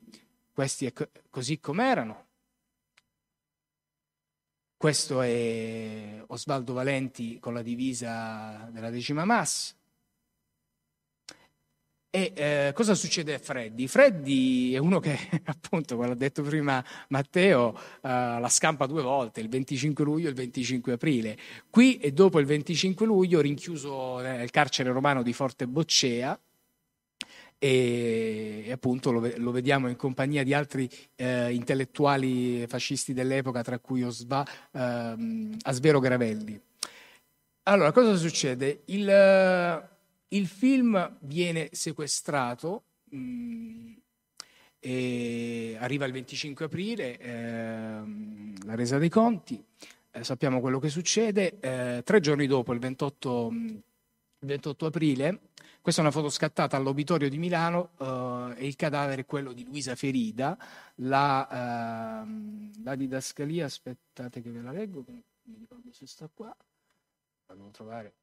Questi 0.51 0.87
è 0.87 0.93
co- 0.93 1.11
così 1.29 1.59
com'erano. 1.59 2.26
Questo 4.77 5.21
è 5.23 6.23
Osvaldo 6.27 6.73
Valenti 6.73 7.39
con 7.39 7.55
la 7.55 7.63
divisa 7.63 8.69
della 8.71 8.91
decima 8.91 9.25
massa. 9.25 9.73
E 12.11 12.31
eh, 12.35 12.71
cosa 12.75 12.93
succede 12.93 13.33
a 13.33 13.39
Freddy? 13.39 13.87
Freddy 13.87 14.73
è 14.73 14.77
uno 14.77 14.99
che, 14.99 15.17
appunto, 15.45 15.95
come 15.95 16.11
ha 16.11 16.15
detto 16.15 16.43
prima 16.43 16.83
Matteo, 17.09 17.75
eh, 17.75 17.79
la 18.01 18.49
scampa 18.49 18.85
due 18.85 19.01
volte, 19.01 19.41
il 19.41 19.49
25 19.49 20.03
luglio 20.03 20.27
e 20.27 20.29
il 20.29 20.35
25 20.35 20.93
aprile. 20.93 21.37
Qui 21.71 21.97
e 21.97 22.11
dopo 22.11 22.39
il 22.39 22.45
25 22.45 23.03
luglio, 23.07 23.41
rinchiuso 23.41 24.19
nel 24.19 24.51
carcere 24.51 24.91
romano 24.91 25.23
di 25.23 25.33
Forte 25.33 25.67
Boccea, 25.67 26.39
e 27.59 28.69
appunto 28.71 29.11
lo, 29.11 29.31
lo, 29.37 29.51
vediamo 29.51 29.87
in 29.87 29.95
compagnia 29.95 30.43
di 30.43 30.53
altri 30.53 30.89
eh, 31.15 31.53
intellettuali 31.53 32.65
fascisti 32.67 33.13
dell'epoca, 33.13 33.63
tra 33.63 33.79
cui 33.79 34.03
Osva, 34.03 34.45
ehm, 34.71 35.57
Asvero 35.63 35.99
Gravelli. 35.99 36.59
Allora, 37.63 37.91
cosa 37.91 38.15
succede? 38.15 38.83
Il, 38.85 39.87
il 40.29 40.47
film 40.47 41.17
viene 41.21 41.69
sequestrato, 41.71 42.83
mh, 43.09 43.17
mm, 43.17 43.93
arriva 45.79 46.05
il 46.05 46.11
25 46.11 46.65
aprile, 46.65 47.17
ehm, 47.17 48.65
la 48.65 48.75
resa 48.75 48.97
dei 48.97 49.09
conti, 49.09 49.61
eh, 50.11 50.23
sappiamo 50.23 50.61
quello 50.61 50.79
che 50.79 50.89
succede, 50.89 51.57
eh, 51.59 52.01
tre 52.03 52.19
giorni 52.19 52.47
dopo, 52.47 52.71
il 52.73 52.79
28, 52.79 53.49
il 53.51 54.47
28 54.47 54.85
aprile, 54.85 55.39
questa 55.87 56.03
è 56.03 56.05
una 56.05 56.13
foto 56.13 56.29
scattata 56.29 56.75
all'obitorio 56.75 57.29
di 57.29 57.37
Milano 57.37 57.91
eh, 57.97 58.55
e 58.57 58.67
il 58.67 58.75
cadavere 58.75 59.21
è 59.21 59.25
quello 59.25 59.53
di 59.53 59.63
Luisa 59.63 59.95
Ferida. 59.95 60.57
La, 60.95 61.47
eh, 61.47 62.81
la 62.83 62.95
didascalia, 62.95 63.63
aspettate 63.63 64.41
che 64.41 64.51
ve 64.51 64.61
la 64.61 64.73
leggo, 64.73 65.05
mi 65.07 65.55
ricordo 65.57 65.89
se 65.93 66.05
sta 66.05 66.29
qua, 66.33 66.53
la 67.45 67.55
devo 67.55 67.69
trovare. 67.71 68.15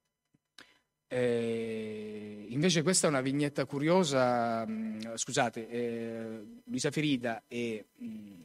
Eh, 1.07 2.45
invece 2.49 2.83
questa 2.83 3.07
è 3.07 3.09
una 3.09 3.21
vignetta 3.21 3.65
curiosa, 3.65 4.63
mh, 4.63 4.71
mm, 4.71 5.15
scusate, 5.15 5.67
eh, 5.67 6.45
Luisa 6.65 6.91
Ferida 6.91 7.45
e 7.47 7.87
mh, 7.95 8.05
mm, 8.05 8.41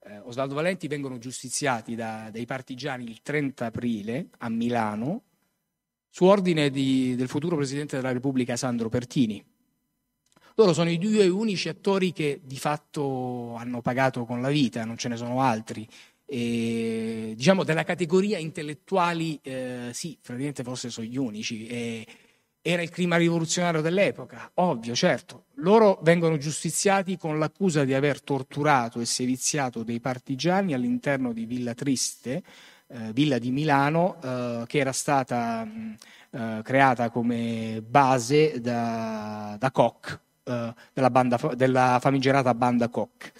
eh, 0.00 0.18
Osvaldo 0.24 0.56
Valenti 0.56 0.88
vengono 0.88 1.18
giustiziati 1.18 1.94
da, 1.94 2.30
dai 2.32 2.46
partigiani 2.46 3.04
il 3.04 3.22
30 3.22 3.66
aprile 3.66 4.30
a 4.38 4.48
Milano 4.48 5.22
su 6.10 6.24
ordine 6.24 6.70
di, 6.70 7.14
del 7.14 7.28
futuro 7.28 7.56
Presidente 7.56 7.96
della 7.96 8.12
Repubblica 8.12 8.56
Sandro 8.56 8.88
Pertini. 8.88 9.42
Loro 10.56 10.72
sono 10.74 10.90
i 10.90 10.98
due 10.98 11.28
unici 11.28 11.68
attori 11.68 12.12
che 12.12 12.40
di 12.44 12.58
fatto 12.58 13.54
hanno 13.54 13.80
pagato 13.80 14.24
con 14.26 14.42
la 14.42 14.50
vita, 14.50 14.84
non 14.84 14.98
ce 14.98 15.08
ne 15.08 15.16
sono 15.16 15.40
altri. 15.40 15.88
E, 16.26 17.32
diciamo 17.36 17.64
della 17.64 17.84
categoria 17.84 18.36
intellettuali, 18.36 19.38
eh, 19.42 19.90
sì, 19.92 20.18
praticamente 20.20 20.62
forse 20.62 20.90
sono 20.90 21.06
gli 21.06 21.16
unici. 21.16 21.66
E, 21.66 22.06
era 22.62 22.82
il 22.82 22.90
clima 22.90 23.16
rivoluzionario 23.16 23.80
dell'epoca, 23.80 24.50
ovvio, 24.54 24.94
certo. 24.94 25.46
Loro 25.56 25.98
vengono 26.02 26.36
giustiziati 26.36 27.16
con 27.16 27.38
l'accusa 27.38 27.84
di 27.84 27.94
aver 27.94 28.20
torturato 28.20 29.00
e 29.00 29.06
seviziato 29.06 29.82
dei 29.82 29.98
partigiani 29.98 30.74
all'interno 30.74 31.32
di 31.32 31.46
Villa 31.46 31.72
Triste, 31.72 32.42
eh, 32.92 33.12
villa 33.12 33.38
di 33.38 33.50
Milano 33.50 34.16
eh, 34.22 34.64
che 34.66 34.78
era 34.78 34.92
stata 34.92 35.64
mh, 35.64 35.96
eh, 36.30 36.60
creata 36.62 37.10
come 37.10 37.82
base 37.86 38.60
da, 38.60 39.56
da 39.58 39.70
Koch, 39.70 40.18
eh, 40.44 40.74
della, 40.92 41.10
banda, 41.10 41.38
della 41.54 41.98
famigerata 42.00 42.54
banda 42.54 42.88
Koch. 42.88 43.32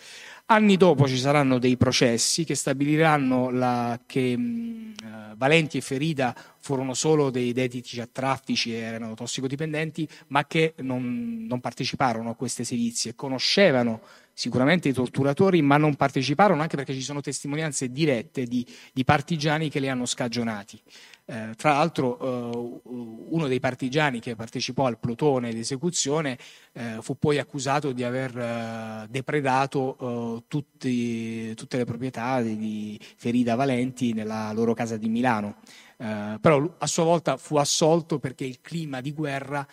Anni 0.53 0.77
dopo 0.77 1.07
ci 1.07 1.17
saranno 1.17 1.59
dei 1.59 1.77
processi 1.77 2.43
che 2.43 2.57
stabiliranno 2.57 3.51
la, 3.51 4.01
che 4.05 4.37
mh, 4.37 4.95
uh, 5.01 5.37
Valenti 5.37 5.79
e 5.79 5.81
Ferida 5.81 6.35
furono 6.59 6.93
solo 6.93 7.31
dei 7.31 7.53
dediti 7.53 8.01
a 8.01 8.09
traffici 8.11 8.75
e 8.75 8.79
erano 8.79 9.15
tossicodipendenti, 9.15 10.09
ma 10.29 10.45
che 10.47 10.75
non, 10.79 11.47
non 11.49 11.61
parteciparono 11.61 12.31
a 12.31 12.35
queste 12.35 12.65
sevizie, 12.65 13.15
conoscevano 13.15 14.01
sicuramente 14.41 14.89
i 14.89 14.95
torturatori, 14.95 15.61
ma 15.61 15.77
non 15.77 15.97
parteciparono 15.97 16.63
anche 16.63 16.75
perché 16.75 16.95
ci 16.95 17.03
sono 17.03 17.21
testimonianze 17.21 17.91
dirette 17.91 18.45
di, 18.45 18.67
di 18.91 19.05
partigiani 19.05 19.69
che 19.69 19.81
li 19.81 19.89
hanno 19.91 20.07
scagionati. 20.07 20.81
Eh, 21.27 21.51
tra 21.59 21.73
l'altro 21.73 22.19
eh, 22.19 22.81
uno 23.29 23.49
dei 23.49 23.61
partigiani 23.61 24.19
che 24.19 24.37
partecipò 24.37 24.87
al 24.87 24.99
plotone 24.99 25.53
di 25.53 25.61
esecuzione 25.61 26.39
eh, 26.73 26.97
fu 27.03 27.19
poi 27.19 27.37
accusato 27.37 27.93
di 27.93 28.03
aver 28.03 28.35
eh, 28.35 29.07
depredato 29.11 29.99
eh, 30.01 30.45
tutti, 30.49 31.55
tutte 31.55 31.77
le 31.77 31.85
proprietà 31.85 32.41
di 32.41 32.99
Ferida 33.17 33.55
Valenti 33.57 34.15
nella 34.15 34.53
loro 34.55 34.73
casa 34.73 34.97
di 34.97 35.11
Milano. 35.11 35.57
Eh, 35.99 36.39
però 36.41 36.77
a 36.79 36.87
sua 36.87 37.05
volta 37.05 37.37
fu 37.37 37.57
assolto 37.57 38.19
perché 38.19 38.47
il 38.47 38.63
clima 38.63 39.03
di 39.03 39.13
guerra 39.13 39.69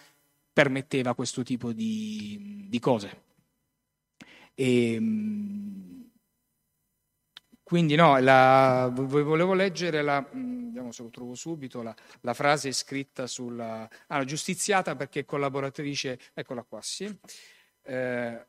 permetteva 0.52 1.16
questo 1.16 1.42
tipo 1.42 1.72
di, 1.72 2.66
di 2.68 2.80
cose. 2.80 3.27
E, 4.60 4.94
ehm, 4.96 6.10
Quindi 7.68 7.96
no, 7.96 8.18
la, 8.20 8.90
volevo 8.94 9.54
leggere 9.54 10.02
la, 10.02 10.22
mm, 10.22 10.68
vediamo 10.68 10.92
se 10.94 11.04
lo 11.04 11.10
trovo 11.10 11.36
subito, 11.36 11.82
la, 11.82 11.94
la 12.22 12.34
frase 12.34 12.72
scritta 12.72 13.28
sulla... 13.28 13.90
Ah, 14.08 14.24
giustiziata 14.24 14.96
perché 14.96 15.26
collaboratrice, 15.26 16.18
eccola 16.34 16.64
qua, 16.64 16.82
sì. 16.82 17.14
Eh, 17.84 18.46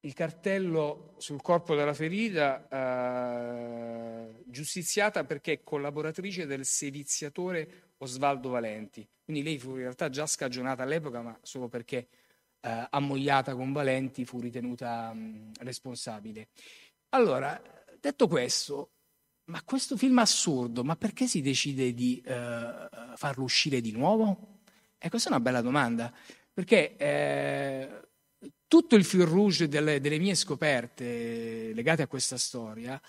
il 0.00 0.12
cartello 0.12 1.14
sul 1.16 1.40
corpo 1.40 1.74
della 1.74 1.94
ferita, 1.94 2.68
eh, 2.68 4.42
giustiziata 4.46 5.24
perché 5.24 5.62
collaboratrice 5.64 6.44
del 6.44 6.66
seviziatore 6.66 7.92
Osvaldo 7.98 8.50
Valenti. 8.50 9.08
Quindi 9.24 9.42
lei 9.42 9.58
fu 9.58 9.70
in 9.70 9.78
realtà 9.78 10.10
già 10.10 10.26
scagionata 10.26 10.82
all'epoca, 10.82 11.22
ma 11.22 11.38
solo 11.42 11.68
perché 11.68 12.08
eh, 12.66 12.86
ammogliata 12.90 13.54
con 13.54 13.72
Valenti 13.72 14.24
fu 14.24 14.40
ritenuta 14.40 15.12
mh, 15.12 15.52
responsabile. 15.60 16.48
Allora, 17.10 17.60
detto 18.00 18.26
questo, 18.26 18.90
ma 19.44 19.62
questo 19.62 19.96
film 19.96 20.18
assurdo, 20.18 20.82
ma 20.82 20.96
perché 20.96 21.28
si 21.28 21.40
decide 21.40 21.94
di 21.94 22.20
eh, 22.24 22.88
farlo 23.14 23.44
uscire 23.44 23.80
di 23.80 23.92
nuovo? 23.92 24.58
E 24.98 25.08
questa 25.08 25.28
è 25.28 25.32
una 25.32 25.40
bella 25.40 25.60
domanda, 25.60 26.12
perché 26.52 26.96
eh, 26.96 28.08
tutto 28.66 28.96
il 28.96 29.04
fil 29.04 29.24
rouge 29.24 29.68
delle, 29.68 30.00
delle 30.00 30.18
mie 30.18 30.34
scoperte 30.34 31.72
legate 31.72 32.02
a 32.02 32.08
questa 32.08 32.36
storia 32.36 33.00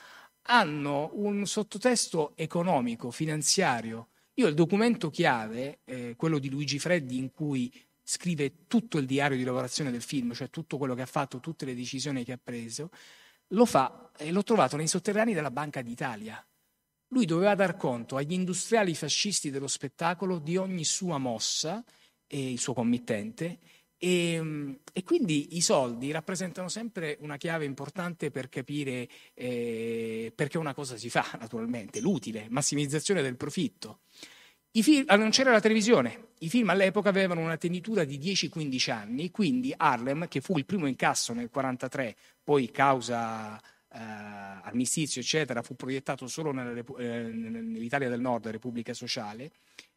hanno 0.49 1.09
un 1.13 1.45
sottotesto 1.45 2.33
economico, 2.35 3.09
finanziario. 3.09 4.09
Io 4.35 4.47
il 4.47 4.53
documento 4.53 5.09
chiave, 5.09 5.79
eh, 5.83 6.13
quello 6.15 6.37
di 6.37 6.49
Luigi 6.49 6.77
Freddi, 6.77 7.17
in 7.17 7.31
cui 7.31 7.73
scrive 8.09 8.67
tutto 8.67 8.99
il 8.99 9.05
diario 9.05 9.35
di 9.35 9.43
lavorazione 9.43 9.91
del 9.91 10.01
film, 10.01 10.31
cioè 10.31 10.49
tutto 10.49 10.77
quello 10.77 10.95
che 10.95 11.01
ha 11.01 11.05
fatto, 11.05 11.41
tutte 11.41 11.65
le 11.65 11.75
decisioni 11.75 12.23
che 12.23 12.31
ha 12.31 12.39
preso, 12.41 12.89
lo 13.47 13.65
fa 13.65 14.11
e 14.17 14.31
l'ho 14.31 14.43
trovato 14.43 14.77
nei 14.77 14.87
sotterranei 14.87 15.33
della 15.33 15.51
Banca 15.51 15.81
d'Italia. 15.81 16.41
Lui 17.09 17.25
doveva 17.25 17.53
dar 17.53 17.75
conto 17.75 18.15
agli 18.15 18.31
industriali 18.31 18.95
fascisti 18.95 19.51
dello 19.51 19.67
spettacolo 19.67 20.39
di 20.39 20.55
ogni 20.55 20.85
sua 20.85 21.17
mossa 21.17 21.83
e 22.25 22.51
il 22.53 22.59
suo 22.59 22.73
committente 22.73 23.59
e, 23.97 24.79
e, 24.93 25.03
quindi 25.03 25.57
i 25.57 25.61
soldi 25.61 26.09
rappresentano 26.11 26.69
sempre 26.69 27.17
una 27.19 27.35
chiave 27.35 27.65
importante 27.65 28.31
per 28.31 28.47
capire 28.47 29.09
eh, 29.33 30.31
perché 30.33 30.57
una 30.57 30.73
cosa 30.73 30.95
si 30.95 31.09
fa, 31.09 31.25
naturalmente, 31.37 31.99
l'utile, 31.99 32.47
massimizzazione 32.49 33.21
del 33.21 33.35
profitto. 33.35 33.99
Film, 34.83 35.05
non 35.09 35.29
c'era 35.29 35.51
la 35.51 35.59
televisione, 35.59 36.27
i 36.39 36.49
film 36.49 36.69
all'epoca 36.69 37.09
avevano 37.09 37.41
una 37.41 37.57
tenitura 37.57 38.03
di 38.03 38.19
10-15 38.19 38.91
anni, 38.91 39.31
quindi 39.31 39.73
Harlem, 39.75 40.27
che 40.27 40.41
fu 40.41 40.57
il 40.57 40.65
primo 40.65 40.85
incasso 40.85 41.33
nel 41.33 41.49
1943, 41.51 42.15
poi 42.43 42.69
causa 42.69 43.59
eh, 43.59 43.97
armistizio, 43.97 45.21
eccetera, 45.21 45.61
fu 45.61 45.75
proiettato 45.75 46.27
solo 46.27 46.51
nella, 46.51 46.83
eh, 46.99 47.23
nell'Italia 47.23 48.09
del 48.09 48.19
Nord, 48.19 48.47
Repubblica 48.47 48.93
Sociale, 48.93 49.51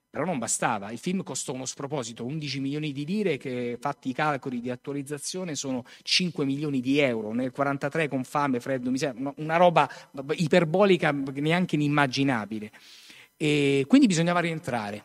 però 0.08 0.24
non 0.24 0.38
bastava. 0.38 0.90
Il 0.90 0.98
film 0.98 1.22
costò 1.22 1.52
uno 1.52 1.66
sproposito 1.66 2.24
11 2.24 2.60
milioni 2.60 2.92
di 2.92 3.04
lire, 3.04 3.36
che 3.36 3.76
fatti 3.80 4.08
i 4.08 4.12
calcoli 4.12 4.60
di 4.60 4.70
attualizzazione 4.70 5.54
sono 5.54 5.84
5 6.02 6.44
milioni 6.44 6.80
di 6.80 6.98
euro. 6.98 7.28
Nel 7.28 7.52
1943 7.52 8.08
con 8.08 8.24
fame, 8.24 8.60
freddo, 8.60 8.90
miseria, 8.90 9.32
una 9.36 9.56
roba 9.56 9.88
iperbolica 10.32 11.12
neanche 11.12 11.76
inimmaginabile. 11.76 12.72
E 13.42 13.86
quindi 13.88 14.06
bisognava 14.06 14.40
rientrare. 14.40 15.04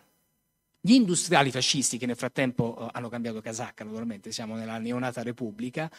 Gli 0.81 0.91
industriali 0.91 1.51
fascisti, 1.51 1.97
che 1.97 2.05
nel 2.05 2.17
frattempo 2.17 2.75
uh, 2.77 2.87
hanno 2.91 3.07
cambiato 3.07 3.39
casacca, 3.39 3.85
naturalmente 3.85 4.33
siamo 4.33 4.55
nella 4.55 4.77
neonata 4.77 5.23
Repubblica, 5.23 5.89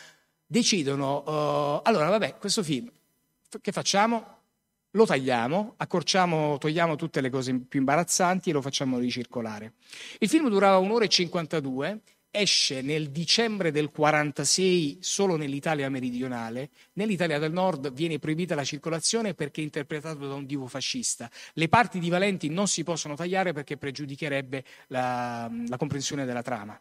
decidono, 0.47 1.22
uh, 1.22 1.80
allora 1.82 2.11
vabbè, 2.11 2.37
questo 2.37 2.62
film, 2.62 2.93
che 3.59 3.72
facciamo? 3.72 4.34
Lo 4.91 5.07
tagliamo, 5.07 5.74
accorciamo, 5.78 6.59
togliamo 6.59 6.95
tutte 6.95 7.22
le 7.22 7.30
cose 7.30 7.55
più 7.55 7.78
imbarazzanti 7.78 8.51
e 8.51 8.53
lo 8.53 8.61
facciamo 8.61 8.99
ricircolare. 8.99 9.72
Il 10.18 10.28
film 10.28 10.51
durava 10.51 10.76
un'ora 10.76 11.07
e 11.07 11.09
52 11.09 12.01
esce 12.37 12.82
nel 12.82 13.11
dicembre 13.11 13.70
del 13.70 13.91
46 13.91 14.99
solo 15.01 15.37
nell'Italia 15.37 15.89
meridionale, 15.89 16.70
nell'Italia 16.95 17.39
del 17.39 17.53
Nord 17.53 17.93
viene 17.93 18.18
proibita 18.18 18.55
la 18.55 18.64
circolazione 18.64 19.34
perché 19.34 19.61
è 19.61 19.64
interpretato 19.64 20.28
da 20.28 20.34
un 20.34 20.47
divo 20.47 20.66
fascista. 20.66 21.30
Le 21.55 21.68
parti 21.68 21.99
di 21.99 22.11
Valenti 22.11 22.49
non 22.49 22.68
si 22.68 22.84
possono 22.84 23.14
tagliare 23.14 23.53
perché 23.53 23.76
pregiudicherebbe 23.76 24.64
la, 24.89 25.51
la 25.66 25.76
comprensione 25.76 26.24
della 26.24 26.43
trama. 26.43 26.80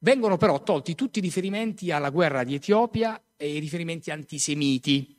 Vengono 0.00 0.36
però 0.36 0.62
tolti 0.62 0.94
tutti 0.94 1.18
i 1.18 1.22
riferimenti 1.22 1.90
alla 1.90 2.10
guerra 2.10 2.44
di 2.44 2.54
Etiopia 2.54 3.20
e 3.36 3.56
i 3.56 3.58
riferimenti 3.58 4.10
antisemiti, 4.10 5.16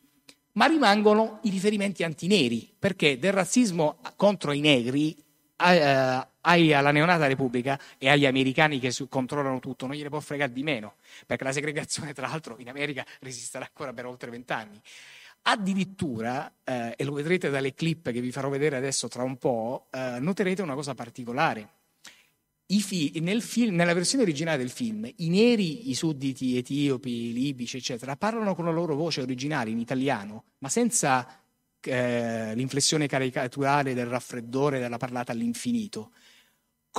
ma 0.54 0.66
rimangono 0.66 1.40
i 1.44 1.50
riferimenti 1.50 2.04
antineri, 2.04 2.74
perché 2.80 3.20
del 3.20 3.34
razzismo 3.34 4.00
contro 4.16 4.52
i 4.52 4.62
negri 4.62 5.16
eh, 5.58 6.28
ai, 6.50 6.74
alla 6.74 6.92
neonata 6.92 7.28
Repubblica 7.28 7.80
e 7.98 8.10
agli 8.10 8.26
americani 8.26 8.80
che 8.80 8.92
su, 8.92 9.08
controllano 9.08 9.60
tutto, 9.60 9.86
non 9.86 9.96
gliene 9.96 10.10
può 10.10 10.20
fregare 10.20 10.52
di 10.52 10.64
meno, 10.64 10.96
perché 11.26 11.44
la 11.44 11.52
segregazione, 11.52 12.14
tra 12.14 12.28
l'altro, 12.28 12.56
in 12.58 12.70
America 12.70 13.06
resisterà 13.20 13.66
ancora 13.66 13.94
per 13.94 14.06
oltre 14.06 14.32
vent'anni. 14.32 14.82
Addirittura, 15.44 16.52
eh, 16.64 16.94
e 16.98 17.04
lo 17.04 17.14
vedrete 17.14 17.50
dalle 17.50 17.74
clip 17.74 18.12
che 18.12 18.20
vi 18.20 18.32
farò 18.32 18.50
vedere 18.50 18.76
adesso 18.76 19.08
tra 19.08 19.24
un 19.24 19.38
po', 19.38 19.88
eh, 19.92 20.18
noterete 20.20 20.62
una 20.62 20.74
cosa 20.74 20.96
particolare. 20.96 21.70
Fi- 22.66 23.20
nel 23.22 23.42
film, 23.42 23.76
nella 23.76 23.94
versione 23.94 24.24
originale 24.24 24.58
del 24.58 24.70
film, 24.70 25.10
i 25.18 25.30
neri, 25.30 25.90
i 25.90 25.96
sudditi 25.96 26.58
etiopi, 26.58 27.34
libici, 27.34 27.78
eccetera, 27.78 28.16
parlano 28.16 28.54
con 28.54 28.66
la 28.66 28.72
loro 28.72 28.96
voce 28.96 29.22
originale 29.22 29.72
in 29.72 29.80
italiano, 29.80 30.44
ma 30.60 30.70
senza 30.70 31.42
eh, 31.82 32.54
l'inflessione 32.56 33.08
caricaturale 33.08 33.94
del 33.94 34.06
raffreddore 34.06 34.80
della 34.80 34.98
parlata 34.98 35.32
all'infinito. 35.32 36.12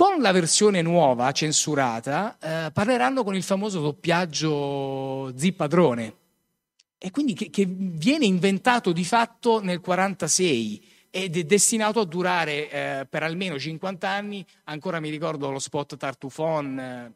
Con 0.00 0.22
la 0.22 0.32
versione 0.32 0.80
nuova, 0.80 1.30
censurata, 1.30 2.38
eh, 2.38 2.70
parleranno 2.72 3.22
con 3.22 3.34
il 3.34 3.42
famoso 3.42 3.82
doppiaggio 3.82 5.30
zippadrone, 5.36 6.14
e 6.96 7.10
quindi 7.10 7.34
che, 7.34 7.50
che, 7.50 7.66
viene 7.68 8.24
inventato 8.24 8.92
di 8.92 9.04
fatto 9.04 9.60
nel 9.60 9.82
1946 9.84 10.84
ed 11.10 11.36
è 11.36 11.44
destinato 11.44 12.00
a 12.00 12.06
durare 12.06 12.70
eh, 12.70 13.06
per 13.10 13.24
almeno 13.24 13.58
50 13.58 14.08
anni. 14.08 14.42
Ancora 14.64 15.00
mi 15.00 15.10
ricordo 15.10 15.50
lo 15.50 15.58
spot 15.58 15.98
Tartufon, 15.98 16.78
eh, 16.78 17.12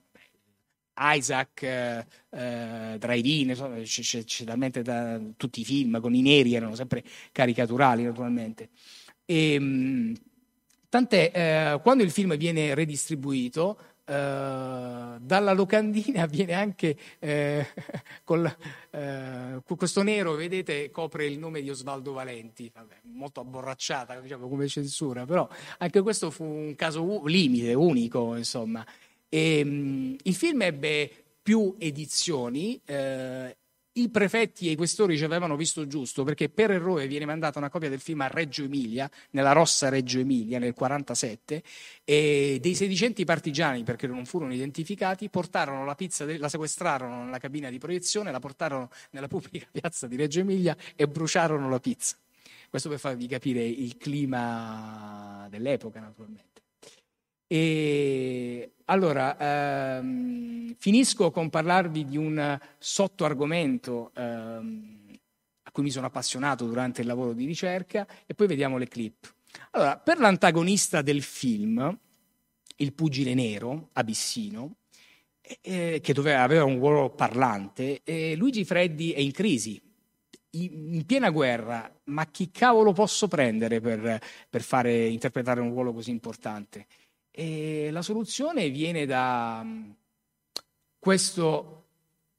Isaac, 1.17 1.63
eh, 1.63 2.07
eh 2.29 2.97
Drive-In, 2.99 3.83
c'è, 3.83 4.25
c'è 4.25 4.45
talmente 4.45 4.83
da 4.83 5.19
tutti 5.39 5.63
i 5.63 5.65
film 5.65 6.03
con 6.03 6.15
i 6.15 6.21
neri 6.21 6.55
erano 6.55 6.75
sempre 6.75 7.03
caricaturali 7.33 8.03
naturalmente. 8.03 8.69
E, 9.25 9.55
ehm, 9.55 10.15
Tant'è, 10.95 11.33
eh, 11.35 11.81
quando 11.81 12.05
il 12.05 12.13
film 12.13 12.37
viene 12.37 12.73
redistribuito, 12.73 13.77
eh, 14.05 14.13
dalla 14.13 15.53
locandina 15.53 16.25
viene 16.31 16.53
anche 16.53 16.97
eh, 17.19 17.67
col, 18.23 18.47
eh, 18.91 19.61
questo 19.77 20.05
nero, 20.05 20.35
vedete, 20.35 20.93
copre 20.93 21.27
il 21.27 21.37
nome 21.37 21.63
di 21.63 21.69
Osvaldo 21.69 22.13
Valenti, 22.13 22.71
Vabbè, 22.73 23.01
molto 23.07 23.41
abborracciata 23.41 24.21
diciamo, 24.21 24.47
come 24.49 24.69
censura, 24.69 25.27
però 25.27 25.49
anche 25.79 26.01
questo 26.01 26.31
fu 26.31 26.45
un 26.45 26.77
caso 26.77 27.03
u- 27.03 27.27
limite, 27.27 27.75
unico, 27.75 28.37
insomma. 28.37 28.87
E, 29.29 29.65
mh, 29.65 29.69
mm, 29.69 30.15
il 30.23 30.35
film 30.37 30.63
ebbe 30.63 31.11
più 31.43 31.75
edizioni 31.77 32.81
eh, 32.85 33.57
i 33.95 34.09
prefetti 34.09 34.69
e 34.69 34.73
i 34.73 34.77
questori 34.77 35.17
ci 35.17 35.25
avevano 35.25 35.57
visto 35.57 35.87
giusto 35.87 36.25
perché 36.25 36.49
per 36.49 36.71
errore 36.71 37.07
viene 37.07 37.27
mandata 37.27 37.59
una 37.59 37.69
copia 37.69 37.89
del 37.89 38.01
film 38.01 38.23
a 38.23 38.27
Reggio 38.27 38.65
Emilia, 38.65 39.09
nella 39.31 39.53
Rossa 39.53 39.89
Reggio 39.89 40.19
Emilia 40.19 40.59
nel 40.59 40.75
1947 40.77 41.63
e 42.05 42.59
dei 42.61 42.75
sedicenti 42.75 43.25
partigiani, 43.25 43.85
perché 43.85 44.07
non 44.07 44.25
furono 44.25 44.53
identificati, 44.53 45.29
portarono 45.29 45.85
la 45.85 45.95
pizza, 45.95 46.25
la 46.39 46.49
sequestrarono 46.49 47.25
nella 47.25 47.39
cabina 47.39 47.71
di 47.71 47.79
proiezione, 47.79 48.33
la 48.33 48.41
portarono 48.41 48.91
nella 49.11 49.29
pubblica 49.29 49.67
piazza 49.71 50.07
di 50.07 50.17
Reggio 50.17 50.41
Emilia 50.41 50.77
e 50.97 51.07
bruciarono 51.07 51.69
la 51.69 51.81
pizza. 51.81 52.17
Questo 52.69 52.89
per 52.89 52.99
farvi 52.99 53.29
capire 53.29 53.65
il 53.65 53.97
clima 53.97 55.47
dell'epoca, 55.49 56.01
naturalmente. 56.01 56.54
E 57.47 58.73
allora, 58.87 59.99
ehm, 59.99 60.75
finisco 60.79 61.31
con 61.31 61.51
parlarvi 61.51 62.05
di 62.05 62.17
un 62.17 62.59
sottoargomento 62.79 64.13
ehm, 64.15 65.19
a 65.63 65.71
cui 65.71 65.83
mi 65.83 65.91
sono 65.91 66.07
appassionato 66.07 66.67
durante 66.67 67.01
il 67.01 67.07
lavoro 67.07 67.33
di 67.33 67.47
ricerca 67.47 68.07
e 68.27 68.35
poi 68.35 68.47
vediamo 68.47 68.77
le 68.77 68.89
clip. 68.89 69.33
Allora, 69.71 69.99
per 69.99 70.19
l'antagonista 70.19 71.01
del 71.01 71.23
film, 71.23 71.99
il 72.77 72.93
pugile 72.93 73.35
nero, 73.35 73.91
Abissino, 73.93 74.77
eh, 75.41 76.01
che 76.03 76.13
doveva, 76.13 76.43
avere 76.43 76.65
un 76.65 76.79
ruolo 76.79 77.11
parlante, 77.11 78.03
eh, 78.03 78.35
Luigi 78.37 78.65
Freddi 78.65 79.13
è 79.13 79.21
in 79.21 79.33
crisi, 79.33 79.81
in 80.51 81.05
piena 81.05 81.31
guerra, 81.31 81.93
ma 82.05 82.27
chi 82.27 82.51
cavolo 82.51 82.93
posso 82.93 83.29
prendere 83.29 83.81
per, 83.81 84.21
per 84.49 84.63
fare, 84.63 85.07
interpretare 85.07 85.61
un 85.61 85.71
ruolo 85.71 85.93
così 85.93 86.11
importante? 86.11 86.87
E 87.37 87.89
la 87.91 88.01
soluzione 88.01 88.71
viene 88.71 89.07
da 89.07 89.61
mm, 89.65 89.91
questo 91.01 91.83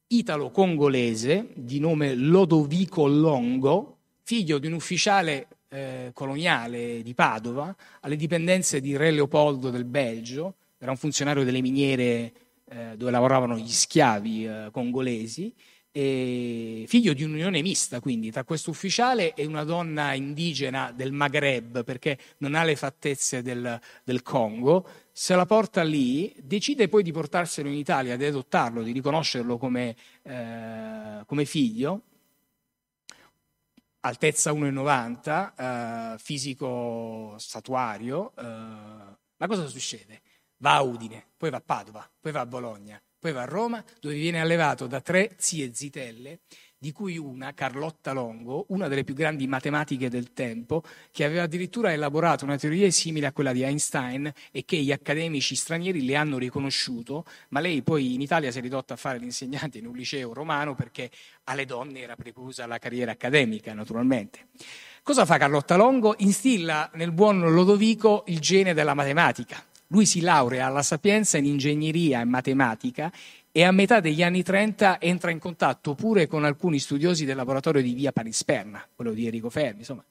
italo-congolese 0.08 1.50
di 1.54 1.80
nome 1.80 2.16
Lodovico 2.16 3.06
Longo, 3.06 3.98
figlio 4.24 4.58
di 4.58 4.68
un 4.68 4.74
ufficiale 4.74 5.48
eh, 5.68 6.12
coloniale 6.14 7.02
di 7.04 7.14
Padova, 7.14 7.76
alle 8.00 8.16
dipendenze 8.16 8.80
di 8.80 8.96
Re 8.96 9.12
Leopoldo 9.12 9.70
del 9.70 9.84
Belgio, 9.84 10.56
era 10.78 10.92
un 10.92 10.98
funzionario 10.98 11.44
delle 11.44 11.62
miniere 11.62 12.32
eh, 12.64 12.94
dove 12.96 13.12
lavoravano 13.12 13.58
gli 13.58 13.68
schiavi 13.68 14.46
eh, 14.46 14.70
congolesi, 14.72 15.54
figlio 15.98 17.14
di 17.14 17.24
un'unione 17.24 17.62
mista, 17.62 18.02
quindi 18.02 18.30
tra 18.30 18.44
questo 18.44 18.70
ufficiale 18.70 19.34
e 19.34 19.46
una 19.46 19.64
donna 19.64 20.14
indigena 20.14 20.92
del 20.92 21.14
Maghreb, 21.14 21.86
perché 21.86 22.18
non 22.40 22.54
ha 22.54 22.64
le 22.64 22.76
fattezze 22.76 23.42
del, 23.42 23.80
del 24.04 24.22
Congo, 24.22 24.86
se 25.14 25.36
la 25.36 25.46
porta 25.46 25.84
lì, 25.84 26.36
decide 26.42 26.90
poi 26.90 27.02
di 27.02 27.14
portarselo 27.14 27.70
in 27.70 27.76
Italia, 27.76 28.18
di 28.18 28.26
adottarlo, 28.26 28.84
di 28.84 28.92
riconoscerlo 28.92 29.58
come, 29.58 29.96
eh, 30.24 31.24
come 31.26 31.46
figlio, 31.46 32.02
altezza 34.02 34.52
1,90, 34.52 36.14
eh, 36.14 36.18
fisico 36.18 37.36
statuario, 37.38 38.34
eh, 38.38 38.44
ma 38.44 39.48
cosa 39.48 39.66
succede? 39.68 40.22
Va 40.58 40.76
a 40.76 40.82
Udine, 40.82 41.26
poi 41.38 41.50
va 41.50 41.58
a 41.58 41.64
Padova, 41.66 42.10
poi 42.20 42.34
va 42.34 42.42
a 42.42 42.46
Bologna, 42.46 43.02
poi 43.20 43.32
va 43.32 43.44
a 43.44 43.46
Roma, 43.46 43.84
dove 44.00 44.16
viene 44.16 44.40
allevato 44.40 44.88
da 44.88 45.02
tre 45.02 45.36
zie 45.38 45.74
zitelle, 45.74 46.40
di 46.86 46.92
cui 46.92 47.18
una, 47.18 47.54
Carlotta 47.56 48.12
Longo, 48.12 48.66
una 48.70 48.88
delle 48.88 49.04
più 49.04 49.16
grandi 49.16 49.48
matematiche 49.48 50.08
del 50.08 50.34
tempo, 50.34 50.84
che 51.12 51.24
aveva 51.24 51.42
addirittura 51.42 51.92
elaborato 51.92 52.46
una 52.46 52.58
teoria 52.58 52.92
simile 52.92 53.26
a 53.26 53.32
quella 53.32 53.54
di 53.54 53.64
Einstein 53.64 54.32
e 54.52 54.66
che 54.66 54.78
gli 54.78 54.92
accademici 54.92 55.56
stranieri 55.56 56.06
le 56.06 56.16
hanno 56.16 56.38
riconosciuto, 56.38 57.26
ma 57.50 57.60
lei 57.60 57.82
poi 57.82 58.14
in 58.14 58.22
Italia 58.22 58.52
si 58.52 58.60
è 58.60 58.62
ridotta 58.62 58.94
a 58.94 58.98
fare 58.98 59.18
l'insegnante 59.18 59.80
in 59.80 59.88
un 59.88 59.96
liceo 59.96 60.32
romano 60.32 60.76
perché 60.76 61.10
alle 61.46 61.66
donne 61.66 62.02
era 62.02 62.16
preclusa 62.16 62.68
la 62.68 62.78
carriera 62.78 63.14
accademica, 63.14 63.74
naturalmente. 63.74 64.50
Cosa 65.02 65.26
fa 65.26 65.38
Carlotta 65.38 65.76
Longo? 65.76 66.14
Instilla 66.20 66.92
nel 66.94 67.12
buon 67.12 67.40
Lodovico 67.40 68.26
il 68.28 68.40
gene 68.40 68.76
della 68.76 68.94
matematica 68.94 69.64
lui 69.88 70.06
si 70.06 70.22
laurea 70.22 70.66
alla 70.68 70.82
Sapienza 70.82 71.38
in 71.38 71.46
ingegneria 71.46 72.22
e 72.22 72.26
matematica 72.26 73.12
e 73.52 73.64
a 73.64 73.72
metà 73.72 74.00
degli 74.00 74.24
anni 74.24 74.44
30 74.44 75.00
entra 75.00 75.32
in 75.32 75.40
contatto 75.40 75.96
pure 75.96 76.28
con 76.28 76.44
alcuni 76.44 76.80
studiosi 76.80 77.24
del 77.24 77.36
laboratorio 77.36 77.82
di 77.82 77.94
via 77.94 78.12
Panisperna, 78.12 78.86
quello 78.94 79.14
di 79.14 79.26
Enrico 79.26 79.50
Fermi. 79.50 79.80
Insomma, 79.80 80.04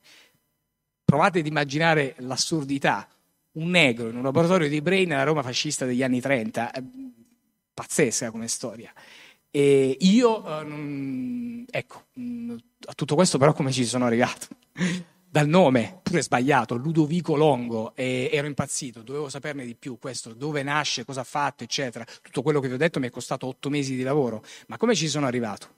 provate 1.05 1.41
ad 1.41 1.47
immaginare 1.47 2.14
l'assurdità. 2.18 3.09
Un 3.53 3.70
negro 3.70 4.09
in 4.09 4.16
un 4.16 4.22
laboratorio 4.22 4.68
di 4.68 4.81
Brain 4.81 5.09
nella 5.09 5.22
Roma 5.22 5.43
fascista 5.43 5.85
degli 5.85 6.03
anni 6.03 6.20
30, 6.20 6.72
pazzesca 7.72 8.31
come 8.33 8.49
storia. 8.49 8.93
E 9.51 9.97
io, 10.01 10.61
eh, 10.61 11.64
ecco, 11.70 12.07
a 12.87 12.93
tutto 12.95 13.14
questo 13.14 13.39
però 13.39 13.53
come 13.53 13.70
ci 13.70 13.85
sono 13.85 14.07
arrivato? 14.07 14.49
Dal 15.35 15.49
nome, 15.49 15.99
pure 16.01 16.22
sbagliato, 16.22 16.76
Ludovico 16.76 17.35
Longo, 17.35 17.93
e 17.97 18.30
ero 18.32 18.47
impazzito, 18.47 19.03
dovevo 19.03 19.28
saperne 19.28 19.66
di 19.66 19.74
più, 19.74 19.99
questo, 19.99 20.32
dove 20.32 20.62
nasce, 20.62 21.05
cosa 21.05 21.22
ha 21.22 21.24
fatto, 21.24 21.64
eccetera. 21.64 22.07
Tutto 22.22 22.41
quello 22.41 22.61
che 22.61 22.68
vi 22.68 22.74
ho 22.74 22.76
detto 22.76 23.01
mi 23.01 23.09
è 23.09 23.11
costato 23.11 23.49
otto 23.49 23.68
mesi 23.68 23.97
di 23.97 24.05
lavoro, 24.05 24.45
ma 24.68 24.76
come 24.76 24.95
ci 24.95 25.09
sono 25.09 25.26
arrivato? 25.26 25.74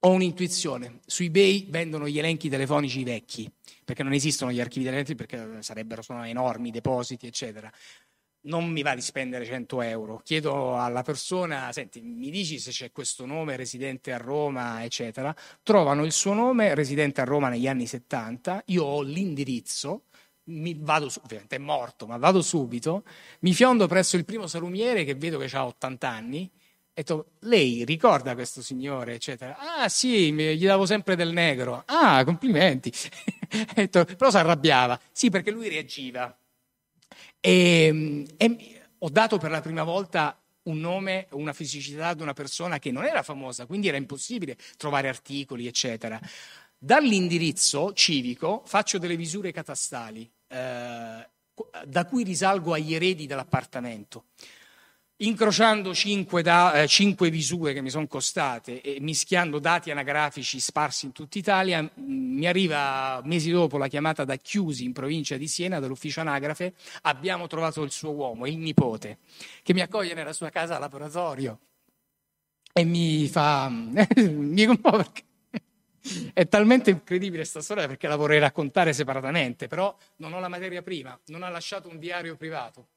Ho 0.00 0.10
un'intuizione, 0.10 0.98
su 1.06 1.22
eBay 1.22 1.70
vendono 1.70 2.06
gli 2.06 2.18
elenchi 2.18 2.50
telefonici 2.50 3.02
vecchi, 3.04 3.50
perché 3.86 4.02
non 4.02 4.12
esistono 4.12 4.52
gli 4.52 4.60
archivi 4.60 4.84
telefonici, 4.84 5.14
perché 5.14 5.62
sarebbero 5.62 6.02
sono 6.02 6.22
enormi, 6.22 6.70
depositi, 6.70 7.26
eccetera 7.26 7.72
non 8.42 8.68
mi 8.68 8.82
va 8.82 8.94
di 8.94 9.00
spendere 9.00 9.44
100 9.44 9.82
euro. 9.82 10.20
Chiedo 10.24 10.78
alla 10.78 11.02
persona, 11.02 11.70
senti, 11.72 12.00
mi 12.00 12.30
dici 12.30 12.58
se 12.58 12.70
c'è 12.70 12.92
questo 12.92 13.26
nome 13.26 13.56
residente 13.56 14.12
a 14.12 14.16
Roma, 14.16 14.82
eccetera. 14.84 15.34
Trovano 15.62 16.04
il 16.04 16.12
suo 16.12 16.32
nome 16.32 16.74
residente 16.74 17.20
a 17.20 17.24
Roma 17.24 17.48
negli 17.48 17.68
anni 17.68 17.86
70, 17.86 18.62
io 18.66 18.84
ho 18.84 19.02
l'indirizzo, 19.02 20.04
mi 20.44 20.74
vado, 20.78 21.10
ovviamente 21.22 21.56
è 21.56 21.58
morto, 21.58 22.06
ma 22.06 22.16
vado 22.16 22.42
subito, 22.42 23.04
mi 23.40 23.54
fiondo 23.54 23.86
presso 23.86 24.16
il 24.16 24.24
primo 24.24 24.46
salumiere 24.46 25.04
che 25.04 25.14
vedo 25.14 25.38
che 25.38 25.48
ha 25.56 25.66
80 25.66 26.08
anni, 26.08 26.50
e 26.94 27.00
detto, 27.02 27.30
lei 27.40 27.84
ricorda 27.84 28.34
questo 28.34 28.60
signore, 28.60 29.14
eccetera. 29.14 29.56
Ah 29.56 29.88
sì, 29.88 30.30
gli 30.32 30.66
davo 30.66 30.84
sempre 30.84 31.16
del 31.16 31.32
negro. 31.32 31.84
Ah, 31.86 32.22
complimenti. 32.22 32.92
detto, 33.74 34.04
però 34.04 34.30
si 34.30 34.36
arrabbiava. 34.36 35.00
Sì, 35.10 35.30
perché 35.30 35.50
lui 35.50 35.70
reagiva 35.70 36.36
e, 37.44 38.24
e 38.36 38.82
ho 38.98 39.08
dato 39.10 39.36
per 39.36 39.50
la 39.50 39.60
prima 39.60 39.82
volta 39.82 40.40
un 40.64 40.78
nome, 40.78 41.26
una 41.32 41.52
fisicità 41.52 42.06
ad 42.08 42.20
una 42.20 42.34
persona 42.34 42.78
che 42.78 42.92
non 42.92 43.04
era 43.04 43.24
famosa, 43.24 43.66
quindi 43.66 43.88
era 43.88 43.96
impossibile 43.96 44.56
trovare 44.76 45.08
articoli, 45.08 45.66
eccetera. 45.66 46.20
Dall'indirizzo 46.78 47.92
civico 47.94 48.62
faccio 48.64 48.98
delle 48.98 49.16
misure 49.16 49.50
catastali, 49.50 50.30
eh, 50.46 51.28
da 51.84 52.04
cui 52.06 52.22
risalgo 52.22 52.74
agli 52.74 52.94
eredi 52.94 53.26
dell'appartamento 53.26 54.26
incrociando 55.22 55.94
cinque, 55.94 56.42
da, 56.42 56.82
eh, 56.82 56.86
cinque 56.88 57.30
visure 57.30 57.72
che 57.72 57.80
mi 57.80 57.90
sono 57.90 58.06
costate 58.06 58.80
e 58.80 58.98
mischiando 59.00 59.58
dati 59.58 59.90
anagrafici 59.90 60.58
sparsi 60.60 61.06
in 61.06 61.12
tutta 61.12 61.38
Italia, 61.38 61.88
mi 61.94 62.46
arriva 62.46 63.20
mesi 63.24 63.50
dopo 63.50 63.78
la 63.78 63.88
chiamata 63.88 64.24
da 64.24 64.36
Chiusi 64.36 64.84
in 64.84 64.92
provincia 64.92 65.36
di 65.36 65.46
Siena 65.46 65.78
dall'ufficio 65.78 66.20
anagrafe, 66.20 66.74
abbiamo 67.02 67.46
trovato 67.46 67.82
il 67.82 67.90
suo 67.90 68.10
uomo, 68.10 68.46
il 68.46 68.58
nipote, 68.58 69.18
che 69.62 69.72
mi 69.72 69.80
accoglie 69.80 70.14
nella 70.14 70.32
sua 70.32 70.50
casa 70.50 70.78
laboratorio 70.78 71.58
e 72.72 72.84
mi 72.84 73.28
fa... 73.28 73.68
mi 73.70 74.66
è 76.32 76.48
talmente 76.48 76.90
incredibile 76.90 77.42
questa 77.42 77.60
storia 77.60 77.86
perché 77.86 78.08
la 78.08 78.16
vorrei 78.16 78.40
raccontare 78.40 78.92
separatamente, 78.92 79.68
però 79.68 79.96
non 80.16 80.32
ho 80.32 80.40
la 80.40 80.48
materia 80.48 80.82
prima, 80.82 81.16
non 81.26 81.44
ha 81.44 81.48
lasciato 81.48 81.88
un 81.88 81.98
diario 81.98 82.36
privato 82.36 82.88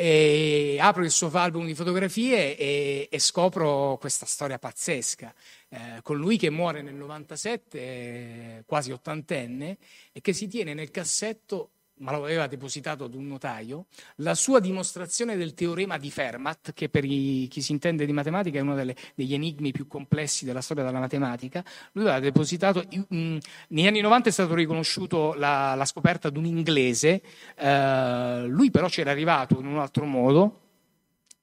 e 0.00 0.76
apro 0.78 1.02
il 1.02 1.10
suo 1.10 1.28
album 1.32 1.66
di 1.66 1.74
fotografie 1.74 2.56
e, 2.56 3.08
e 3.10 3.18
scopro 3.18 3.96
questa 3.98 4.26
storia 4.26 4.56
pazzesca, 4.56 5.34
eh, 5.70 5.78
con 6.02 6.16
lui 6.16 6.38
che 6.38 6.50
muore 6.50 6.82
nel 6.82 6.94
97, 6.94 7.78
eh, 7.80 8.62
quasi 8.64 8.92
ottantenne, 8.92 9.76
e 10.12 10.20
che 10.20 10.32
si 10.32 10.46
tiene 10.46 10.72
nel 10.72 10.92
cassetto 10.92 11.70
ma 11.98 12.12
lo 12.12 12.24
aveva 12.24 12.46
depositato 12.46 13.04
ad 13.04 13.14
un 13.14 13.26
notaio, 13.26 13.86
la 14.16 14.34
sua 14.34 14.60
dimostrazione 14.60 15.36
del 15.36 15.54
teorema 15.54 15.98
di 15.98 16.10
Fermat, 16.10 16.72
che 16.72 16.88
per 16.88 17.04
i, 17.04 17.46
chi 17.50 17.62
si 17.62 17.72
intende 17.72 18.06
di 18.06 18.12
matematica 18.12 18.58
è 18.58 18.62
uno 18.62 18.74
delle, 18.74 18.94
degli 19.14 19.34
enigmi 19.34 19.72
più 19.72 19.86
complessi 19.86 20.44
della 20.44 20.60
storia 20.60 20.84
della 20.84 21.00
matematica, 21.00 21.64
lui 21.92 22.04
l'aveva 22.04 22.24
depositato, 22.24 22.84
in, 22.90 23.38
negli 23.68 23.86
anni 23.86 24.00
90 24.00 24.28
è 24.28 24.32
stato 24.32 24.54
riconosciuto 24.54 25.34
la, 25.34 25.74
la 25.74 25.84
scoperta 25.84 26.30
di 26.30 26.38
un 26.38 26.44
inglese, 26.44 27.22
eh, 27.56 28.44
lui 28.46 28.70
però 28.70 28.88
c'era 28.88 29.10
arrivato 29.10 29.58
in 29.58 29.66
un 29.66 29.78
altro 29.78 30.04
modo, 30.04 30.67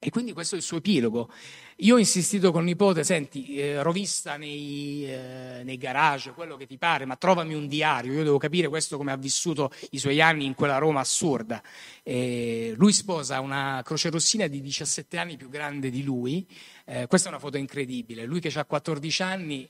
e 0.06 0.12
quindi 0.12 0.34
questo 0.34 0.54
è 0.54 0.60
il 0.60 0.64
suo 0.64 0.78
epilogo. 0.78 1.32
Io 1.78 1.96
ho 1.96 1.98
insistito 1.98 2.52
con 2.52 2.62
il 2.62 2.68
nipote, 2.68 3.04
senti, 3.04 3.58
eh, 3.58 3.82
rovista 3.82 4.38
nei, 4.38 5.04
eh, 5.12 5.62
nei, 5.64 5.78
garage, 5.78 6.34
quello 6.34 6.58
che 6.58 6.68
ti 6.68 6.78
pare, 6.78 7.06
ma 7.06 7.16
trovami 7.16 7.56
un 7.56 7.68
diario, 7.68 8.14
io 8.14 8.24
devo 8.24 8.38
capire 8.38 8.68
questo 8.68 8.98
come 8.98 9.12
ha 9.12 9.18
vissuto 9.18 9.72
i 9.90 9.98
suoi 9.98 10.22
anni 10.22 10.46
in 10.46 10.54
quella 10.54 10.78
Roma 10.78 11.00
assurda. 11.00 11.60
Eh, 12.04 12.76
lui 12.78 12.94
sposa 12.94 13.40
una 13.40 13.82
crocerossina 13.84 14.46
di 14.46 14.62
17 14.62 15.18
anni 15.18 15.38
più 15.38 15.50
grande 15.50 15.90
di 15.90 16.04
lui, 16.04 16.48
eh, 16.86 17.08
questa 17.08 17.30
è 17.30 17.32
una 17.32 17.42
foto 17.42 17.58
incredibile, 17.58 18.26
lui 18.26 18.40
che 18.40 18.52
ha 18.60 18.64
14 18.64 19.24
anni 19.24 19.68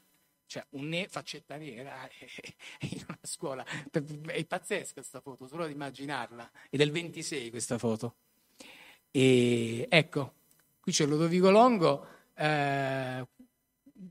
cioè 0.47 0.65
un 0.71 0.89
ne- 0.89 1.07
faccetta 1.07 1.55
nera 1.55 2.09
in 2.91 3.05
una 3.07 3.19
scuola. 3.21 3.65
È 3.89 4.45
pazzesca 4.45 4.95
questa 4.95 5.21
foto, 5.21 5.47
solo 5.47 5.63
ad 5.63 5.71
immaginarla. 5.71 6.51
È 6.69 6.75
del 6.75 6.91
26 6.91 7.49
questa 7.51 7.77
foto. 7.77 8.15
E 9.17 9.87
ecco, 9.89 10.33
Qui 10.85 10.93
c'è 10.93 11.07
Ludovico 11.07 11.49
Longo, 11.49 12.05
eh, 12.35 13.27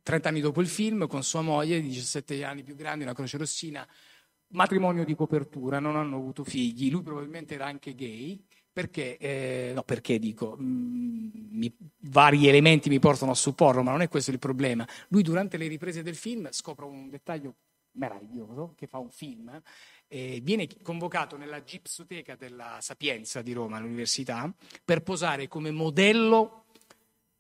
30 0.03 0.29
anni 0.29 0.41
dopo 0.41 0.61
il 0.61 0.67
film, 0.67 1.07
con 1.07 1.23
sua 1.23 1.41
moglie 1.41 1.81
di 1.81 1.87
17 1.87 2.43
anni 2.43 2.65
più 2.65 2.75
grande, 2.75 3.05
una 3.05 3.15
croce 3.15 3.37
rossina, 3.37 3.87
matrimonio 4.49 5.05
di 5.05 5.15
copertura, 5.15 5.79
non 5.79 5.95
hanno 5.95 6.17
avuto 6.17 6.43
figli, 6.43 6.91
lui 6.91 7.03
probabilmente 7.03 7.55
era 7.55 7.67
anche 7.67 7.95
gay, 7.95 8.43
perché, 8.73 9.17
eh, 9.19 9.71
no 9.73 9.85
perché 9.85 10.19
dico, 10.19 10.57
mh, 10.59 10.65
mm, 10.65 11.31
mi, 11.59 11.77
vari 11.99 12.49
elementi 12.49 12.89
mi 12.89 12.99
portano 12.99 13.31
a 13.31 13.37
supporlo, 13.37 13.85
ma 13.85 13.93
non 13.93 14.03
è 14.03 14.09
questo 14.09 14.33
il 14.33 14.41
problema. 14.41 14.85
Lui 15.11 15.23
durante 15.23 15.57
le 15.59 15.69
riprese 15.69 16.03
del 16.03 16.17
film 16.17 16.49
scopre 16.51 16.87
un 16.87 17.09
dettaglio 17.09 17.55
meraviglioso, 17.93 18.75
che 18.77 18.89
fa 18.89 18.99
un 18.99 19.11
film, 19.11 19.63
eh, 20.15 20.39
viene 20.45 20.69
convocato 20.81 21.37
nella 21.37 21.65
Gipsoteca 21.65 22.37
della 22.37 22.79
Sapienza 22.81 23.43
di 23.43 23.53
Roma, 23.53 23.79
all'università, 23.79 24.49
per 24.85 25.03
posare 25.03 25.49
come 25.49 25.73
modello 25.73 26.67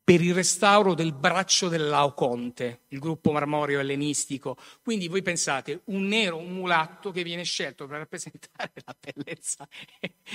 per 0.03 0.21
il 0.21 0.35
restauro 0.35 0.93
del 0.93 1.15
braccio 1.15 1.69
del 1.69 1.87
Laoconte, 1.87 2.81
il 2.89 2.99
gruppo 2.99 3.31
marmoreo 3.31 3.79
ellenistico. 3.79 4.57
Quindi 4.83 5.07
voi 5.09 5.23
pensate, 5.23 5.83
un 5.85 6.05
nero, 6.07 6.37
un 6.37 6.53
mulatto 6.53 7.11
che 7.13 7.23
viene 7.23 7.45
scelto 7.45 7.87
per 7.87 7.99
rappresentare 7.99 8.73
la 8.85 8.95
bellezza 9.01 9.67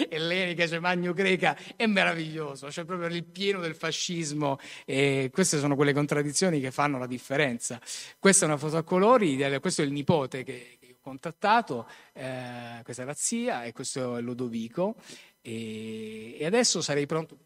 ellenica, 0.09 0.65
cioè 0.65 0.79
magno-greca, 0.79 1.55
è 1.75 1.85
meraviglioso, 1.85 2.71
cioè 2.71 2.85
proprio 2.85 3.09
il 3.09 3.25
pieno 3.25 3.59
del 3.59 3.75
fascismo. 3.75 4.57
E 4.85 5.29
queste 5.31 5.59
sono 5.59 5.75
quelle 5.75 5.93
contraddizioni 5.93 6.61
che 6.61 6.71
fanno 6.71 6.97
la 6.97 7.05
differenza. 7.05 7.79
Questa 8.17 8.45
è 8.45 8.47
una 8.47 8.57
foto 8.57 8.77
a 8.77 8.83
colori, 8.83 9.37
questo 9.59 9.81
è 9.81 9.85
il 9.85 9.91
nipote 9.91 10.43
che, 10.43 10.78
contattato, 11.09 11.87
eh, 12.13 12.81
questa 12.83 13.01
è 13.01 13.05
la 13.05 13.13
zia 13.15 13.63
e 13.63 13.73
questo 13.73 14.17
è 14.17 14.21
Lodovico. 14.21 14.95
E, 15.41 16.37
e 16.37 16.45
adesso 16.45 16.81
sarei 16.81 17.05
pronto 17.05 17.37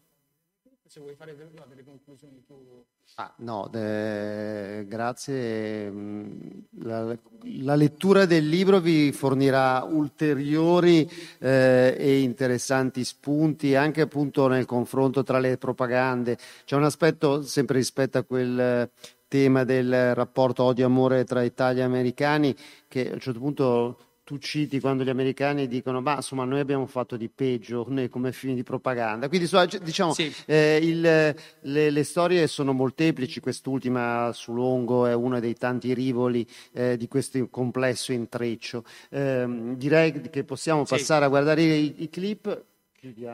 se 0.94 1.00
vuoi 1.00 1.16
fare 1.16 1.34
no, 1.52 1.64
delle 1.68 1.82
conclusioni 1.82 2.44
tu. 2.46 2.84
Ah, 3.16 3.32
no, 3.38 3.68
eh, 3.72 4.84
grazie. 4.86 5.90
Mm, 5.90 6.48
la, 6.82 7.18
la, 7.62 7.74
lettura 7.74 8.26
del 8.26 8.48
libro 8.48 8.78
vi 8.78 9.10
fornirà 9.10 9.82
ulteriori 9.82 11.10
eh, 11.40 11.96
e 11.98 12.20
interessanti 12.20 13.02
spunti 13.02 13.74
anche 13.74 14.02
appunto 14.02 14.46
nel 14.46 14.66
confronto 14.66 15.24
tra 15.24 15.40
le 15.40 15.58
propagande. 15.58 16.38
C'è 16.64 16.76
un 16.76 16.84
aspetto 16.84 17.42
sempre 17.42 17.78
rispetto 17.78 18.18
a 18.18 18.22
quel 18.22 18.88
tema 19.34 19.64
del 19.64 20.14
rapporto 20.14 20.62
odio-amore 20.62 21.24
tra 21.24 21.42
Italia 21.42 21.82
e 21.82 21.86
americani 21.86 22.54
che 22.86 23.10
a 23.10 23.14
un 23.14 23.18
certo 23.18 23.40
punto 23.40 23.98
tu 24.22 24.38
citi 24.38 24.78
quando 24.78 25.02
gli 25.02 25.08
americani 25.08 25.66
dicono 25.66 26.00
ma 26.00 26.14
insomma 26.14 26.44
noi 26.44 26.60
abbiamo 26.60 26.86
fatto 26.86 27.16
di 27.16 27.28
peggio 27.28 27.84
noi 27.88 28.08
come 28.08 28.30
film 28.30 28.54
di 28.54 28.62
propaganda 28.62 29.26
quindi 29.28 29.50
diciamo 29.82 30.14
sì. 30.14 30.32
eh, 30.46 30.78
il, 30.80 31.00
le, 31.00 31.90
le, 31.90 32.04
storie 32.04 32.46
sono 32.46 32.72
molteplici 32.72 33.40
quest'ultima 33.40 34.30
su 34.32 34.54
Longo 34.54 35.04
è 35.04 35.14
uno 35.14 35.40
dei 35.40 35.54
tanti 35.54 35.92
rivoli 35.94 36.46
eh, 36.72 36.96
di 36.96 37.08
questo 37.08 37.48
complesso 37.50 38.12
intreccio 38.12 38.84
eh, 39.10 39.46
direi 39.74 40.30
che 40.30 40.44
possiamo 40.44 40.84
sì. 40.84 40.94
passare 40.94 41.24
a 41.24 41.28
guardare 41.28 41.60
i, 41.60 41.94
i 42.04 42.08
clip. 42.08 42.72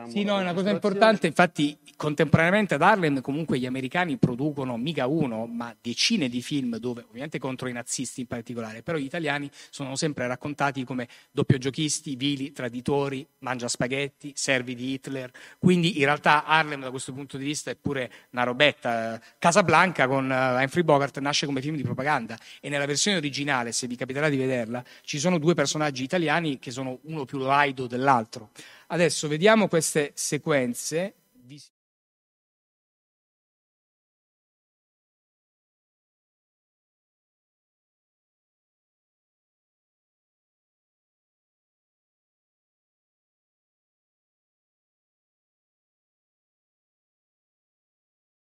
Sì, 0.09 0.23
no, 0.23 0.37
è 0.37 0.41
una 0.41 0.53
cosa 0.53 0.69
importante. 0.69 1.27
Infatti, 1.27 1.77
contemporaneamente 1.95 2.73
ad 2.73 2.81
Harlem, 2.81 3.21
comunque 3.21 3.59
gli 3.59 3.65
americani 3.65 4.17
producono 4.17 4.77
mica 4.77 5.07
uno, 5.07 5.45
ma 5.45 5.75
decine 5.79 6.29
di 6.29 6.41
film 6.41 6.77
dove, 6.77 7.05
ovviamente 7.07 7.39
contro 7.39 7.67
i 7.67 7.71
nazisti 7.71 8.21
in 8.21 8.27
particolare, 8.27 8.81
però 8.81 8.97
gli 8.97 9.05
italiani 9.05 9.49
sono 9.69 9.95
sempre 9.95 10.27
raccontati 10.27 10.83
come 10.83 11.07
doppiogiochisti, 11.31 12.15
vili, 12.15 12.51
traditori, 12.51 13.25
mangia 13.39 13.67
spaghetti, 13.67 14.31
servi 14.35 14.75
di 14.75 14.93
Hitler. 14.93 15.31
Quindi, 15.57 15.99
in 15.99 16.05
realtà, 16.05 16.45
Harlem 16.45 16.81
da 16.81 16.89
questo 16.89 17.13
punto 17.13 17.37
di 17.37 17.45
vista 17.45 17.71
è 17.71 17.75
pure 17.75 18.11
una 18.31 18.43
robetta. 18.43 19.21
Casablanca 19.37 20.07
con 20.07 20.29
uh, 20.29 20.61
Humphrey 20.61 20.83
Bogart 20.83 21.19
nasce 21.19 21.45
come 21.45 21.61
film 21.61 21.75
di 21.75 21.83
propaganda 21.83 22.37
e 22.59 22.69
nella 22.69 22.85
versione 22.85 23.17
originale, 23.17 23.71
se 23.71 23.87
vi 23.87 23.95
capiterà 23.95 24.29
di 24.29 24.37
vederla, 24.37 24.83
ci 25.03 25.19
sono 25.19 25.37
due 25.37 25.53
personaggi 25.53 26.03
italiani 26.03 26.59
che 26.59 26.71
sono 26.71 26.99
uno 27.03 27.25
più 27.25 27.37
laido 27.39 27.87
dell'altro. 27.87 28.49
Adesso 28.91 29.29
vediamo 29.29 29.69
queste 29.69 30.11
sequenze. 30.15 31.13